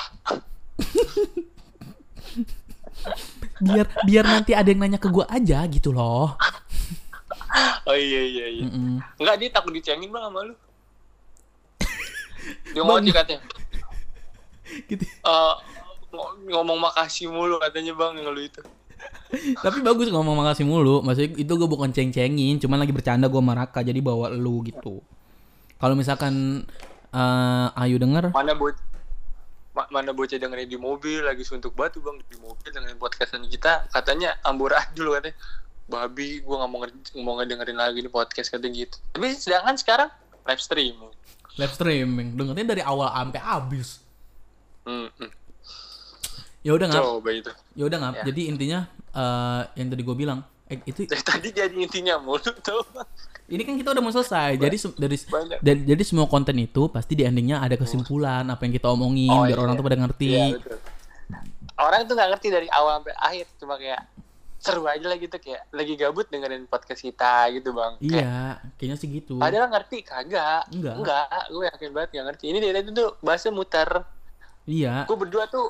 Biar 3.62 3.86
biar 4.02 4.24
nanti 4.26 4.52
ada 4.52 4.66
yang 4.66 4.82
nanya 4.82 4.98
ke 4.98 5.06
gua 5.08 5.30
aja 5.30 5.62
gitu 5.70 5.94
loh. 5.94 6.34
Oh 7.86 7.96
iya 7.96 8.22
iya 8.24 8.46
iya. 8.50 8.64
Mm-mm. 8.66 8.98
Enggak 9.20 9.36
dia 9.38 9.48
takut 9.52 9.70
dicengin 9.70 10.10
bang 10.10 10.24
sama 10.26 10.40
lu. 10.42 10.54
Dia 12.74 12.82
mau 12.82 12.98
katanya. 12.98 13.40
Gitu. 14.90 15.04
Ng- 15.04 16.50
ngomong 16.50 16.78
makasih 16.80 17.30
mulu 17.30 17.62
katanya 17.62 17.94
bang 17.94 18.12
yang 18.18 18.34
lu 18.34 18.42
itu. 18.42 18.60
Tapi 19.60 19.78
bagus 19.84 20.08
ngomong 20.10 20.34
makasih 20.42 20.66
mulu. 20.66 21.04
Maksudnya 21.04 21.36
itu 21.38 21.52
gue 21.54 21.68
bukan 21.68 21.90
ceng-cengin, 21.92 22.56
cuman 22.58 22.82
lagi 22.82 22.92
bercanda 22.94 23.28
gue 23.28 23.40
sama 23.40 23.54
Raka 23.54 23.84
jadi 23.84 24.00
bawa 24.00 24.32
lu 24.32 24.64
gitu. 24.64 25.04
Kalau 25.78 25.94
misalkan 25.94 26.64
eh, 27.12 27.80
Ayu 27.84 28.00
denger, 28.00 28.32
Mana 28.32 28.56
buat 28.56 28.74
ma- 29.74 29.90
mana 29.90 30.14
bocah 30.14 30.38
dengerin 30.38 30.70
di 30.70 30.78
mobil 30.78 31.20
lagi 31.26 31.42
suntuk 31.42 31.74
batu 31.74 31.98
bang 32.00 32.16
di 32.30 32.36
mobil 32.38 32.68
dengerin 32.70 32.96
podcastan 32.96 33.44
kita 33.50 33.84
katanya 33.90 34.38
amburadul 34.46 35.12
katanya 35.18 35.36
babi 35.84 36.40
gua 36.40 36.64
nggak 36.64 36.70
mau 36.72 36.80
mau 37.20 37.34
ngedengerin 37.42 37.76
lagi 37.76 38.00
nih 38.00 38.08
podcast 38.08 38.48
katanya 38.48 38.88
gitu 38.88 38.96
tapi 39.12 39.36
sedangkan 39.36 39.76
sekarang 39.76 40.10
live 40.48 40.62
streaming 40.62 41.12
live 41.54 41.74
streaming, 41.74 42.34
dengerin 42.34 42.66
dari 42.66 42.82
awal 42.82 43.10
sampai 43.14 43.40
habis. 43.40 44.02
hmm. 44.86 45.30
Ya 46.64 46.72
udah 46.72 46.86
itu 47.28 47.52
ya 47.76 47.84
udah 47.84 47.98
ngap. 48.00 48.14
Ya. 48.16 48.22
Jadi 48.32 48.42
intinya 48.48 48.80
eh, 49.12 49.62
yang 49.76 49.88
tadi 49.92 50.02
gue 50.02 50.16
bilang, 50.16 50.40
eh, 50.72 50.80
itu 50.88 51.04
tadi 51.30 51.52
jadi 51.52 51.76
intinya 51.76 52.16
mulu 52.18 52.50
tuh 52.64 52.82
ini 53.46 53.60
kan 53.60 53.74
kita 53.74 53.88
udah 53.90 54.00
mau 54.00 54.10
selesai. 54.10 54.56
Jadi 54.56 54.76
se- 54.76 54.94
dari 54.94 55.16
banyak 55.16 55.58
dan 55.58 55.76
jadi 55.84 56.02
semua 56.02 56.24
konten 56.24 56.56
itu 56.56 56.88
pasti 56.88 57.12
di 57.12 57.22
endingnya 57.22 57.60
ada 57.60 57.74
kesimpulan 57.74 58.44
apa 58.46 58.62
yang 58.62 58.72
kita 58.72 58.88
omongin 58.88 59.28
Oh, 59.28 59.44
biar 59.44 59.52
iya. 59.52 59.60
orang 59.60 59.74
tuh 59.74 59.84
pada 59.84 59.98
ngerti. 59.98 60.28
Iya, 60.32 60.56
betul. 60.56 60.78
orang 61.76 62.00
tuh 62.04 62.14
nggak 62.14 62.30
ngerti 62.30 62.48
dari 62.48 62.68
awal 62.68 62.92
sampai 62.96 63.14
akhir 63.18 63.46
cuma 63.56 63.74
kayak 63.74 64.02
seru 64.56 64.86
aja 64.86 65.04
lah 65.04 65.18
gitu 65.18 65.34
kayak 65.34 65.66
lagi 65.70 65.92
gabut 65.94 66.24
dengerin 66.24 66.64
podcast 66.64 67.02
kita 67.02 67.50
gitu 67.50 67.68
bang 67.70 67.98
Kayak, 67.98 68.14
Iya, 68.14 68.38
kayaknya 68.78 68.96
sih 68.96 69.08
gitu. 69.10 69.34
Padahal 69.36 69.68
ngerti 69.68 69.98
kagak 70.00 70.64
Enggak. 70.70 70.94
enggak 70.96 71.26
gue 71.50 71.64
yakin 71.66 71.90
banget 71.90 72.08
gak 72.12 72.26
ngerti 72.30 72.44
ini 72.46 72.58
dari 72.58 72.72
tadi 72.74 72.88
tuh 72.90 73.10
bahasa 73.20 73.50
muter 73.50 73.90
Iya. 74.64 75.04
gue 75.04 75.16
berdua 75.18 75.44
tuh 75.46 75.68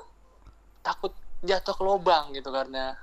takut 0.79 1.11
jatuh 1.41 1.73
ke 1.73 1.83
lubang 1.83 2.31
gitu 2.31 2.47
karena 2.49 2.95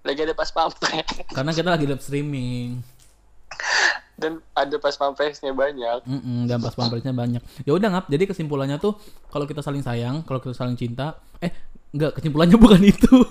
lagi 0.00 0.20
ada 0.20 0.32
pas 0.32 0.48
pampres 0.48 1.06
Karena 1.28 1.52
kita 1.52 1.68
lagi 1.68 1.84
live 1.84 2.00
streaming. 2.00 2.80
Dan 4.18 4.42
ada 4.50 4.76
pas 4.82 4.98
pampresnya 4.98 5.54
banyak 5.54 6.02
Mm-mm, 6.02 6.50
dan 6.50 6.58
pas 6.58 6.74
pampresnya 6.74 7.14
banyak. 7.14 7.38
Ya 7.62 7.70
udah 7.70 7.88
ngap. 7.88 8.10
Jadi 8.10 8.26
kesimpulannya 8.26 8.82
tuh 8.82 8.98
kalau 9.30 9.46
kita 9.46 9.62
saling 9.62 9.86
sayang, 9.86 10.26
kalau 10.26 10.42
kita 10.42 10.58
saling 10.58 10.74
cinta, 10.74 11.22
eh 11.38 11.54
enggak 11.94 12.18
kesimpulannya 12.18 12.58
bukan 12.64 12.82
itu. 12.82 13.14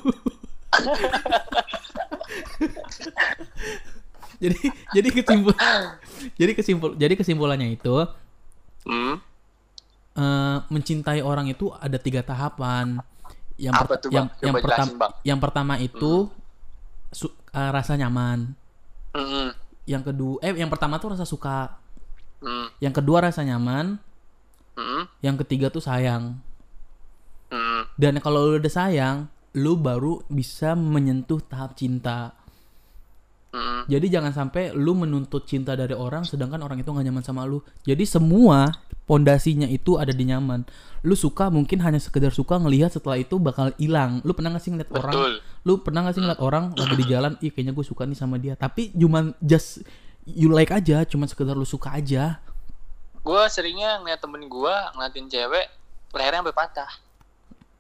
jadi 4.37 4.59
jadi 4.93 5.09
kesimpul 5.09 5.53
jadi 6.37 6.51
kesimpul 6.53 6.93
jadi 6.93 7.13
kesimpulannya 7.17 7.73
itu 7.73 8.05
hmm? 8.85 9.15
eh, 10.13 10.57
mencintai 10.69 11.25
orang 11.25 11.49
itu 11.49 11.73
ada 11.73 11.97
tiga 11.97 12.21
tahapan. 12.21 13.01
Yang 13.57 13.73
Apa 13.73 13.95
tuh, 13.97 14.13
yang 14.13 14.29
yang 14.37 14.53
pertama 14.53 15.09
yang 15.25 15.39
pertama 15.41 15.73
itu 15.81 16.29
su- 17.09 17.33
eh, 17.49 17.71
rasa 17.73 17.97
nyaman. 17.97 18.53
Mm-mm. 19.17 19.66
Yang 19.87 20.11
kedua 20.13 20.37
eh 20.43 20.53
yang 20.53 20.67
pertama 20.67 20.99
tuh 20.99 21.15
rasa 21.15 21.23
suka. 21.23 21.79
Mm. 22.43 22.67
Yang 22.83 22.93
kedua 23.01 23.17
rasa 23.23 23.41
nyaman. 23.41 23.97
Mm. 24.75 25.03
Yang 25.23 25.35
ketiga 25.47 25.71
tuh 25.71 25.81
sayang. 25.81 26.37
Mm. 27.47 27.81
Dan 27.95 28.13
kalau 28.19 28.51
lu 28.51 28.59
udah 28.59 28.69
sayang, 28.69 29.31
lu 29.55 29.79
baru 29.79 30.21
bisa 30.27 30.75
menyentuh 30.75 31.41
tahap 31.41 31.73
cinta. 31.79 32.35
Mm. 33.47 33.87
Jadi 33.87 34.07
jangan 34.11 34.35
sampai 34.35 34.75
lu 34.75 34.91
menuntut 34.91 35.47
cinta 35.47 35.71
dari 35.73 35.95
orang 35.95 36.27
sedangkan 36.27 36.59
orang 36.59 36.83
itu 36.83 36.91
gak 36.91 37.05
nyaman 37.07 37.23
sama 37.23 37.47
lu. 37.47 37.63
Jadi 37.87 38.03
semua 38.03 38.67
pondasinya 39.07 39.65
itu 39.71 39.95
ada 39.95 40.11
di 40.11 40.27
nyaman. 40.27 40.67
Lu 41.07 41.15
suka 41.15 41.47
mungkin 41.47 41.79
hanya 41.79 42.01
sekedar 42.01 42.35
suka 42.35 42.59
ngelihat 42.59 42.91
setelah 42.91 43.15
itu 43.15 43.39
bakal 43.39 43.71
hilang. 43.79 44.19
Lu 44.27 44.35
pernah 44.35 44.51
gak 44.55 44.63
sih 44.67 44.71
ngeliat 44.75 44.91
orang? 44.91 45.15
betul 45.15 45.33
Lu 45.63 45.73
pernah 45.79 46.03
gak 46.03 46.15
sih 46.19 46.21
ngeliat 46.23 46.41
orang 46.43 46.75
lagi 46.75 46.95
di 46.99 47.05
jalan, 47.07 47.31
ih 47.39 47.51
kayaknya 47.51 47.71
gue 47.71 47.85
suka 47.87 48.03
nih 48.03 48.19
sama 48.19 48.35
dia. 48.35 48.59
Tapi 48.59 48.91
cuman 48.91 49.31
just 49.39 49.79
you 50.27 50.51
like 50.51 50.75
aja, 50.75 51.07
cuman 51.07 51.27
sekedar 51.27 51.55
lu 51.55 51.63
suka 51.63 51.95
aja. 51.95 52.43
gue 53.27 53.43
seringnya 53.51 53.99
ngeliat 53.99 54.23
temen 54.23 54.47
gue 54.47 54.75
ngeliatin 54.95 55.27
cewek 55.27 55.67
lehernya 56.15 56.47
sampai 56.47 56.55
patah 56.55 56.87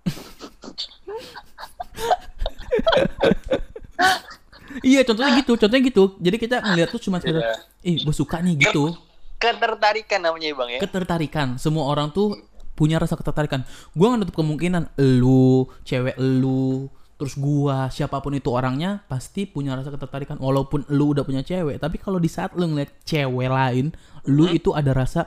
iya 4.81 5.01
contohnya 5.01 5.39
gitu 5.39 5.53
contohnya 5.55 5.83
gitu. 5.85 6.03
Jadi 6.17 6.37
kita 6.37 6.55
ngeliat 6.61 6.89
tuh 6.89 7.01
cuma 7.01 7.17
sekedar 7.17 7.41
Iya. 7.41 7.55
ih 7.85 7.97
gue 8.03 8.15
suka 8.15 8.41
nih 8.41 8.57
gitu. 8.59 8.93
Ketertarikan 9.37 10.19
namanya 10.19 10.49
bang 10.53 10.69
ya. 10.75 10.79
ketertarikan. 10.81 11.47
Semua 11.55 11.85
orang 11.85 12.09
tuh 12.09 12.37
punya 12.73 12.97
rasa 12.97 13.13
ketertarikan. 13.13 13.65
Gua 13.93 14.13
nggak 14.13 14.19
nutup 14.25 14.35
kemungkinan 14.37 14.93
lu 15.17 15.65
cewek 15.81 16.17
lu 16.17 16.89
terus 17.17 17.33
gua 17.33 17.89
siapa 17.89 18.21
pun 18.21 18.29
itu 18.33 18.53
orangnya 18.53 19.01
pasti 19.09 19.49
punya 19.49 19.73
rasa 19.73 19.89
ketertarikan 19.89 20.37
walaupun 20.37 20.85
lu 20.93 21.17
udah 21.17 21.25
punya 21.25 21.41
cewek. 21.41 21.81
Tapi 21.81 21.97
kalau 21.97 22.17
di 22.17 22.29
saat 22.29 22.53
lu 22.53 22.69
ngeliat 22.69 22.93
cewek 23.01 23.49
lain 23.49 23.89
lu 24.29 24.45
itu 24.49 24.73
ada 24.73 24.93
rasa 24.93 25.25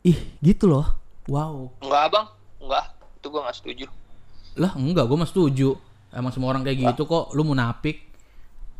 ih 0.00 0.16
gitu 0.44 0.68
loh. 0.68 0.84
Wow. 1.26 1.72
Enggak 1.80 2.04
bang, 2.12 2.26
enggak. 2.60 2.84
Itu 3.20 3.26
gua 3.28 3.40
nggak 3.48 3.56
setuju. 3.56 3.86
lah 4.56 4.72
enggak 4.72 5.04
gua 5.04 5.16
mah 5.20 5.28
setuju. 5.28 5.76
Emang 6.12 6.32
semua 6.32 6.48
orang 6.52 6.64
kayak 6.64 6.80
gitu 6.92 7.04
kok. 7.04 7.32
Lu 7.36 7.44
munafik 7.44 8.05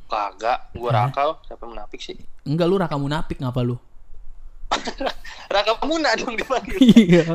Kagak, 0.06 0.70
gua 0.72 0.90
Hah? 0.90 0.98
rakal. 1.06 1.38
Siapa 1.42 1.62
yang 1.62 1.72
menapik 1.74 2.00
sih? 2.00 2.16
enggak 2.42 2.64
lu 2.64 2.76
raka 2.76 2.94
munafik 2.94 3.36
ngapa 3.36 3.58
lu 3.60 3.74
Raka 5.46 5.78
Muna 5.82 6.14
dong 6.14 6.34
dipanggil. 6.34 6.78
iya 6.96 7.22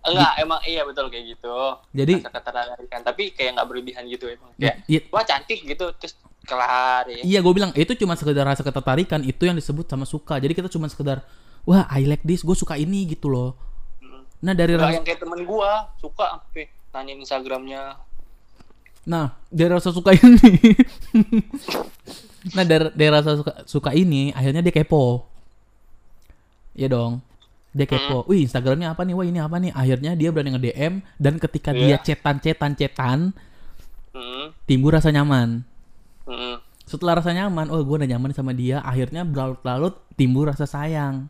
Enggak, 0.00 0.32
emang 0.38 0.60
iya 0.64 0.80
betul 0.82 1.08
kayak 1.08 1.24
gitu. 1.30 1.56
Jadi- 1.92 2.24
ketertarikan, 2.24 3.00
tapi 3.02 3.22
kayak 3.30 3.52
nggak 3.54 3.66
berlebihan 3.66 4.04
gitu 4.06 4.28
emang. 4.28 4.48
Kayak 4.56 4.80
Iya. 4.86 5.00
wah 5.08 5.20
cantik 5.22 5.60
gitu 5.60 5.92
terus 5.94 6.16
kelar 6.42 7.04
ya. 7.06 7.20
Iya 7.20 7.38
gue 7.38 7.52
bilang 7.52 7.70
itu 7.74 7.92
cuma 7.94 8.16
sekedar 8.16 8.42
rasa 8.42 8.60
ketertarikan 8.60 9.20
itu 9.22 9.44
yang 9.44 9.52
disebut 9.54 9.84
sama 9.86 10.04
suka. 10.04 10.36
Jadi 10.36 10.52
kita 10.54 10.68
cuma 10.68 10.88
sekedar 10.88 11.20
wah 11.62 11.84
I 11.90 12.04
like 12.04 12.20
this, 12.22 12.40
gue 12.40 12.52
suka 12.54 12.74
ini 12.74 13.04
gitu 13.06 13.28
loh. 13.28 13.52
Hmm. 13.98 14.24
Nah 14.40 14.52
dari 14.52 14.72
Enggak 14.72 14.88
rasa, 14.88 14.96
yang 14.96 15.06
kayak 15.06 15.20
temen 15.20 15.40
gua 15.44 15.70
suka 15.96 16.24
sampai 16.34 16.64
nanyain 16.90 17.18
Instagramnya. 17.18 17.82
Nah 19.10 19.34
dari 19.50 19.70
rasa 19.74 19.90
suka 19.90 20.14
ini, 20.14 20.70
nah 22.56 22.62
dari, 22.62 22.94
dari 22.94 23.10
rasa 23.10 23.34
suka, 23.34 23.52
suka 23.66 23.90
ini 23.90 24.30
akhirnya 24.30 24.62
dia 24.62 24.70
kepo. 24.70 25.26
Iya 26.78 26.86
dong, 26.94 27.18
dia 27.74 27.90
kepo. 27.90 28.22
Wih 28.30 28.46
Instagramnya 28.46 28.94
apa 28.94 29.02
nih? 29.02 29.14
Wah 29.18 29.26
ini 29.26 29.42
apa 29.42 29.58
nih? 29.58 29.74
Akhirnya 29.74 30.14
dia 30.14 30.30
berani 30.30 30.54
nge 30.54 30.62
DM 30.62 30.94
dan 31.18 31.34
ketika 31.36 31.74
dia 31.74 31.98
Iya. 31.98 32.06
cetan 32.06 32.38
cetan 32.38 32.72
cetan 32.78 33.18
Hmm. 34.10 34.50
timbul 34.66 34.90
rasa 34.90 35.10
nyaman. 35.14 35.62
Hmm. 36.26 36.58
Setelah 36.82 37.22
rasa 37.22 37.30
nyaman, 37.30 37.70
oh 37.70 37.78
gue 37.86 38.02
udah 38.02 38.10
nyaman 38.10 38.34
sama 38.34 38.50
dia. 38.50 38.82
Akhirnya 38.82 39.22
berlarut-larut 39.22 40.02
timbul 40.14 40.46
rasa 40.46 40.66
sayang. 40.66 41.26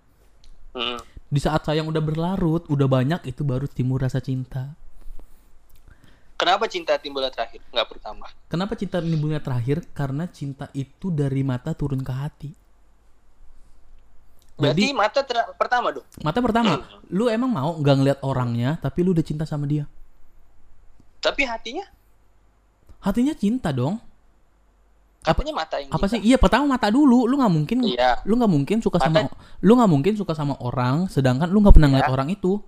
Hmm. 0.70 1.02
di 1.30 1.38
saat 1.38 1.62
sayang 1.62 1.86
udah 1.86 2.02
berlarut, 2.02 2.66
udah 2.66 2.86
banyak 2.90 3.22
itu 3.26 3.46
baru 3.46 3.66
timbul 3.70 4.02
rasa 4.02 4.18
cinta. 4.18 4.74
Kenapa 6.40 6.64
cinta 6.66 6.96
timbulnya 6.96 7.28
terakhir, 7.28 7.60
nggak 7.68 7.84
pertama? 7.86 8.24
Kenapa 8.48 8.72
cinta 8.72 8.96
timbulnya 8.96 9.44
terakhir? 9.44 9.84
Karena 9.92 10.24
cinta 10.24 10.72
itu 10.72 11.12
dari 11.12 11.44
mata 11.44 11.76
turun 11.76 12.00
ke 12.00 12.08
hati. 12.08 12.50
Berarti 14.56 14.88
Jadi 14.88 14.92
mata 14.92 15.20
ter- 15.20 15.52
pertama 15.56 15.88
dong. 15.88 16.04
mata 16.20 16.38
pertama, 16.40 16.80
lu 17.08 17.28
emang 17.28 17.48
mau 17.48 17.70
nggak 17.76 17.96
ngeliat 17.96 18.18
orangnya, 18.20 18.76
tapi 18.76 19.00
lu 19.00 19.12
udah 19.12 19.24
cinta 19.24 19.44
sama 19.44 19.68
dia. 19.68 19.84
Tapi 21.20 21.44
hatinya, 21.44 21.84
Hatinya 23.00 23.32
cinta 23.32 23.72
dong. 23.72 23.96
katanya 25.20 25.52
mata 25.52 25.76
yang 25.76 25.92
Apa 25.92 26.04
cinta. 26.04 26.16
sih? 26.16 26.20
Iya 26.24 26.36
pertama 26.40 26.64
mata 26.66 26.88
dulu. 26.88 27.28
Lu 27.28 27.36
nggak 27.36 27.52
mungkin, 27.52 27.78
Iya. 27.84 28.24
lu 28.24 28.40
nggak 28.40 28.52
mungkin 28.52 28.76
suka 28.80 28.96
sama, 28.96 29.28
Mata- 29.28 29.36
lu 29.60 29.72
nggak 29.76 29.90
mungkin 29.92 30.12
suka 30.16 30.32
sama 30.32 30.56
orang, 30.60 31.08
sedangkan 31.08 31.48
lu 31.48 31.60
nggak 31.60 31.76
pernah 31.76 31.88
ngeliat 31.92 32.08
Iya. 32.08 32.16
orang 32.16 32.28
itu. 32.32 32.60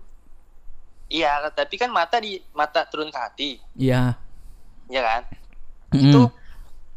Iya, 1.13 1.53
tapi 1.53 1.77
kan 1.77 1.93
mata 1.93 2.17
di 2.17 2.41
mata 2.57 2.89
turun 2.89 3.13
ke 3.13 3.19
hati, 3.21 3.51
Iya. 3.77 4.17
ya 4.89 5.03
kan? 5.05 5.23
Mm-mm. 5.93 6.09
Itu 6.09 6.21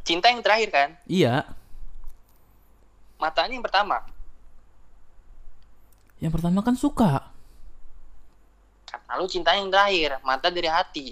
cinta 0.08 0.32
yang 0.32 0.40
terakhir 0.40 0.70
kan? 0.72 0.90
Iya. 1.04 1.44
Matanya 3.20 3.60
yang 3.60 3.66
pertama. 3.66 4.08
Yang 6.24 6.32
pertama 6.40 6.64
kan 6.64 6.80
suka. 6.80 7.28
Karena 8.88 9.20
lu 9.20 9.28
cinta 9.28 9.52
yang 9.52 9.68
terakhir, 9.68 10.16
mata 10.24 10.48
dari 10.48 10.72
hati. 10.72 11.12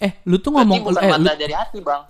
Eh, 0.00 0.16
lu 0.24 0.40
tuh 0.40 0.56
Berarti 0.56 0.64
ngomong, 0.64 0.80
bukan 0.88 1.02
eh, 1.04 1.10
lu, 1.12 1.24
mata 1.28 1.34
dari 1.36 1.54
hati, 1.54 1.78
Bang. 1.84 2.02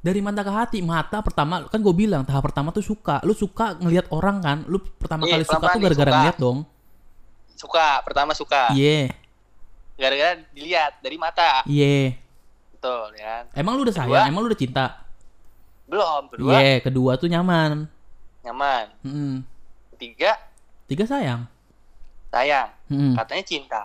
dari 0.00 0.20
mata 0.24 0.40
ke 0.40 0.48
hati 0.48 0.78
mata 0.80 1.20
pertama 1.20 1.68
kan 1.68 1.76
gue 1.76 1.92
bilang 1.92 2.24
tahap 2.24 2.48
pertama 2.48 2.72
tuh 2.72 2.80
suka 2.80 3.20
lu 3.20 3.36
suka 3.36 3.76
ngelihat 3.76 4.08
orang 4.08 4.40
kan 4.40 4.58
lu 4.64 4.80
pertama 4.80 5.28
Iya, 5.28 5.36
kali 5.36 5.44
suka 5.44 5.66
tuh 5.76 5.80
gara-gara 5.84 6.10
ngeliat 6.16 6.36
dong 6.40 6.64
Suka, 7.60 8.00
pertama 8.00 8.32
suka. 8.32 8.72
iya 8.72 9.12
Gara-gara 9.94 10.40
dilihat 10.50 10.96
dari 10.98 11.14
mata. 11.14 11.60
iya 11.64 12.16
Betul, 12.72 13.12
ya. 13.14 13.44
emang 13.52 13.76
lu 13.76 13.84
udah 13.84 13.92
Kedua. 13.92 14.08
sayang 14.08 14.26
emang 14.26 14.40
lu 14.40 14.48
udah 14.48 14.56
cinta 14.58 14.86
Belum, 15.84 16.22
kedua 16.26 16.50
iya 16.56 16.80
kedua 16.80 17.12
tuh 17.14 17.26
nyaman 17.26 17.84
nyaman. 18.40 18.88
Mm-mm. 19.02 19.44
Ketiga 19.92 20.32
tiga 20.86 21.04
sayang 21.04 21.44
sayang. 22.26 22.72
Mm-mm. 22.88 23.12
Katanya 23.12 23.44
cinta. 23.44 23.82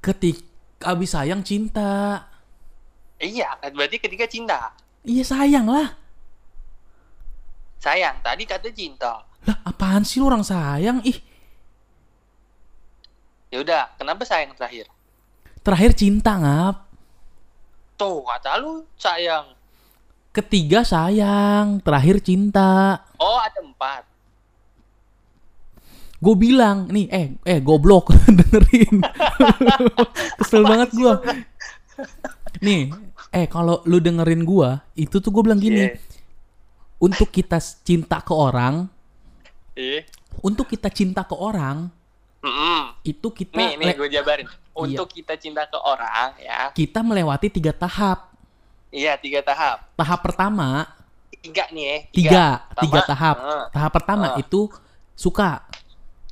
ketika 0.00 0.42
abis 0.88 1.12
sayang 1.12 1.40
cinta 1.40 2.26
Iya, 3.16 3.48
berarti 3.70 3.96
ketiga 3.96 4.26
cinta. 4.26 4.74
iya 5.02 5.22
sayang 5.22 5.64
lah 5.64 5.94
Sayang, 7.76 8.18
tadi 8.18 8.42
kata 8.42 8.68
cinta. 8.70 9.22
lah 9.46 9.56
apaan 9.62 10.02
sih 10.02 10.18
lu 10.18 10.26
orang 10.26 10.42
sayang 10.42 10.98
ih 11.02 11.14
Ya 13.48 13.58
udah, 13.58 13.82
kenapa 13.94 14.22
sayang 14.22 14.52
terakhir? 14.52 14.86
terakhir 15.58 15.98
cinta 15.98 16.38
ngap 16.38 16.76
Tuh, 17.96 18.22
kata 18.22 18.54
lu 18.56 18.86
sayang. 18.94 19.50
ketiga 20.30 20.86
sayang 20.86 21.80
terakhir 21.80 22.20
cinta 22.20 23.02
Oh, 23.16 23.34
ada 23.34 23.58
empat. 23.58 24.06
gue 26.16 26.34
bilang 26.34 26.86
nih 26.86 27.06
eh 27.10 27.26
eh 27.44 27.58
goblok 27.58 28.08
dengerin 28.38 29.02
kesel 30.38 30.62
banget 30.62 30.88
gue 30.92 31.12
nih 32.58 32.88
eh 33.30 33.46
kalau 33.46 33.82
lu 33.84 33.98
dengerin 33.98 34.40
gue 34.40 34.68
itu 34.96 35.18
tuh 35.18 35.28
gue 35.28 35.42
bilang 35.42 35.58
gini 35.58 35.82
Iya. 35.82 35.98
untuk 36.98 37.28
kita 37.28 37.58
cinta 37.58 38.22
ke 38.22 38.32
orang 38.32 38.86
Iya. 39.74 40.08
untuk 40.40 40.70
kita 40.70 40.88
cinta 40.88 41.20
ke 41.20 41.34
orang 41.34 41.90
Mm-mm. 42.46 42.80
itu 43.02 43.28
kita 43.28 43.58
Nih, 43.58 43.74
nih 43.74 43.92
gue 43.92 44.08
jabarin. 44.08 44.46
Untuk 44.70 45.08
kita 45.10 45.34
cinta 45.34 45.66
ke 45.66 45.74
orang, 45.74 46.36
ya. 46.38 46.70
kita 46.70 47.00
melewati 47.00 47.50
tiga 47.50 47.72
tahap 47.72 48.30
Iya, 48.94 49.18
tiga 49.18 49.42
tahap. 49.42 49.82
tahap 49.98 50.20
pertama 50.22 50.86
Tiga 51.42 51.66
nih 51.70 51.84
ya. 51.84 51.98
tiga 52.10 52.44
Pertama, 52.70 52.82
tiga 52.82 53.00
tahap 53.02 53.36
eh, 53.38 53.64
tahap 53.70 53.90
pertama 53.92 54.26
eh. 54.34 54.42
itu 54.42 54.70
suka 55.12 55.66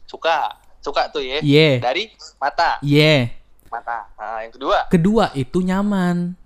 suka. 0.07 0.55
Suka 0.79 1.09
tuh 1.09 1.25
ya. 1.25 1.41
Iya. 1.41 1.81
Dari 1.81 2.13
mata. 2.37 2.79
yeah 2.81 3.33
Mata. 3.67 4.07
Nah, 4.15 4.39
yang 4.47 4.53
kedua, 4.55 4.79
kedua 4.87 5.25
itu 5.35 5.59
nyaman 5.59 6.37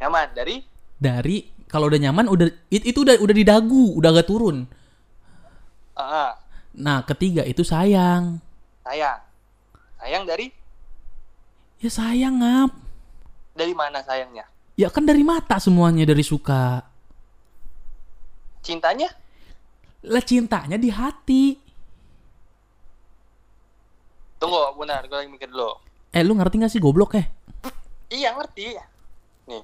nyaman. 0.00 0.26
Dari 0.34 0.56
dari 0.98 1.36
kalau 1.68 1.86
udah 1.86 2.00
nyaman 2.00 2.26
udah 2.26 2.46
it- 2.70 2.86
itu 2.86 3.02
udah 3.02 3.18
udah 3.18 3.34
di 3.34 3.44
dagu 3.44 3.94
udah 3.94 4.10
agak 4.10 4.26
turun 4.26 4.62
ah, 5.94 6.34
nah 6.70 7.02
ketiga 7.02 7.42
itu 7.42 7.62
sayang 7.62 8.38
sayang. 8.84 9.20
Sayang 9.96 10.24
dari 10.24 10.52
ya 11.80 11.88
sayang 11.88 12.38
ngap 12.38 12.70
dari 13.52 13.72
mana 13.72 14.00
sayangnya? 14.00 14.44
ya 14.74 14.88
kan 14.88 15.04
dari 15.04 15.20
mata 15.20 15.56
semuanya 15.56 16.02
dari 16.02 16.20
suka 16.20 16.80
Cintanya? 18.60 19.08
lah 20.02 20.20
cintanya 20.20 20.76
di 20.76 20.88
hati 20.88 21.56
Tunggu, 24.36 24.60
benar. 24.76 25.08
Gue 25.08 25.16
lagi 25.16 25.30
mikir 25.30 25.48
dulu. 25.48 25.72
eh 26.10 26.20
lu 26.20 26.36
ngerti 26.36 26.56
gak 26.58 26.68
sih 26.68 26.80
goblok 26.80 27.16
eh 27.16 27.26
Iya, 28.08 28.36
ngerti. 28.36 28.76
Nih. 29.48 29.62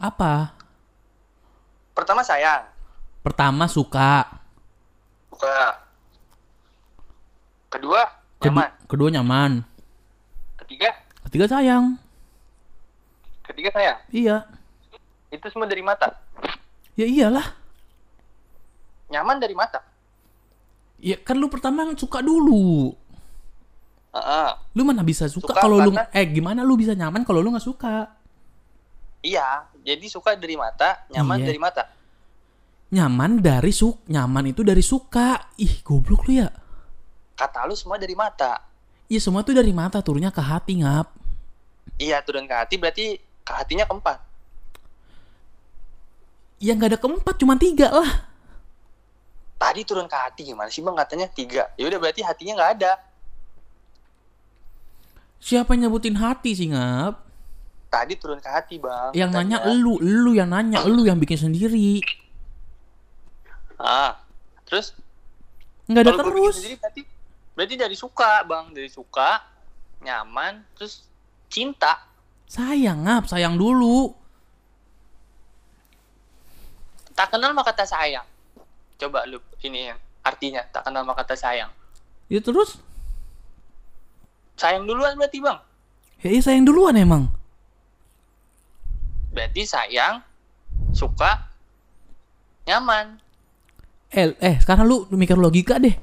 apa 0.00 0.54
Pertama 1.92 2.22
sayang. 2.22 2.64
pertama 3.20 3.68
suka 3.68 4.39
Suka. 5.40 5.72
Kedua, 7.72 8.02
Kedu- 8.36 8.52
nyaman. 8.52 8.70
kedua 8.84 9.08
nyaman 9.08 9.52
Ketiga, 10.60 10.90
ketiga 11.24 11.46
sayang 11.48 11.96
ketiga 13.42 13.70
sayang. 13.72 13.98
iya 14.12 14.44
Itu 15.28 15.48
semua 15.48 15.64
dari 15.64 15.80
mata. 15.80 16.12
ya 16.92 17.08
iyalah 17.08 17.56
Nyaman 19.08 19.40
dari 19.40 19.56
mata. 19.56 19.80
ya 21.00 21.16
kan 21.16 21.40
lu 21.40 21.48
pertama 21.48 21.88
suka 21.96 22.20
dulu 22.20 22.92
Heeh. 24.12 24.50
lu 24.76 24.82
mana 24.84 25.00
bisa 25.00 25.24
suka, 25.24 25.56
Suka 25.56 25.62
kalau 25.62 25.80
lu 25.80 25.96
eh 26.12 26.26
gimana 26.26 26.60
lu 26.60 26.76
bisa 26.76 26.92
nyaman 26.92 27.24
kalau 27.24 27.40
lu 27.40 27.48
nggak 27.48 27.64
suka 27.64 28.12
Iya, 29.20 29.68
jadi 29.80 30.04
suka 30.06 30.32
dari 30.32 30.56
mata, 30.56 31.04
nyaman 31.12 31.44
Iya. 31.44 31.46
dari 31.48 31.60
mata. 31.60 31.84
Nyaman 32.90 33.38
dari 33.38 33.70
suk 33.70 34.06
nyaman 34.10 34.50
itu 34.50 34.66
dari 34.66 34.82
suka 34.82 35.54
ih 35.58 35.82
goblok 35.86 36.26
lu 36.26 36.42
ya 36.42 36.50
Kata 37.40 37.64
lu 37.64 37.72
semua 37.72 37.96
dari 37.96 38.12
mata. 38.12 38.60
Iya 39.08 39.24
semua 39.24 39.40
tuh 39.40 39.56
dari 39.56 39.72
mata 39.72 39.96
turunnya 40.04 40.28
ke 40.28 40.44
hati 40.44 40.84
ngap. 40.84 41.08
Iya 41.96 42.20
turun 42.20 42.44
ke 42.44 42.52
hati 42.52 42.76
berarti 42.76 43.16
ke 43.16 43.52
hatinya 43.56 43.88
keempat. 43.88 44.20
Ya 46.60 46.76
nggak 46.76 46.92
ada 46.92 47.00
keempat 47.00 47.34
cuma 47.40 47.56
tiga 47.56 47.88
lah. 47.88 48.28
Tadi 49.56 49.88
turun 49.88 50.04
ke 50.04 50.12
hati 50.12 50.52
gimana 50.52 50.68
sih 50.68 50.84
bang 50.84 50.92
katanya 50.92 51.32
tiga. 51.32 51.72
Ya 51.80 51.88
udah 51.88 51.96
berarti 51.96 52.20
hatinya 52.20 52.60
nggak 52.60 52.72
ada. 52.76 52.92
Siapa 55.40 55.72
yang 55.72 55.88
nyebutin 55.88 56.20
hati 56.20 56.52
sih 56.52 56.68
ngap? 56.68 57.24
Tadi 57.88 58.20
turun 58.20 58.36
ke 58.36 58.52
hati 58.52 58.76
bang. 58.76 59.16
Yang 59.16 59.30
nanya 59.32 59.64
katanya. 59.64 59.72
elu, 59.72 59.94
elu 60.04 60.32
yang 60.36 60.52
nanya, 60.52 60.84
elu 60.84 61.08
yang 61.08 61.16
bikin 61.16 61.40
sendiri. 61.40 62.04
Ah 63.80 64.20
terus 64.68 64.92
Nggak 65.88 66.02
ada 66.06 66.12
terus. 66.20 66.54
sendiri 66.60 66.76
berarti 66.76 67.02
berarti 67.56 67.74
dari 67.80 67.96
suka 67.96 68.44
bang 68.44 68.70
dari 68.76 68.86
suka 68.92 69.40
nyaman 70.04 70.62
terus 70.76 71.08
cinta. 71.50 71.98
Sayang 72.50 73.06
ngap, 73.06 73.26
sayang 73.30 73.54
dulu. 73.58 74.14
Tak 77.14 77.34
kenal 77.36 77.52
maka 77.52 77.74
kata 77.74 77.84
sayang. 77.86 78.26
Coba 79.00 79.26
lu 79.26 79.40
ini 79.66 79.90
yang 79.92 79.98
artinya 80.22 80.62
tak 80.70 80.86
kenal 80.88 81.02
maka 81.02 81.26
kata 81.26 81.36
sayang. 81.36 81.70
Ya 82.30 82.38
terus? 82.38 82.78
Sayang 84.60 84.86
duluan 84.86 85.16
berarti 85.18 85.40
bang. 85.42 85.58
Ya 86.20 86.28
iya 86.36 86.40
sayang 86.44 86.68
duluan 86.68 86.94
emang. 86.94 87.32
Berarti 89.30 89.62
sayang, 89.62 90.20
suka, 90.90 91.48
nyaman. 92.66 93.22
Eh, 94.10 94.34
eh 94.42 94.56
sekarang 94.58 94.84
lu 94.86 95.06
mikir 95.14 95.38
logika 95.38 95.78
deh. 95.78 95.94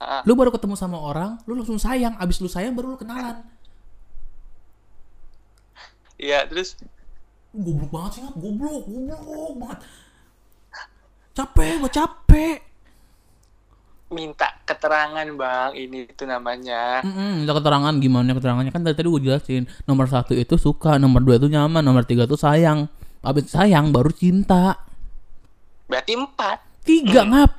Ah, 0.00 0.20
Lu 0.24 0.36
baru 0.36 0.52
ketemu 0.52 0.76
sama 0.76 0.96
orang, 1.00 1.40
lu 1.44 1.56
langsung 1.56 1.76
sayang. 1.76 2.16
Abis 2.16 2.40
lu 2.40 2.48
sayang 2.48 2.72
baru 2.72 2.92
lu 2.92 2.98
kenalan. 3.00 3.44
Iya 6.16 6.46
terus 6.46 6.78
Goblok 7.54 7.90
banget 7.94 8.10
sih 8.18 8.20
ngap, 8.26 8.34
goblok, 8.34 8.82
goblok 8.82 9.52
banget. 9.62 9.78
Capek, 11.34 11.72
gua 11.78 11.90
capek. 11.90 12.56
minta 14.10 14.46
keterangan 14.62 15.26
bang 15.26 15.70
ini 15.74 16.06
itu 16.06 16.22
namanya. 16.22 17.02
Mm 17.02 17.42
minta 17.42 17.50
keterangan 17.50 17.94
gimana 17.98 18.30
keterangannya 18.30 18.70
kan 18.70 18.86
tadi 18.86 18.94
tadi 18.94 19.10
gue 19.10 19.22
jelasin 19.26 19.66
nomor 19.90 20.06
satu 20.06 20.38
itu 20.38 20.54
suka 20.54 21.02
nomor 21.02 21.18
dua 21.18 21.34
itu 21.42 21.50
nyaman 21.50 21.82
nomor 21.82 22.06
tiga 22.06 22.22
itu 22.22 22.38
sayang 22.38 22.86
abis 23.26 23.50
sayang 23.50 23.90
baru 23.90 24.14
cinta 24.14 24.78
Berarti 25.90 26.14
empat. 26.14 26.58
Tiga 26.84 27.24
ngap 27.24 27.52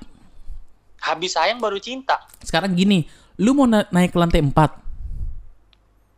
Habis 1.01 1.34
sayang 1.34 1.57
baru 1.57 1.78
cinta. 1.78 2.17
sekarang 2.39 2.73
gini 2.73 3.05
lu 3.36 3.51
mau 3.51 3.65
na- 3.65 3.86
naik 3.89 4.09
ke 4.09 4.17
lantai 4.17 4.39
empat 4.39 4.71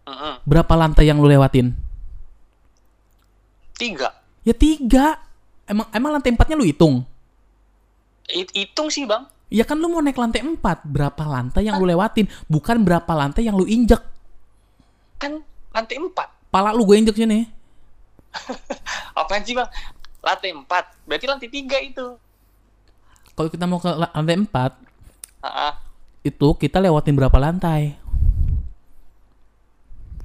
Mm-mm. 0.03 0.39
berapa 0.43 0.73
lantai 0.73 1.03
yang 1.03 1.17
lu 1.17 1.25
lewatin 1.25 1.75
Tiga. 3.73 4.09
ya 4.41 4.51
tiga 4.51 5.21
emang 5.63 5.85
emang 5.91 6.11
lantai 6.11 6.31
empatnya 6.31 6.55
lu 6.55 6.63
hitung 6.63 7.05
It- 8.27 8.51
hitung 8.51 8.87
sih 8.87 9.03
bang. 9.03 9.23
ya 9.47 9.63
kan 9.63 9.75
lu 9.75 9.87
mau 9.87 9.99
naik 9.99 10.15
lantai 10.15 10.41
empat 10.41 10.83
berapa 10.83 11.23
lantai 11.23 11.63
yang 11.63 11.75
lu 11.75 11.85
lewatin 11.85 12.25
bukan 12.45 12.81
berapa 12.81 13.07
lantai 13.09 13.43
yang 13.43 13.53
lu 13.53 13.63
injek 13.63 14.01
Kan 15.17 15.41
lantai 15.69 15.97
empat. 15.97 16.29
pala 16.47 16.71
lu 16.71 16.83
gue 16.83 16.95
injek 16.95 17.15
sini 17.15 17.47
Apaan 19.17 19.41
sih 19.41 19.51
bang? 19.51 19.65
Lantai 20.19 20.53
empat. 20.53 20.93
Berarti 21.03 21.25
lantai 21.25 21.49
tiga 21.49 21.77
itu. 21.79 22.05
Kalau 23.37 23.49
kita 23.53 23.69
mau 23.69 23.77
ke 23.77 23.87
la- 23.93 24.09
lantai 24.09 24.35
empat 24.41 24.73
ah. 25.45 25.77
itu 26.25 26.47
kita 26.57 26.81
lewatin 26.81 27.13
berapa 27.13 27.37
lantai 27.37 27.93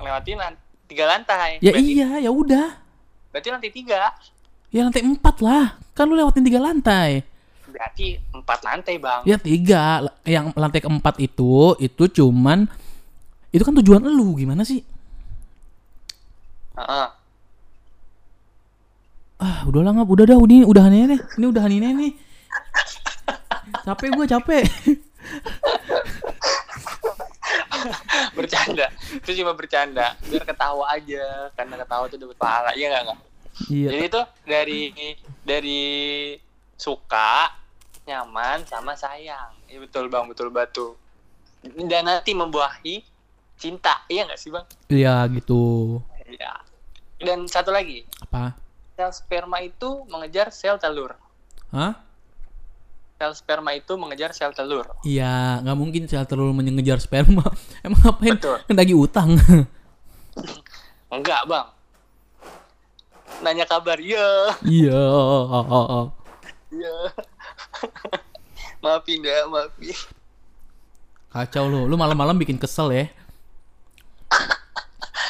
lewatin 0.03 0.41
lan- 0.41 0.59
tiga 0.91 1.07
lantai. 1.07 1.63
ya 1.63 1.71
berarti, 1.71 1.93
iya 1.95 2.09
ya 2.27 2.31
udah 2.35 2.83
Berarti 3.33 3.49
lantai 3.49 3.73
tiga. 3.73 4.13
Ya 4.69 4.85
lantai 4.85 5.03
empat 5.03 5.41
lah. 5.41 5.81
Kan 5.97 6.13
lu 6.13 6.15
lewatin 6.15 6.45
tiga 6.45 6.61
lantai. 6.61 7.25
Berarti 7.65 8.21
empat 8.29 8.61
lantai 8.61 8.95
bang. 9.01 9.21
Ya 9.25 9.41
tiga. 9.41 10.05
Yang 10.29 10.53
lantai 10.53 10.81
keempat 10.85 11.17
itu, 11.17 11.75
itu 11.81 12.05
cuman... 12.21 12.69
Itu 13.49 13.65
kan 13.65 13.73
tujuan 13.81 14.05
lu. 14.05 14.37
Gimana 14.37 14.69
sih? 14.69 14.85
Ah, 16.77 16.85
ah. 16.85 17.09
Ah 19.41 19.59
udahlah 19.65 19.97
ngap. 19.97 20.09
Udah 20.09 20.25
dah. 20.29 20.37
Ini 20.37 20.69
udahan 20.69 20.93
ini 20.93 21.17
nih. 21.17 21.21
Ini 21.41 21.45
udahan 21.49 21.73
ini 21.73 21.89
nih. 21.97 22.13
Capek 23.83 24.15
gue 24.15 24.27
capek. 24.31 24.63
bercanda. 28.39 28.87
Itu 29.11 29.31
cuma 29.43 29.59
bercanda. 29.59 30.15
Biar 30.27 30.45
ketawa 30.47 30.87
aja. 30.95 31.51
Karena 31.59 31.75
ketawa 31.83 32.07
tuh 32.07 32.19
dapat 32.19 32.37
pahala. 32.39 32.71
Iya 32.79 32.95
nggak 32.95 33.03
nggak? 33.07 33.19
iya. 33.69 33.89
Jadi 33.93 34.05
itu 34.09 34.23
dari 34.49 34.81
dari 35.45 35.83
suka, 36.79 37.51
nyaman 38.07 38.65
sama 38.67 38.95
sayang. 38.95 39.51
Iya 39.69 39.83
betul 39.83 40.09
bang, 40.09 40.25
betul 40.31 40.49
batu. 40.51 40.97
Dan 41.63 42.11
nanti 42.11 42.35
membuahi 42.35 43.07
cinta, 43.55 44.03
iya 44.11 44.27
nggak 44.27 44.41
sih 44.41 44.51
bang? 44.51 44.67
Iya 44.91 45.15
gitu. 45.31 45.99
Iya. 46.27 46.59
Dan 47.23 47.47
satu 47.47 47.71
lagi, 47.71 48.03
Apa? 48.19 48.59
sel 48.99 49.15
sperma 49.15 49.63
itu 49.63 50.03
mengejar 50.11 50.51
sel 50.51 50.75
telur. 50.83 51.15
Hah? 51.71 51.95
Sel 53.23 53.39
sperma 53.39 53.71
itu 53.71 53.95
mengejar 53.95 54.35
sel 54.35 54.51
telur. 54.51 54.83
Iya. 55.07 55.63
nggak 55.63 55.79
mungkin 55.79 56.11
sel 56.11 56.27
telur 56.27 56.51
mengejar 56.51 56.99
sperma. 56.99 57.47
Emang 57.87 58.03
ngapain? 58.03 58.35
Betul. 58.35 58.59
Ngedagi 58.67 58.95
utang. 58.99 59.39
Enggak 61.15 61.47
bang. 61.47 61.71
Nanya 63.47 63.63
kabar, 63.63 64.03
iya, 64.03 64.51
Iya. 64.67 65.03
iya. 66.75 66.95
maafin 68.83 69.23
dah, 69.23 69.47
maafin. 69.47 69.95
Kacau 71.31 71.71
lu. 71.71 71.87
Lu 71.87 71.95
malam-malam 71.95 72.35
bikin 72.35 72.59
kesel 72.59 72.91
ya. 72.91 73.05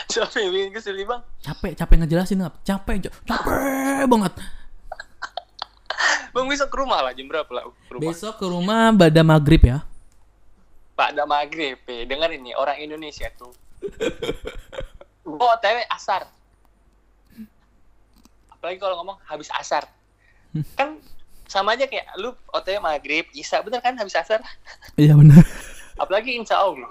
Siapa 0.09 0.33
yang 0.41 0.49
bikin 0.51 0.71
kesel 0.73 0.97
bang? 0.97 1.21
Capek, 1.45 1.77
capek 1.77 1.97
ngejelasin. 2.01 2.41
Capek, 2.65 3.05
ca- 3.05 3.15
capek 3.29 4.09
banget. 4.09 4.33
Bang 6.33 6.49
besok 6.49 6.69
ke 6.73 6.77
rumah 6.81 7.05
lah, 7.05 7.13
jam 7.13 7.29
berapa 7.29 7.49
lah 7.53 7.69
ke 7.69 7.93
rumah? 7.93 8.09
Besok 8.09 8.35
ke 8.41 8.47
rumah 8.49 8.89
pada 8.97 9.21
maghrib 9.21 9.61
ya. 9.61 9.85
Pak 10.97 11.13
ada 11.13 11.25
maghrib, 11.29 11.77
eh. 11.89 12.09
denger 12.09 12.41
ini 12.41 12.57
orang 12.57 12.81
Indonesia 12.81 13.29
tuh. 13.37 13.53
Gua 15.29 15.61
OTW 15.61 15.85
asar. 15.93 16.25
Apalagi 18.49 18.79
kalau 18.81 18.97
ngomong 19.05 19.21
habis 19.29 19.53
asar. 19.53 19.85
Kan 20.79 21.01
sama 21.53 21.77
aja 21.77 21.85
kayak 21.85 22.09
lu 22.17 22.33
OTW 22.49 22.81
maghrib, 22.81 23.29
Isa 23.37 23.61
bener 23.61 23.85
kan 23.85 23.93
habis 24.01 24.17
asar. 24.17 24.41
Iya 25.01 25.13
benar. 25.13 25.45
Apalagi 26.01 26.33
insya 26.33 26.57
Allah. 26.57 26.89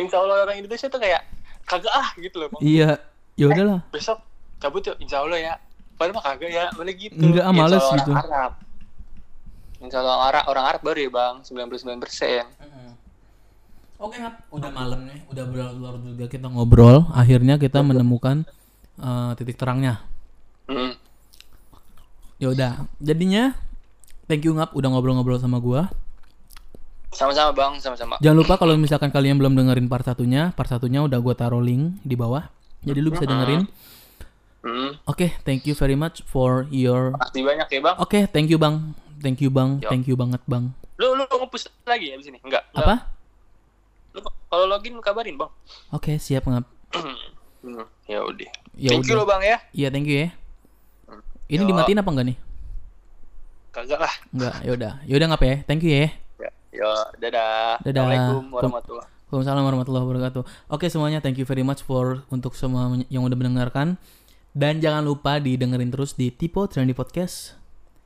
Insya 0.00 0.16
Allah 0.16 0.48
orang 0.48 0.64
Indonesia 0.64 0.88
tuh 0.88 0.96
kayak 0.96 1.28
kagak 1.68 1.92
ah 1.92 2.08
gitu 2.16 2.40
loh. 2.40 2.48
Bang. 2.48 2.64
Iya. 2.64 2.96
Ya 3.36 3.52
udahlah. 3.52 3.84
Besok 3.92 4.24
cabut 4.56 4.80
yuk, 4.80 4.96
insya 4.96 5.20
Allah 5.20 5.38
ya. 5.40 5.54
Padahal 6.00 6.16
mah 6.16 6.24
kagak 6.24 6.50
ya, 6.50 6.64
mana 6.72 6.92
gitu. 6.96 7.20
Enggak, 7.20 7.44
Insya 7.44 7.52
males 7.52 7.84
gitu. 7.84 8.12
Arab. 8.16 8.52
Allah 9.90 10.14
orang 10.14 10.22
Arab, 10.30 10.44
orang 10.46 10.64
Arab 10.70 10.80
baru 10.86 10.98
ya 11.02 11.10
bang, 11.10 11.34
99 11.42 12.02
persen. 12.02 12.44
Oke, 14.02 14.18
Ngap. 14.18 14.50
Udah 14.50 14.70
malam 14.74 15.06
nih, 15.06 15.22
udah 15.30 15.44
berlarut 15.46 16.02
juga 16.02 16.26
kita 16.26 16.50
ngobrol. 16.50 17.06
Akhirnya 17.14 17.54
kita 17.54 17.86
menemukan 17.86 18.42
eh, 18.98 19.30
titik 19.38 19.54
terangnya. 19.54 20.02
Hmm. 20.66 20.98
Ya 22.42 22.50
udah, 22.50 22.72
jadinya 22.98 23.54
thank 24.26 24.42
you 24.42 24.50
Ngap 24.58 24.74
udah 24.74 24.88
ngobrol-ngobrol 24.90 25.38
sama 25.38 25.62
gua. 25.62 25.86
Sama-sama 27.14 27.54
bang, 27.54 27.78
sama-sama. 27.78 28.18
Jangan 28.18 28.38
lupa 28.42 28.58
kalau 28.58 28.74
misalkan 28.74 29.14
kalian 29.14 29.38
belum 29.38 29.54
dengerin 29.54 29.86
part 29.86 30.02
satunya, 30.02 30.50
part 30.58 30.66
satunya 30.66 31.06
udah 31.06 31.22
gua 31.22 31.38
taruh 31.38 31.62
link 31.62 32.02
di 32.02 32.18
bawah. 32.18 32.50
Jadi 32.82 32.98
lu 32.98 33.14
bisa 33.14 33.22
dengerin. 33.22 33.70
Hmm. 34.62 34.98
Oke, 35.10 35.34
thank 35.42 35.62
you 35.66 35.74
very 35.74 35.98
much 35.98 36.22
for 36.26 36.70
your 36.70 37.14
Makasih 37.14 37.42
banyak 37.42 37.66
ya 37.70 37.80
bang. 37.82 37.96
Oke, 37.98 38.18
thank 38.30 38.46
you 38.50 38.58
Bang. 38.58 38.94
Thank 39.22 39.38
you 39.40 39.50
Bang. 39.54 39.78
Yo. 39.78 39.88
Thank 39.88 40.10
you 40.10 40.18
banget 40.18 40.42
Bang. 40.50 40.74
Lu 40.98 41.14
lu 41.14 41.24
nge-push 41.24 41.70
lagi 41.86 42.10
ya 42.10 42.18
di 42.18 42.24
sini? 42.26 42.38
Enggak. 42.42 42.66
enggak. 42.74 42.84
Apa? 42.84 42.96
Lu 44.12 44.20
kalau 44.26 44.66
login 44.66 44.98
kabarin, 44.98 45.38
Bang. 45.38 45.54
Oke, 45.94 46.18
siap 46.18 46.44
Ngap. 46.44 46.66
Hmm, 46.92 47.16
ya 48.12 48.20
udah. 48.26 48.50
Ya 48.76 48.90
Thank 48.92 49.06
you 49.06 49.16
lo, 49.16 49.24
Bang 49.24 49.40
ya. 49.40 49.62
Iya, 49.70 49.88
thank 49.94 50.10
you 50.10 50.26
ya. 50.26 50.28
Ini 51.46 51.62
Yo. 51.62 51.68
dimatiin 51.70 52.02
apa 52.02 52.10
enggak 52.10 52.26
nih? 52.34 52.38
Kagak 53.72 54.00
lah. 54.02 54.14
Enggak, 54.34 54.54
ya 54.60 54.70
udah. 54.76 54.92
Ya 55.08 55.14
udah 55.16 55.26
ngapa 55.32 55.44
ya? 55.46 55.56
Thank 55.64 55.86
you 55.86 55.92
ya. 55.94 56.08
Ya, 56.42 56.50
yo, 56.74 56.90
dadah. 57.22 57.80
Dadah. 57.80 58.02
Assalamualaikum 58.04 58.44
warahmatullahi 58.52 59.08
Waalaikumsalam 59.32 59.64
warahmatullahi 59.64 60.04
wabarakatuh. 60.04 60.42
Oke 60.68 60.92
semuanya, 60.92 61.24
thank 61.24 61.40
you 61.40 61.48
very 61.48 61.64
much 61.64 61.80
for 61.80 62.20
untuk 62.28 62.52
semua 62.52 62.92
yang 63.08 63.24
udah 63.24 63.32
mendengarkan. 63.32 63.96
Dan 64.52 64.84
jangan 64.84 65.00
lupa 65.00 65.40
didengerin 65.40 65.88
terus 65.88 66.12
di 66.12 66.28
Tipo 66.28 66.68
Trendy 66.68 66.92
Podcast. 66.92 67.56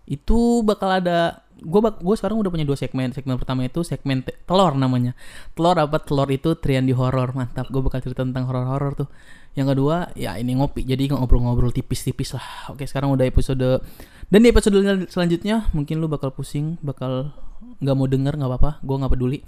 Itu 0.06 0.62
bakal 0.62 0.90
ada 0.90 1.42
gue 1.56 1.80
bak 1.80 2.04
gue 2.04 2.14
sekarang 2.20 2.36
udah 2.38 2.50
punya 2.52 2.66
dua 2.68 2.78
segmen. 2.78 3.10
Segmen 3.10 3.36
pertama 3.40 3.66
itu 3.66 3.82
segmen 3.82 4.22
te- 4.22 4.36
telur 4.46 4.72
namanya. 4.78 5.12
Telur 5.56 5.74
apa? 5.76 5.98
Telur 5.98 6.28
itu 6.30 6.54
trian 6.56 6.86
di 6.86 6.94
horor 6.94 7.32
mantap. 7.34 7.66
Gue 7.68 7.82
bakal 7.82 8.00
cerita 8.04 8.22
tentang 8.22 8.46
horor 8.46 8.66
horor 8.68 8.92
tuh. 8.94 9.08
Yang 9.56 9.72
kedua 9.74 10.12
ya 10.14 10.36
ini 10.36 10.52
ngopi. 10.54 10.84
Jadi 10.84 11.08
ngobrol-ngobrol 11.10 11.72
tipis-tipis 11.72 12.36
lah. 12.36 12.70
Oke 12.70 12.84
sekarang 12.84 13.10
udah 13.12 13.24
episode 13.24 13.80
dan 14.28 14.38
di 14.42 14.48
episode 14.52 14.76
sel- 14.84 15.08
selanjutnya 15.08 15.66
mungkin 15.72 15.96
lu 15.98 16.06
bakal 16.12 16.28
pusing 16.30 16.76
bakal 16.84 17.32
nggak 17.80 17.96
mau 17.96 18.04
denger 18.06 18.36
nggak 18.36 18.50
apa-apa. 18.52 18.70
Gue 18.84 18.96
nggak 19.00 19.12
peduli. 19.16 19.40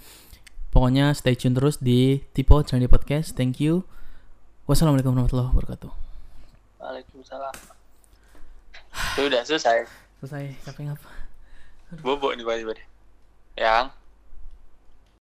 Pokoknya 0.73 1.13
stay 1.17 1.37
tune 1.37 1.57
terus 1.57 1.77
di 1.81 2.25
Tipo 2.33 2.61
Channel 2.65 2.89
Podcast. 2.89 3.37
Thank 3.37 3.61
you. 3.61 3.85
Wassalamualaikum 4.69 5.13
warahmatullahi 5.17 5.49
wabarakatuh. 5.53 5.93
Waalaikumsalam. 6.81 7.55
Sudah 9.17 9.45
selesai. 9.45 10.08
Selesai 10.19 10.55
capek 10.67 10.91
ngapa 10.91 11.11
Bobo 12.05 12.29
nih 12.37 12.45
tiba-tiba 12.45 12.77
deh. 12.77 12.87
Yang 13.57 13.97